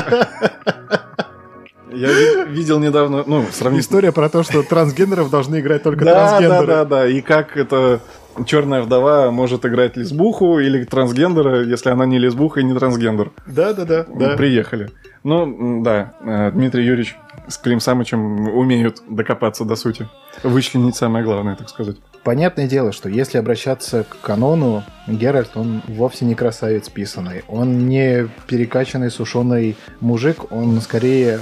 Я 1.90 2.08
ви- 2.12 2.44
видел 2.52 2.78
недавно, 2.78 3.24
ну, 3.26 3.44
сравнительно... 3.50 3.80
История 3.80 4.12
про 4.12 4.28
то, 4.28 4.42
что 4.42 4.62
трансгендеров 4.62 5.30
должны 5.30 5.58
играть 5.60 5.82
только 5.82 6.04
Да, 6.04 6.12
да, 6.14 6.28
трансгендеры. 6.28 6.66
да, 6.66 6.84
да. 6.84 7.06
И 7.08 7.20
как 7.22 7.56
это 7.56 8.00
черная 8.46 8.82
вдова 8.82 9.30
может 9.30 9.64
играть 9.66 9.96
лесбуху 9.96 10.58
или 10.58 10.84
трансгендера, 10.84 11.62
если 11.62 11.90
она 11.90 12.06
не 12.06 12.18
лесбуха 12.18 12.60
и 12.60 12.64
не 12.64 12.74
трансгендер. 12.74 13.32
Да, 13.46 13.72
да, 13.72 13.84
да, 13.84 14.06
да. 14.08 14.36
Приехали. 14.36 14.90
Ну, 15.24 15.82
да, 15.82 16.14
э, 16.20 16.50
Дмитрий 16.52 16.84
Юрьевич 16.84 17.16
с 17.48 17.58
Клим 17.58 17.80
Самычем 17.80 18.48
умеют 18.48 19.02
докопаться 19.08 19.64
до 19.64 19.74
сути. 19.76 20.06
Вычленить 20.42 20.96
самое 20.96 21.24
главное, 21.24 21.56
так 21.56 21.68
сказать. 21.68 21.96
Понятное 22.22 22.68
дело, 22.68 22.92
что 22.92 23.08
если 23.08 23.38
обращаться 23.38 24.04
к 24.04 24.20
канону, 24.20 24.84
Геральт, 25.06 25.50
он 25.56 25.82
вовсе 25.88 26.24
не 26.24 26.34
красавец 26.34 26.88
писанный. 26.88 27.42
Он 27.48 27.88
не 27.88 28.28
перекачанный, 28.46 29.10
сушеный 29.10 29.76
мужик, 30.00 30.52
он 30.52 30.80
скорее... 30.80 31.40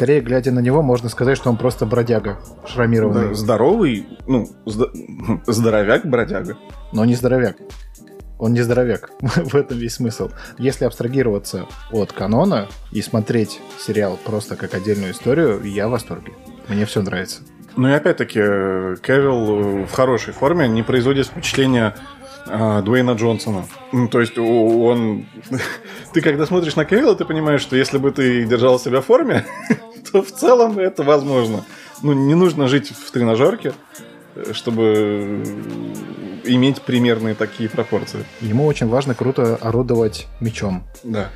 Скорее, 0.00 0.22
глядя 0.22 0.50
на 0.50 0.60
него, 0.60 0.80
можно 0.80 1.10
сказать, 1.10 1.36
что 1.36 1.50
он 1.50 1.58
просто 1.58 1.84
бродяга, 1.84 2.38
шрамированный. 2.66 3.28
Да, 3.28 3.34
здоровый, 3.34 4.08
ну, 4.26 4.48
зда- 4.64 4.90
здоровяк-бродяга. 5.46 6.56
Но 6.90 7.04
не 7.04 7.14
здоровяк. 7.14 7.58
Он 8.38 8.54
не 8.54 8.62
здоровяк. 8.62 9.10
В 9.20 9.54
этом 9.54 9.76
весь 9.76 9.96
смысл. 9.96 10.30
Если 10.56 10.86
абстрагироваться 10.86 11.66
от 11.92 12.14
канона 12.14 12.68
и 12.92 13.02
смотреть 13.02 13.60
сериал 13.78 14.18
просто 14.24 14.56
как 14.56 14.72
отдельную 14.72 15.12
историю, 15.12 15.62
я 15.64 15.86
в 15.86 15.90
восторге. 15.90 16.32
Мне 16.68 16.86
все 16.86 17.02
нравится. 17.02 17.42
Ну 17.76 17.88
и 17.88 17.92
опять-таки, 17.92 18.40
э, 18.42 18.96
Кевилл 19.02 19.84
в 19.84 19.92
хорошей 19.92 20.32
форме 20.32 20.66
не 20.66 20.82
производит 20.82 21.26
впечатления 21.26 21.94
э, 22.50 22.82
Дуэйна 22.82 23.12
Джонсона. 23.12 23.64
Ну, 23.92 24.08
то 24.08 24.20
есть 24.20 24.36
он... 24.38 25.26
Ты 26.12 26.20
когда 26.20 26.46
смотришь 26.46 26.76
на 26.76 26.84
Кевилла, 26.84 27.14
ты 27.14 27.24
понимаешь, 27.24 27.60
что 27.60 27.76
если 27.76 27.98
бы 27.98 28.10
ты 28.10 28.44
держал 28.44 28.78
себя 28.80 29.00
в 29.00 29.06
форме, 29.06 29.44
то 30.12 30.22
в 30.22 30.32
целом 30.32 30.78
это 30.78 31.02
возможно. 31.02 31.64
Ну, 32.02 32.12
не 32.12 32.34
нужно 32.34 32.66
жить 32.66 32.90
в 32.90 33.10
тренажерке, 33.10 33.72
э, 34.34 34.52
чтобы 34.52 35.42
иметь 36.44 36.82
примерные 36.82 37.34
такие 37.34 37.68
пропорции. 37.68 38.24
Ему 38.40 38.66
очень 38.66 38.88
важно 38.88 39.14
круто 39.14 39.56
орудовать 39.56 40.26
мечом. 40.40 40.82
Да, 41.04 41.28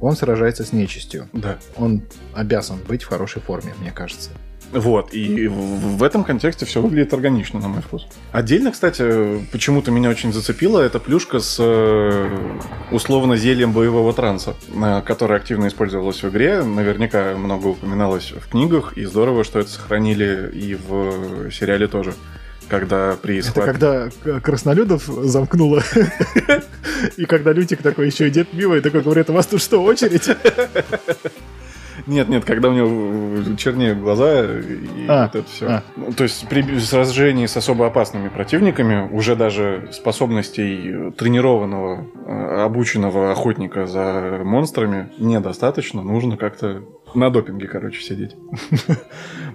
Он 0.00 0.16
сражается 0.16 0.64
с 0.64 0.72
нечистью. 0.72 1.28
да. 1.32 1.58
Он 1.76 2.02
обязан 2.34 2.78
быть 2.88 3.02
в 3.02 3.08
хорошей 3.08 3.42
форме, 3.42 3.74
мне 3.80 3.92
кажется. 3.92 4.30
Вот, 4.72 5.14
и 5.14 5.48
в 5.48 6.02
этом 6.02 6.24
контексте 6.24 6.66
все 6.66 6.80
выглядит 6.82 7.14
органично, 7.14 7.60
на 7.60 7.68
мой 7.68 7.80
вкус. 7.82 8.06
Отдельно, 8.32 8.72
кстати, 8.72 9.46
почему-то 9.52 9.90
меня 9.90 10.10
очень 10.10 10.32
зацепила 10.32 10.80
эта 10.80 10.98
плюшка 10.98 11.38
с 11.40 11.56
э, 11.60 12.58
условно 12.90 13.36
зельем 13.36 13.72
боевого 13.72 14.12
транса, 14.12 14.54
э, 14.74 15.02
которая 15.06 15.38
активно 15.38 15.68
использовалась 15.68 16.22
в 16.22 16.28
игре, 16.28 16.62
наверняка 16.62 17.34
много 17.36 17.68
упоминалось 17.68 18.32
в 18.32 18.50
книгах, 18.50 18.94
и 18.98 19.04
здорово, 19.04 19.44
что 19.44 19.60
это 19.60 19.70
сохранили 19.70 20.50
и 20.52 20.74
в 20.74 21.50
сериале 21.52 21.86
тоже. 21.86 22.12
Когда 22.68 23.16
при 23.20 23.38
Это 23.38 23.46
схватке... 23.48 23.70
когда 23.72 24.08
к- 24.24 24.40
краснолюдов 24.40 25.04
замкнуло. 25.04 25.84
И 27.16 27.24
когда 27.24 27.52
Лютик 27.52 27.80
такой 27.80 28.06
еще 28.06 28.26
идет 28.28 28.52
мимо 28.52 28.76
и 28.76 28.80
такой 28.80 29.02
говорит, 29.02 29.30
у 29.30 29.34
вас 29.34 29.46
тут 29.46 29.60
что, 29.62 29.82
очередь? 29.84 30.28
Нет, 32.06 32.28
нет, 32.28 32.44
когда 32.44 32.68
у 32.68 32.72
него 32.72 33.56
чернеют 33.56 33.98
глаза 33.98 34.44
и 34.44 35.06
А, 35.08 35.24
вот 35.26 35.34
это 35.34 35.48
все. 35.48 35.66
а. 35.66 35.82
то 36.16 36.22
есть 36.22 36.48
при 36.48 36.78
сражении 36.78 37.46
с 37.46 37.56
особо 37.56 37.86
опасными 37.86 38.28
противниками 38.28 39.08
уже 39.12 39.34
даже 39.34 39.88
способностей 39.92 41.10
тренированного, 41.16 42.06
э, 42.26 42.62
обученного 42.64 43.32
охотника 43.32 43.86
за 43.86 44.40
монстрами 44.44 45.10
недостаточно. 45.18 46.02
Нужно 46.02 46.36
как-то 46.36 46.82
на 47.14 47.30
допинге, 47.30 47.66
короче, 47.66 48.00
сидеть. 48.02 48.36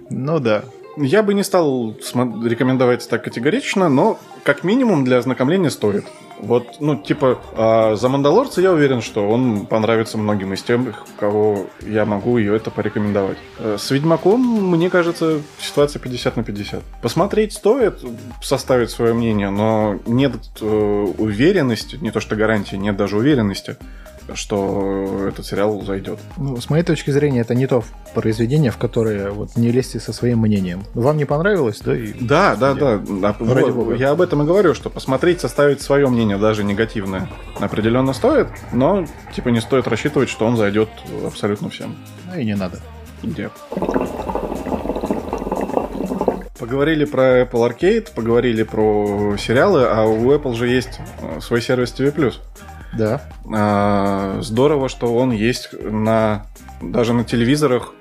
Ну 0.09 0.39
да. 0.39 0.63
Я 0.97 1.23
бы 1.23 1.33
не 1.33 1.43
стал 1.43 1.95
рекомендовать 2.43 3.07
так 3.07 3.23
категорично, 3.23 3.89
но 3.89 4.19
как 4.43 4.63
минимум 4.63 5.05
для 5.05 5.17
ознакомления 5.17 5.69
стоит. 5.69 6.05
Вот, 6.41 6.77
ну, 6.79 6.95
типа, 6.95 7.39
а, 7.55 7.95
за 7.95 8.09
Мандалорца 8.09 8.61
я 8.61 8.71
уверен, 8.71 9.01
что 9.03 9.29
он 9.29 9.67
понравится 9.67 10.17
многим 10.17 10.53
из 10.53 10.63
тех, 10.63 10.81
кого 11.19 11.67
я 11.81 12.03
могу 12.03 12.39
ее 12.39 12.55
это 12.55 12.71
порекомендовать. 12.71 13.37
Э, 13.59 13.77
С 13.79 13.91
Ведьмаком, 13.91 14.41
мне 14.41 14.89
кажется, 14.89 15.41
ситуация 15.59 15.99
50 15.99 16.37
на 16.37 16.43
50. 16.43 16.81
Посмотреть 17.03 17.53
стоит, 17.53 17.99
составить 18.41 18.89
свое 18.89 19.13
мнение, 19.13 19.51
но 19.51 19.99
нет 20.07 20.33
э, 20.61 20.65
уверенности, 20.65 21.97
не 22.01 22.09
то 22.09 22.19
что 22.19 22.35
гарантии, 22.35 22.75
нет 22.75 22.97
даже 22.97 23.17
уверенности, 23.17 23.77
что 24.33 25.27
этот 25.27 25.45
сериал 25.45 25.81
зайдет. 25.81 26.19
Ну, 26.37 26.57
с 26.59 26.69
моей 26.69 26.83
точки 26.83 27.11
зрения, 27.11 27.41
это 27.41 27.55
не 27.55 27.67
то 27.67 27.83
произведение, 28.13 28.71
в 28.71 28.77
которое 28.77 29.31
вот 29.31 29.55
не 29.55 29.71
лезьте 29.71 29.99
со 29.99 30.13
своим 30.13 30.39
мнением. 30.39 30.83
Вам 30.93 31.17
не 31.17 31.25
понравилось, 31.25 31.79
да? 31.83 31.95
И... 31.95 32.13
Да, 32.19 32.55
да, 32.55 32.73
да. 32.73 33.01
А, 33.23 33.35
Ради 33.39 33.71
вот, 33.71 33.97
я 33.97 34.11
об 34.11 34.21
этом 34.21 34.43
и 34.43 34.45
говорю, 34.45 34.73
что 34.73 34.89
посмотреть, 34.89 35.41
составить 35.41 35.81
свое 35.81 36.07
мнение, 36.07 36.37
даже 36.37 36.63
негативное, 36.63 37.29
определенно 37.59 38.13
стоит, 38.13 38.47
но 38.71 39.05
типа 39.33 39.49
не 39.49 39.61
стоит 39.61 39.87
рассчитывать, 39.87 40.29
что 40.29 40.45
он 40.45 40.57
зайдет 40.57 40.89
абсолютно 41.25 41.69
всем. 41.69 41.95
Ну 42.27 42.39
и 42.39 42.45
не 42.45 42.55
надо. 42.55 42.79
Где? 43.23 43.49
Поговорили 46.61 47.05
про 47.05 47.41
Apple 47.41 47.67
Arcade, 47.67 48.13
поговорили 48.13 48.61
про 48.61 49.35
сериалы, 49.37 49.85
а 49.87 50.03
у 50.03 50.31
Apple 50.31 50.53
же 50.53 50.67
есть 50.67 50.99
э, 51.19 51.39
свой 51.41 51.59
сервис 51.59 51.91
TV+. 51.97 52.33
Да. 52.93 53.21
А, 53.53 54.39
Здорово, 54.41 54.89
что 54.89 55.13
он 55.15 55.31
есть 55.31 55.69
на 55.81 56.45
даже 56.81 57.13
на 57.13 57.23
телевизорах 57.23 57.93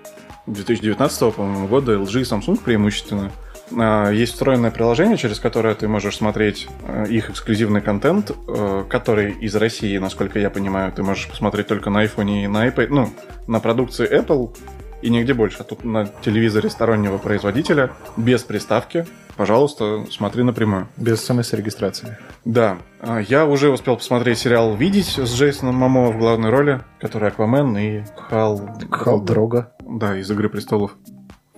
2019 0.46 1.34
по-моему, 1.34 1.68
года 1.68 1.94
LG 1.94 2.20
и 2.20 2.22
Samsung 2.22 2.60
преимущественно. 2.62 3.30
А, 3.76 4.10
Есть 4.10 4.32
встроенное 4.32 4.70
приложение, 4.70 5.16
через 5.16 5.38
которое 5.38 5.74
ты 5.74 5.86
можешь 5.86 6.16
смотреть 6.16 6.68
э, 6.86 7.06
их 7.08 7.30
эксклюзивный 7.30 7.80
контент, 7.80 8.32
э, 8.48 8.84
который 8.88 9.32
из 9.32 9.54
России, 9.54 9.96
насколько 9.98 10.38
я 10.38 10.50
понимаю, 10.50 10.92
ты 10.92 11.02
можешь 11.02 11.28
посмотреть 11.28 11.68
только 11.68 11.90
на 11.90 12.04
iPhone 12.04 12.44
и 12.44 12.46
на 12.48 12.66
iPad, 12.66 12.88
ну, 12.90 13.10
на 13.46 13.60
продукции 13.60 14.10
Apple 14.10 14.56
и 15.02 15.10
нигде 15.10 15.34
больше. 15.34 15.58
А 15.60 15.64
тут 15.64 15.84
на 15.84 16.06
телевизоре 16.06 16.70
стороннего 16.70 17.18
производителя, 17.18 17.90
без 18.16 18.42
приставки, 18.42 19.06
пожалуйста, 19.36 20.04
смотри 20.10 20.42
напрямую. 20.42 20.88
Без 20.96 21.24
смс-регистрации. 21.24 22.18
Да, 22.44 22.78
а, 23.00 23.20
я 23.20 23.46
уже 23.46 23.70
успел 23.70 23.96
посмотреть 23.96 24.38
сериал 24.38 24.74
«Видеть» 24.74 25.18
с 25.18 25.34
Джейсоном 25.34 25.74
Мамо 25.74 26.10
в 26.10 26.18
главной 26.18 26.50
роли, 26.50 26.80
который 27.00 27.28
Аквамен 27.28 27.76
и 27.76 28.02
Хал... 28.16 28.60
Хал 28.90 29.20
Дрога. 29.20 29.72
Да, 29.80 30.16
из 30.16 30.30
«Игры 30.30 30.48
престолов». 30.48 30.96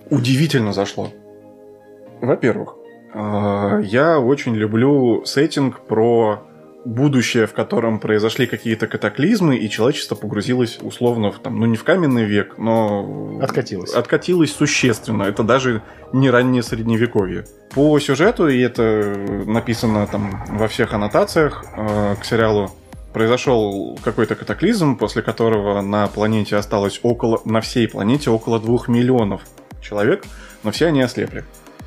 Удивительно 0.09 0.73
зашло. 0.73 1.09
Во-первых, 2.21 2.75
а, 3.13 3.79
я 3.79 4.19
очень 4.19 4.55
люблю 4.55 5.23
сеттинг 5.25 5.81
про 5.81 6.43
будущее, 6.85 7.47
в 7.47 7.53
котором 7.53 7.99
произошли 7.99 8.45
какие-то 8.47 8.87
катаклизмы, 8.87 9.57
и 9.57 9.69
человечество 9.69 10.15
погрузилось 10.15 10.79
условно 10.81 11.31
в, 11.31 11.39
там, 11.39 11.59
ну 11.59 11.65
не 11.65 11.77
в 11.77 11.83
каменный 11.83 12.25
век, 12.25 12.57
но... 12.57 13.39
Откатилось. 13.41 13.93
Откатилось 13.93 14.53
существенно. 14.53 15.23
Это 15.23 15.43
даже 15.43 15.81
не 16.11 16.29
раннее 16.29 16.63
средневековье. 16.63 17.45
По 17.73 17.97
сюжету, 17.99 18.47
и 18.47 18.59
это 18.59 19.15
написано 19.45 20.07
там 20.07 20.43
во 20.49 20.67
всех 20.67 20.93
аннотациях 20.93 21.63
э, 21.75 22.15
к 22.19 22.25
сериалу, 22.25 22.71
произошел 23.13 23.97
какой-то 24.03 24.35
катаклизм, 24.35 24.97
после 24.97 25.21
которого 25.21 25.81
на 25.81 26.07
планете 26.07 26.55
осталось 26.55 26.99
около, 27.03 27.41
на 27.45 27.61
всей 27.61 27.87
планете 27.87 28.29
около 28.29 28.59
двух 28.59 28.87
миллионов 28.87 29.43
человек, 29.81 30.25
но 30.63 30.71
все 30.71 30.87
они 30.87 31.01
ослепли. 31.01 31.45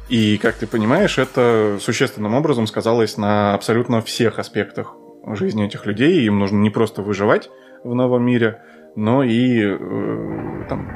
И, 0.08 0.38
как 0.38 0.54
ты 0.54 0.66
понимаешь, 0.66 1.18
это 1.18 1.78
существенным 1.80 2.34
образом 2.34 2.66
сказалось 2.66 3.16
на 3.16 3.54
абсолютно 3.54 4.00
всех 4.02 4.38
аспектах 4.38 4.94
жизни 5.26 5.66
этих 5.66 5.84
людей. 5.86 6.24
Им 6.24 6.38
нужно 6.38 6.58
не 6.58 6.70
просто 6.70 7.02
выживать 7.02 7.50
в 7.82 7.94
новом 7.94 8.24
мире, 8.24 8.62
но 8.94 9.24
и 9.24 9.60
э, 9.62 10.64
там, 10.68 10.92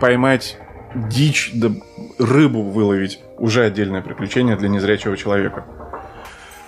поймать 0.00 0.58
дичь, 0.94 1.50
да 1.54 1.70
рыбу 2.18 2.62
выловить. 2.62 3.20
Уже 3.38 3.64
отдельное 3.64 4.00
приключение 4.00 4.56
для 4.56 4.68
незрячего 4.68 5.16
человека. 5.16 5.66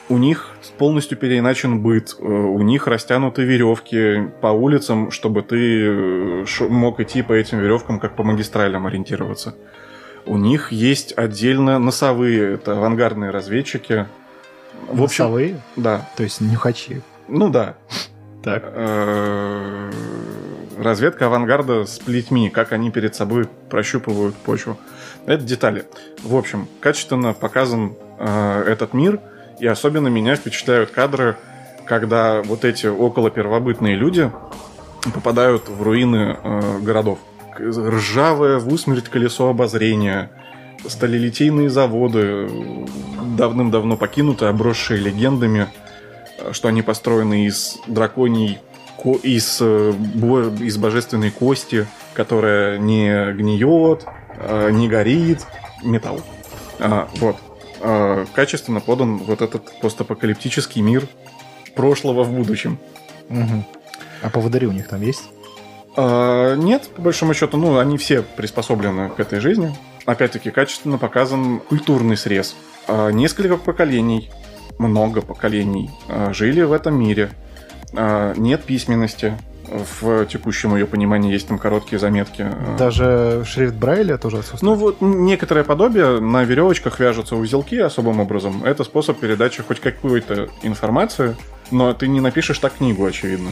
У 0.08 0.18
них 0.18 0.54
полностью 0.78 1.18
переиначен 1.18 1.80
быт, 1.80 2.14
э, 2.18 2.22
у 2.22 2.60
них 2.60 2.86
растянуты 2.86 3.42
веревки 3.42 4.30
по 4.42 4.48
улицам, 4.48 5.10
чтобы 5.10 5.42
ты 5.42 5.86
э, 5.86 6.44
мог 6.68 7.00
идти 7.00 7.22
по 7.22 7.32
этим 7.32 7.58
веревкам, 7.58 7.98
как 7.98 8.16
по 8.16 8.22
магистралям 8.22 8.86
ориентироваться. 8.86 9.54
У 10.26 10.36
них 10.36 10.72
есть 10.72 11.16
отдельно 11.16 11.78
носовые, 11.78 12.54
это 12.54 12.72
авангардные 12.72 13.30
разведчики. 13.30 14.06
В 14.88 15.02
общем, 15.02 15.24
Носовые? 15.24 15.60
да. 15.76 16.08
То 16.16 16.24
есть 16.24 16.40
нюхачи. 16.40 17.02
Ну 17.28 17.48
да. 17.48 17.76
Так. 18.42 18.62
Э, 18.66 19.90
Разведка 20.78 21.26
авангарда 21.26 21.86
с 21.86 21.98
плетьми, 21.98 22.50
как 22.50 22.72
они 22.72 22.90
перед 22.90 23.14
собой 23.14 23.48
прощупывают 23.70 24.34
почву. 24.36 24.76
Это 25.24 25.42
детали. 25.42 25.86
В 26.22 26.36
общем, 26.36 26.68
качественно 26.80 27.32
показан 27.32 27.94
э, 28.18 28.64
этот 28.66 28.92
мир, 28.92 29.20
и 29.58 29.66
особенно 29.66 30.08
меня 30.08 30.36
впечатляют 30.36 30.90
кадры, 30.90 31.36
когда 31.86 32.42
вот 32.42 32.64
эти 32.64 32.86
около 32.88 33.30
первобытные 33.30 33.96
люди 33.96 34.30
попадают 35.14 35.68
в 35.68 35.82
руины 35.82 36.36
э, 36.42 36.78
городов. 36.80 37.18
Ржавое 37.60 38.58
в 38.58 38.72
усмерть 38.72 39.08
колесо 39.08 39.48
обозрения, 39.48 40.30
сталелитейные 40.86 41.70
заводы, 41.70 42.48
давным-давно 43.36 43.96
покинутые, 43.96 44.50
обросшие 44.50 45.00
легендами, 45.00 45.68
что 46.52 46.68
они 46.68 46.82
построены 46.82 47.46
из 47.46 47.78
драконий, 47.86 48.58
ко- 49.02 49.18
из, 49.22 49.58
э, 49.60 49.92
из 50.60 50.76
божественной 50.78 51.30
кости, 51.30 51.86
которая 52.14 52.78
не 52.78 53.32
гниет, 53.32 54.04
э, 54.38 54.70
не 54.70 54.88
горит, 54.88 55.46
металл. 55.82 56.20
А, 56.78 57.08
вот. 57.18 57.36
А, 57.80 58.24
качественно 58.34 58.80
подан 58.80 59.18
вот 59.18 59.42
этот 59.42 59.80
постапокалиптический 59.80 60.80
мир 60.82 61.06
прошлого 61.74 62.24
в 62.24 62.32
будущем. 62.32 62.78
Мгм. 63.28 63.64
А 64.22 64.30
поводыри 64.30 64.66
у 64.66 64.72
них 64.72 64.88
там 64.88 65.02
есть? 65.02 65.24
А, 65.96 66.54
нет, 66.54 66.88
по 66.94 67.02
большому 67.02 67.34
счету, 67.34 67.56
ну, 67.56 67.78
они 67.78 67.98
все 67.98 68.22
приспособлены 68.22 69.08
к 69.10 69.20
этой 69.20 69.40
жизни. 69.40 69.74
Опять-таки, 70.04 70.50
качественно 70.50 70.98
показан 70.98 71.60
культурный 71.60 72.16
срез. 72.16 72.54
А, 72.86 73.10
несколько 73.10 73.56
поколений, 73.56 74.30
много 74.78 75.22
поколений 75.22 75.90
а, 76.08 76.32
жили 76.32 76.62
в 76.62 76.72
этом 76.72 76.98
мире. 76.98 77.30
А, 77.94 78.34
нет 78.36 78.64
письменности. 78.64 79.36
В 79.68 80.26
текущем 80.26 80.76
ее 80.76 80.86
понимании 80.86 81.32
есть 81.32 81.48
там 81.48 81.58
короткие 81.58 81.98
заметки. 81.98 82.46
Даже 82.78 83.42
шрифт 83.44 83.74
Брайля 83.74 84.16
тоже 84.16 84.38
отсутствует? 84.38 84.62
Ну 84.62 84.74
вот 84.76 85.00
некоторое 85.00 85.64
подобие, 85.64 86.20
на 86.20 86.44
веревочках 86.44 87.00
вяжутся 87.00 87.34
узелки 87.34 87.76
особым 87.76 88.20
образом. 88.20 88.62
Это 88.64 88.84
способ 88.84 89.18
передачи 89.18 89.64
хоть 89.64 89.80
какой-то 89.80 90.50
информации, 90.62 91.36
но 91.72 91.92
ты 91.94 92.06
не 92.06 92.20
напишешь 92.20 92.60
так 92.60 92.74
книгу, 92.74 93.04
очевидно. 93.04 93.50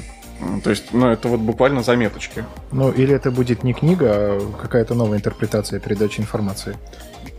То 0.63 0.71
есть, 0.71 0.93
ну, 0.93 1.09
это 1.09 1.29
вот 1.29 1.41
буквально 1.41 1.83
заметочки. 1.83 2.45
Ну, 2.73 2.91
или 2.91 3.15
это 3.15 3.31
будет 3.31 3.65
не 3.65 3.73
книга, 3.73 4.11
а 4.11 4.53
какая-то 4.61 4.95
новая 4.95 5.19
интерпретация 5.19 5.81
передачи 5.81 6.21
информации. 6.21 6.77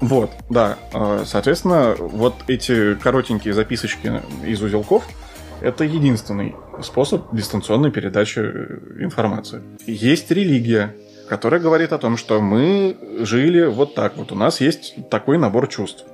Вот, 0.01 0.31
да. 0.49 0.77
Э, 0.93 1.23
Соответственно, 1.25 1.95
вот 1.97 2.35
эти 2.47 2.95
коротенькие 2.95 3.53
записочки 3.53 4.21
из 4.45 4.61
узелков 4.61 5.03
это 5.61 5.83
единственный 5.83 6.55
способ 6.81 7.33
дистанционной 7.33 7.91
передачи 7.91 8.39
э, 8.39 9.03
информации. 9.03 9.61
Есть 9.87 10.31
религия, 10.31 10.95
которая 11.29 11.59
говорит 11.59 11.93
о 11.93 11.97
том, 11.97 12.17
что 12.17 12.41
мы 12.41 12.97
жили 13.21 13.65
вот 13.65 13.95
так 13.95 14.17
вот. 14.17 14.31
У 14.31 14.35
нас 14.35 14.61
есть 14.61 15.09
такой 15.09 15.37
набор 15.37 15.67
чувств. 15.67 16.05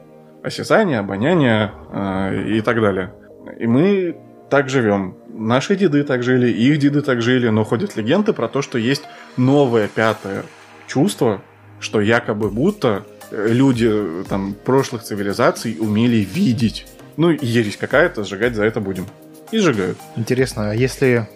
Осязание, 0.44 1.00
обоняние 1.00 1.72
э, 1.92 2.58
и 2.58 2.62
так 2.62 2.80
далее. 2.82 3.14
И 3.60 3.68
мы 3.68 4.18
так 4.50 4.70
живем. 4.70 5.18
Наши 5.42 5.76
деды 5.76 6.04
так 6.04 6.22
жили, 6.22 6.52
их 6.52 6.78
деды 6.78 7.02
так 7.02 7.24
жили, 7.24 7.50
но 7.50 7.64
ходят 7.64 7.96
легенды 7.96 8.32
про 8.32 8.48
то, 8.48 8.62
что 8.62 8.78
есть 8.78 9.02
новое 9.38 9.88
пятое 9.88 10.44
чувство, 10.88 11.42
что 11.80 12.00
якобы 12.00 12.52
будто 12.52 13.06
э, 13.32 13.48
люди 13.50 13.90
э, 13.90 14.24
там 14.30 14.54
прошлых 14.54 15.02
цивилизаций 15.02 15.78
умели 15.80 16.18
видеть. 16.18 16.86
Ну, 17.18 17.32
ересь 17.32 17.76
какая-то, 17.76 18.24
сжигать 18.24 18.54
за 18.54 18.66
это 18.66 18.82
будем. 18.82 19.08
И 19.52 19.58
сжигают. 19.58 19.98
Интересно, 20.16 20.70
а 20.70 20.74
если, 20.76 21.28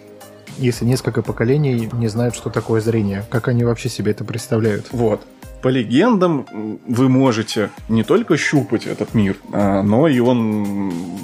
если 0.56 0.84
несколько 0.84 1.22
поколений 1.22 1.90
не 1.92 2.06
знают, 2.06 2.36
что 2.36 2.48
такое 2.48 2.80
зрение, 2.80 3.24
как 3.28 3.48
они 3.48 3.64
вообще 3.64 3.88
себе 3.88 4.12
это 4.12 4.24
представляют? 4.24 4.86
Вот. 4.92 5.20
По 5.62 5.68
легендам 5.68 6.46
вы 6.86 7.08
можете 7.08 7.70
не 7.88 8.04
только 8.04 8.36
щупать 8.36 8.86
этот 8.86 9.14
мир, 9.14 9.36
а, 9.52 9.82
но 9.82 10.06
и 10.06 10.20
он 10.20 11.15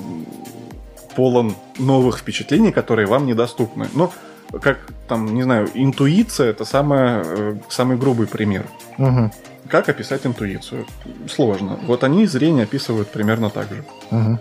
полон 1.14 1.54
новых 1.78 2.18
впечатлений, 2.18 2.72
которые 2.72 3.06
вам 3.06 3.26
недоступны. 3.26 3.86
Но 3.94 4.12
как 4.60 4.78
там, 5.08 5.34
не 5.34 5.42
знаю, 5.42 5.68
интуиция 5.74 6.50
это 6.50 6.64
самое, 6.64 7.22
э, 7.24 7.56
самый 7.68 7.96
грубый 7.96 8.26
пример. 8.26 8.64
Угу, 8.98 9.30
Как 9.68 9.88
описать 9.88 10.26
интуицию? 10.26 10.84
Сложно. 11.28 11.78
Вот 11.86 12.04
они 12.04 12.26
зрение 12.26 12.64
описывают 12.64 13.08
примерно 13.08 13.48
так 13.50 13.68
же. 13.72 13.84
угу. 14.10 14.38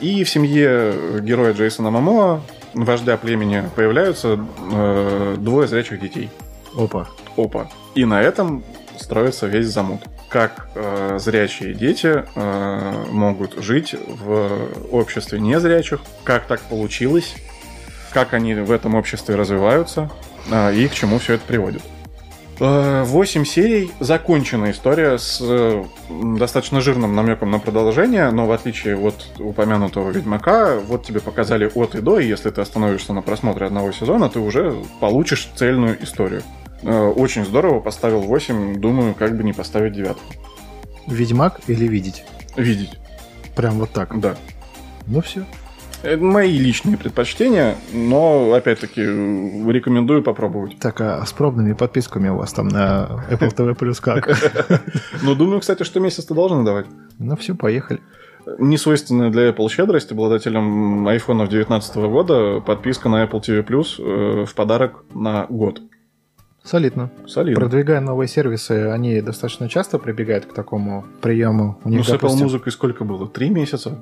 И 0.00 0.24
в 0.24 0.28
семье 0.28 1.20
героя 1.20 1.52
Джейсона 1.52 1.90
Мамоа, 1.90 2.40
вождя 2.74 3.16
племени, 3.16 3.62
появляются 3.76 4.38
э, 4.72 5.36
двое 5.38 5.68
зрячих 5.68 6.00
детей. 6.00 6.28
Опа. 6.76 7.06
Опа. 7.36 7.68
И 7.94 8.04
на 8.04 8.20
этом 8.20 8.64
строится 8.98 9.46
весь 9.46 9.66
замут. 9.66 10.02
Как 10.28 10.68
э, 10.74 11.18
зрячие 11.20 11.74
дети 11.74 12.24
э, 12.34 13.04
могут 13.10 13.62
жить 13.62 13.94
в 13.94 14.68
обществе 14.90 15.38
незрячих, 15.38 16.00
как 16.24 16.46
так 16.46 16.60
получилось, 16.62 17.34
как 18.12 18.34
они 18.34 18.54
в 18.54 18.70
этом 18.70 18.94
обществе 18.94 19.34
развиваются 19.34 20.10
а, 20.50 20.70
и 20.70 20.88
к 20.88 20.94
чему 20.94 21.18
все 21.18 21.34
это 21.34 21.44
приводит. 21.44 21.82
Э, 22.60 23.02
Восемь 23.04 23.44
серий, 23.44 23.90
законченная 23.98 24.70
история 24.70 25.18
с 25.18 25.38
э, 25.40 25.84
достаточно 26.38 26.80
жирным 26.80 27.16
намеком 27.16 27.50
на 27.50 27.58
продолжение, 27.58 28.30
но 28.30 28.46
в 28.46 28.52
отличие 28.52 28.96
от 28.96 29.14
упомянутого 29.38 30.10
Ведьмака, 30.10 30.78
вот 30.78 31.04
тебе 31.04 31.20
показали 31.20 31.70
от 31.74 31.94
и 31.96 32.00
до, 32.00 32.20
и 32.20 32.26
если 32.26 32.50
ты 32.50 32.60
остановишься 32.60 33.12
на 33.12 33.22
просмотре 33.22 33.66
одного 33.66 33.90
сезона, 33.92 34.28
ты 34.28 34.38
уже 34.38 34.76
получишь 35.00 35.50
цельную 35.56 36.02
историю. 36.02 36.42
Э, 36.84 37.08
Очень 37.08 37.44
здорово, 37.44 37.80
поставил 37.80 38.20
8, 38.20 38.80
думаю, 38.80 39.14
как 39.14 39.36
бы 39.36 39.42
не 39.42 39.52
поставить 39.52 39.92
девятку. 39.94 40.22
Ведьмак 41.06 41.60
или 41.66 41.86
видеть? 41.86 42.24
Видеть, 42.56 42.98
Прям 43.56 43.74
вот 43.78 43.90
так. 43.90 44.18
да. 44.20 44.36
Ну 45.06 45.20
все. 45.20 45.44
Это 46.02 46.22
мои 46.22 46.58
личные 46.58 46.98
предпочтения, 46.98 47.76
но, 47.94 48.52
опять-таки, 48.52 49.00
рекомендую 49.00 50.22
попробовать. 50.22 50.78
Так, 50.78 51.00
а 51.00 51.24
с 51.24 51.32
пробными 51.32 51.72
подписками 51.72 52.28
у 52.28 52.36
вас 52.36 52.52
там 52.52 52.68
на 52.68 53.24
Apple 53.30 53.54
TV 53.54 53.74
Plus 53.74 54.00
как? 54.02 54.28
Но 55.22 55.34
думаю, 55.34 55.60
кстати, 55.60 55.82
что 55.82 56.00
месяц-то 56.00 56.34
должны 56.34 56.62
давать. 56.62 56.86
Ну 57.18 57.36
все, 57.36 57.54
поехали. 57.54 58.00
Несвойственная 58.58 59.30
для 59.30 59.48
Apple 59.48 59.70
щедрость 59.70 60.12
обладателям 60.12 61.08
iPhone 61.08 61.38
2019 61.38 61.96
года 61.96 62.60
подписка 62.60 63.08
на 63.08 63.24
Apple 63.24 63.40
TV 63.40 63.64
Plus 63.66 63.94
э, 63.98 64.44
в 64.44 64.54
подарок 64.54 65.04
на 65.14 65.46
год. 65.48 65.80
Солидно. 66.64 67.10
Солидно. 67.28 67.60
Продвигая 67.60 68.00
новые 68.00 68.26
сервисы, 68.26 68.88
они 68.90 69.20
достаточно 69.20 69.68
часто 69.68 69.98
прибегают 69.98 70.46
к 70.46 70.54
такому 70.54 71.04
приему. 71.20 71.76
У 71.84 71.90
них, 71.90 71.98
Ну, 71.98 72.04
с 72.04 72.08
Apple 72.08 72.12
допустим, 72.12 72.44
музыкой 72.44 72.72
сколько 72.72 73.04
было? 73.04 73.28
Три 73.28 73.50
месяца? 73.50 73.98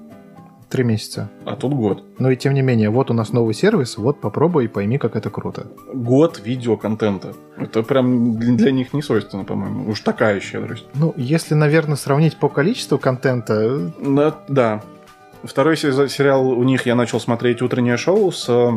три 0.70 0.84
месяца. 0.84 1.28
А 1.44 1.54
тут 1.54 1.74
год. 1.74 2.02
Но 2.18 2.30
и 2.30 2.36
тем 2.36 2.54
не 2.54 2.62
менее, 2.62 2.88
вот 2.88 3.10
у 3.10 3.12
нас 3.14 3.30
новый 3.34 3.52
сервис, 3.52 3.98
вот 3.98 4.22
попробуй 4.22 4.64
и 4.64 4.68
пойми, 4.68 4.96
как 4.96 5.16
это 5.16 5.28
круто. 5.28 5.66
Год 5.92 6.40
видеоконтента. 6.42 7.34
Это 7.58 7.82
прям 7.82 8.38
для 8.38 8.54
для 8.56 8.72
них 8.72 8.94
не 8.94 9.02
свойственно, 9.02 9.44
по-моему. 9.44 9.90
Уж 9.90 10.00
такая 10.00 10.40
щедрость. 10.40 10.86
Ну, 10.94 11.12
если, 11.18 11.52
наверное, 11.52 11.96
сравнить 11.96 12.38
по 12.38 12.48
количеству 12.48 12.96
контента, 12.98 13.92
Да. 14.00 14.34
да. 14.48 14.82
Второй 15.44 15.76
се- 15.76 16.08
сериал 16.08 16.48
у 16.48 16.62
них 16.64 16.86
я 16.86 16.94
начал 16.94 17.20
смотреть 17.20 17.60
утреннее 17.60 17.98
шоу 17.98 18.32
с 18.32 18.48
э, 18.48 18.70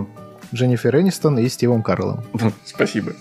Дженнифер 0.53 0.95
Энистон 0.97 1.37
и 1.39 1.47
Стивом 1.49 1.83
Карлом. 1.83 2.23
Спасибо. 2.65 3.13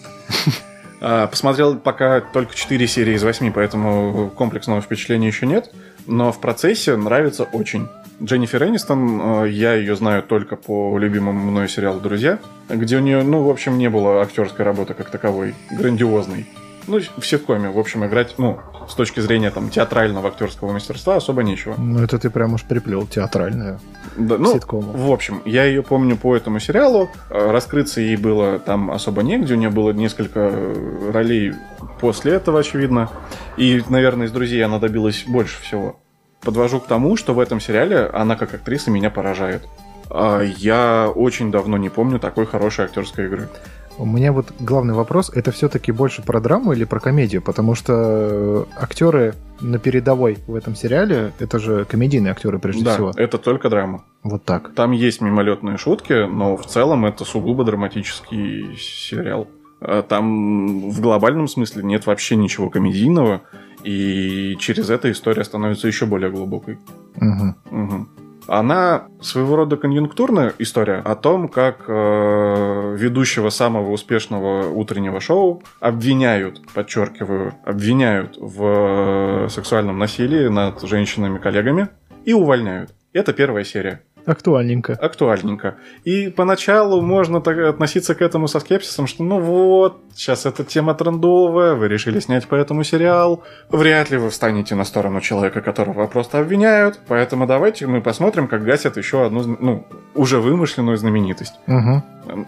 А, 1.00 1.26
Посмотрел 1.26 1.76
пока 1.76 2.20
только 2.20 2.54
4 2.54 2.86
серии 2.86 3.14
из 3.14 3.22
8, 3.22 3.52
поэтому 3.52 4.30
комплексного 4.30 4.80
впечатления 4.80 5.28
еще 5.28 5.46
нет. 5.46 5.70
Но 6.06 6.32
в 6.32 6.40
процессе 6.40 6.96
нравится 6.96 7.44
очень. 7.44 7.88
Дженнифер 8.22 8.64
Энистон, 8.64 9.44
э, 9.44 9.50
я 9.50 9.74
ее 9.74 9.96
знаю 9.96 10.22
только 10.22 10.56
по 10.56 10.96
любимому 10.98 11.50
мной 11.50 11.68
сериалу 11.68 12.00
«Друзья», 12.00 12.38
где 12.68 12.96
у 12.96 13.00
нее, 13.00 13.22
ну, 13.22 13.42
в 13.42 13.50
общем, 13.50 13.76
не 13.76 13.90
было 13.90 14.22
актерской 14.22 14.64
работы 14.64 14.94
как 14.94 15.10
таковой, 15.10 15.54
грандиозной. 15.70 16.46
Ну, 16.86 17.00
в 17.16 17.26
ситкоме, 17.26 17.70
в 17.70 17.78
общем, 17.78 18.04
играть, 18.04 18.34
ну, 18.38 18.60
с 18.88 18.94
точки 18.94 19.20
зрения 19.20 19.50
там 19.50 19.70
театрального 19.70 20.28
актерского 20.28 20.72
мастерства 20.72 21.16
особо 21.16 21.42
нечего. 21.42 21.74
Ну, 21.76 22.02
это 22.02 22.18
ты 22.18 22.30
прям 22.30 22.54
уж 22.54 22.62
приплел 22.62 23.06
театральную. 23.06 23.80
Да, 24.16 24.38
ну, 24.38 24.52
Ситкому. 24.52 24.92
в 24.92 25.12
общем, 25.12 25.42
я 25.44 25.64
ее 25.64 25.82
помню 25.82 26.16
по 26.16 26.36
этому 26.36 26.60
сериалу. 26.60 27.10
Э, 27.30 27.50
Раскрыться 27.50 28.00
ей 28.00 28.16
было 28.16 28.58
там 28.58 28.90
особо 28.90 29.22
негде. 29.22 29.54
У 29.54 29.56
нее 29.56 29.70
было 29.70 29.90
несколько 29.90 30.40
э, 30.52 31.10
ролей 31.12 31.52
после 32.00 32.32
этого, 32.32 32.60
очевидно. 32.60 33.10
И, 33.56 33.82
наверное, 33.88 34.26
из 34.26 34.32
друзей 34.32 34.64
она 34.64 34.78
добилась 34.78 35.24
больше 35.26 35.60
всего. 35.62 36.00
Подвожу 36.42 36.80
к 36.80 36.86
тому, 36.86 37.16
что 37.16 37.34
в 37.34 37.40
этом 37.40 37.60
сериале 37.60 38.06
она 38.06 38.36
как 38.36 38.54
актриса 38.54 38.90
меня 38.90 39.10
поражает. 39.10 39.62
А 40.10 40.42
Я 40.42 41.10
очень 41.14 41.50
давно 41.50 41.76
не 41.76 41.88
помню 41.88 42.18
такой 42.18 42.46
хорошей 42.46 42.84
актерской 42.84 43.26
игры. 43.26 43.48
У 43.96 44.06
меня 44.06 44.32
вот 44.32 44.52
главный 44.58 44.94
вопрос, 44.94 45.30
это 45.30 45.52
все-таки 45.52 45.92
больше 45.92 46.22
про 46.22 46.40
драму 46.40 46.72
или 46.72 46.84
про 46.84 46.98
комедию? 46.98 47.42
Потому 47.42 47.74
что 47.74 48.66
актеры 48.76 49.34
на 49.60 49.78
передовой 49.78 50.38
в 50.46 50.54
этом 50.54 50.74
сериале, 50.74 51.32
это 51.38 51.58
же 51.58 51.84
комедийные 51.84 52.32
актеры 52.32 52.58
прежде 52.58 52.84
да, 52.84 52.94
всего. 52.94 53.12
это 53.16 53.38
только 53.38 53.70
драма. 53.70 54.04
Вот 54.22 54.44
так. 54.44 54.74
Там 54.74 54.90
есть 54.90 55.20
мимолетные 55.20 55.76
шутки, 55.76 56.26
но 56.26 56.56
в 56.56 56.66
целом 56.66 57.06
это 57.06 57.24
сугубо 57.24 57.64
драматический 57.64 58.76
сериал. 58.76 59.48
А 59.80 60.02
Там 60.02 60.90
в 60.90 61.00
глобальном 61.00 61.46
смысле 61.46 61.84
нет 61.84 62.06
вообще 62.06 62.36
ничего 62.36 62.70
комедийного, 62.70 63.42
и 63.84 64.56
через 64.58 64.90
это 64.90 65.10
история 65.12 65.44
становится 65.44 65.86
еще 65.86 66.06
более 66.06 66.30
глубокой. 66.30 66.78
Мгм. 67.16 67.54
Мгм. 67.70 68.08
Она 68.46 69.08
своего 69.20 69.56
рода 69.56 69.76
конъюнктурная 69.76 70.52
история 70.58 71.00
о 71.04 71.14
том, 71.14 71.48
как 71.48 71.84
э, 71.88 72.96
ведущего 72.98 73.50
самого 73.50 73.90
успешного 73.90 74.68
утреннего 74.68 75.20
шоу 75.20 75.62
обвиняют, 75.80 76.60
подчеркиваю, 76.74 77.54
обвиняют 77.64 78.36
в 78.38 79.46
э, 79.46 79.48
сексуальном 79.48 79.98
насилии 79.98 80.48
над 80.48 80.82
женщинами-коллегами 80.82 81.88
и 82.24 82.32
увольняют. 82.32 82.94
Это 83.12 83.32
первая 83.32 83.64
серия. 83.64 84.02
Актуальненько. 84.26 84.94
Актуальненько. 84.94 85.76
И 86.04 86.28
поначалу 86.28 87.02
можно 87.02 87.40
так 87.40 87.58
относиться 87.58 88.14
к 88.14 88.22
этому 88.22 88.48
со 88.48 88.60
скепсисом, 88.60 89.06
что 89.06 89.22
ну 89.22 89.40
вот, 89.40 90.00
сейчас 90.14 90.46
эта 90.46 90.64
тема 90.64 90.94
трендовая, 90.94 91.74
вы 91.74 91.88
решили 91.88 92.20
снять 92.20 92.46
по 92.46 92.54
этому 92.54 92.84
сериал, 92.84 93.42
вряд 93.68 94.10
ли 94.10 94.16
вы 94.16 94.30
встанете 94.30 94.74
на 94.74 94.84
сторону 94.84 95.20
человека, 95.20 95.60
которого 95.60 96.06
просто 96.06 96.38
обвиняют, 96.38 97.00
поэтому 97.08 97.46
давайте 97.46 97.86
мы 97.86 98.00
посмотрим, 98.00 98.48
как 98.48 98.64
гасят 98.64 98.96
еще 98.96 99.26
одну, 99.26 99.56
ну, 99.60 99.86
уже 100.14 100.38
вымышленную 100.38 100.96
знаменитость. 100.96 101.54
Мгм. 101.66 102.02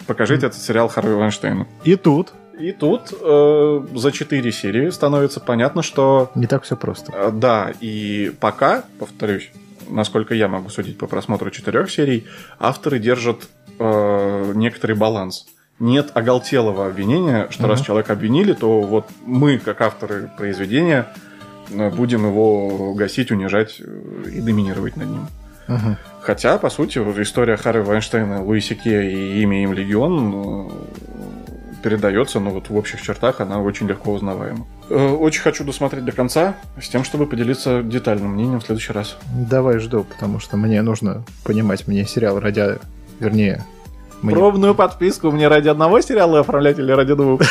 Покажите 0.06 0.46
этот 0.46 0.60
сериал 0.60 0.88
Харви 0.88 1.14
Вайнштейну. 1.14 1.66
И 1.84 1.96
тут 1.96 2.32
И 2.58 2.72
тут 2.72 3.12
э, 3.12 3.80
за 3.94 4.12
четыре 4.12 4.50
серии 4.50 4.88
становится 4.88 5.40
понятно, 5.40 5.82
что 5.82 6.30
не 6.34 6.46
так 6.46 6.62
все 6.62 6.74
просто. 6.76 7.12
Э, 7.14 7.30
Да, 7.30 7.72
и 7.82 8.32
пока, 8.40 8.84
повторюсь, 8.98 9.50
насколько 9.88 10.34
я 10.34 10.48
могу 10.48 10.68
судить 10.68 10.98
по 10.98 11.06
просмотру 11.06 11.50
четырех 11.50 11.90
серий, 11.90 12.26
авторы 12.58 12.98
держат 12.98 13.48
э, 13.78 14.52
некоторый 14.54 14.96
баланс. 14.96 15.46
Нет 15.78 16.10
оголтелого 16.14 16.86
обвинения, 16.86 17.48
что 17.50 17.64
Мгм. 17.64 17.70
раз 17.70 17.80
человека 17.82 18.12
обвинили, 18.14 18.52
то 18.54 18.80
вот 18.80 19.06
мы, 19.24 19.58
как 19.58 19.80
авторы 19.82 20.30
произведения, 20.36 21.06
э, 21.70 21.90
будем 21.90 22.24
его 22.26 22.94
гасить, 22.94 23.30
унижать 23.30 23.80
э, 23.80 24.30
и 24.30 24.40
доминировать 24.40 24.96
над 24.96 25.08
ним. 25.08 25.26
Мгм. 25.68 25.96
Хотя, 26.20 26.58
по 26.58 26.70
сути, 26.70 26.98
история 27.22 27.56
Харви 27.56 27.82
Вайнштейна, 27.84 28.42
Луиси 28.42 28.74
Кея 28.74 29.02
и 29.02 29.42
имя 29.42 29.62
им 29.64 29.72
Легион 29.72 30.68
э, 30.68 30.70
передается, 31.82 32.40
но 32.40 32.50
вот 32.50 32.70
в 32.70 32.76
общих 32.76 33.02
чертах 33.02 33.40
она 33.40 33.60
очень 33.60 33.86
легко 33.86 34.12
узнаваема. 34.12 34.66
Э, 34.88 35.08
Очень 35.08 35.42
хочу 35.42 35.64
досмотреть 35.64 36.04
до 36.04 36.12
конца, 36.12 36.56
с 36.80 36.88
тем, 36.88 37.04
чтобы 37.04 37.26
поделиться 37.26 37.82
детальным 37.82 38.32
мнением 38.32 38.60
в 38.60 38.64
следующий 38.64 38.92
раз. 38.92 39.16
Давай 39.34 39.78
жду, 39.78 40.04
потому 40.04 40.38
что 40.38 40.56
мне 40.56 40.80
нужно 40.82 41.24
понимать, 41.44 41.88
мне 41.88 42.06
сериал 42.06 42.38
ради... 42.38 42.78
Вернее, 43.18 43.64
мне... 44.22 44.34
Пробную 44.34 44.74
подписку 44.74 45.30
мне 45.30 45.48
ради 45.48 45.68
одного 45.68 46.00
сериала 46.00 46.40
оформлять 46.40 46.78
или 46.78 46.92
ради 46.92 47.14
двух? 47.14 47.42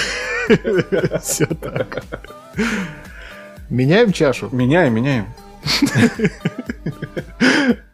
Все 1.22 1.46
так. 1.46 2.04
Меняем 3.70 4.12
чашу? 4.12 4.50
Меняем, 4.52 4.94
меняем. 4.94 5.26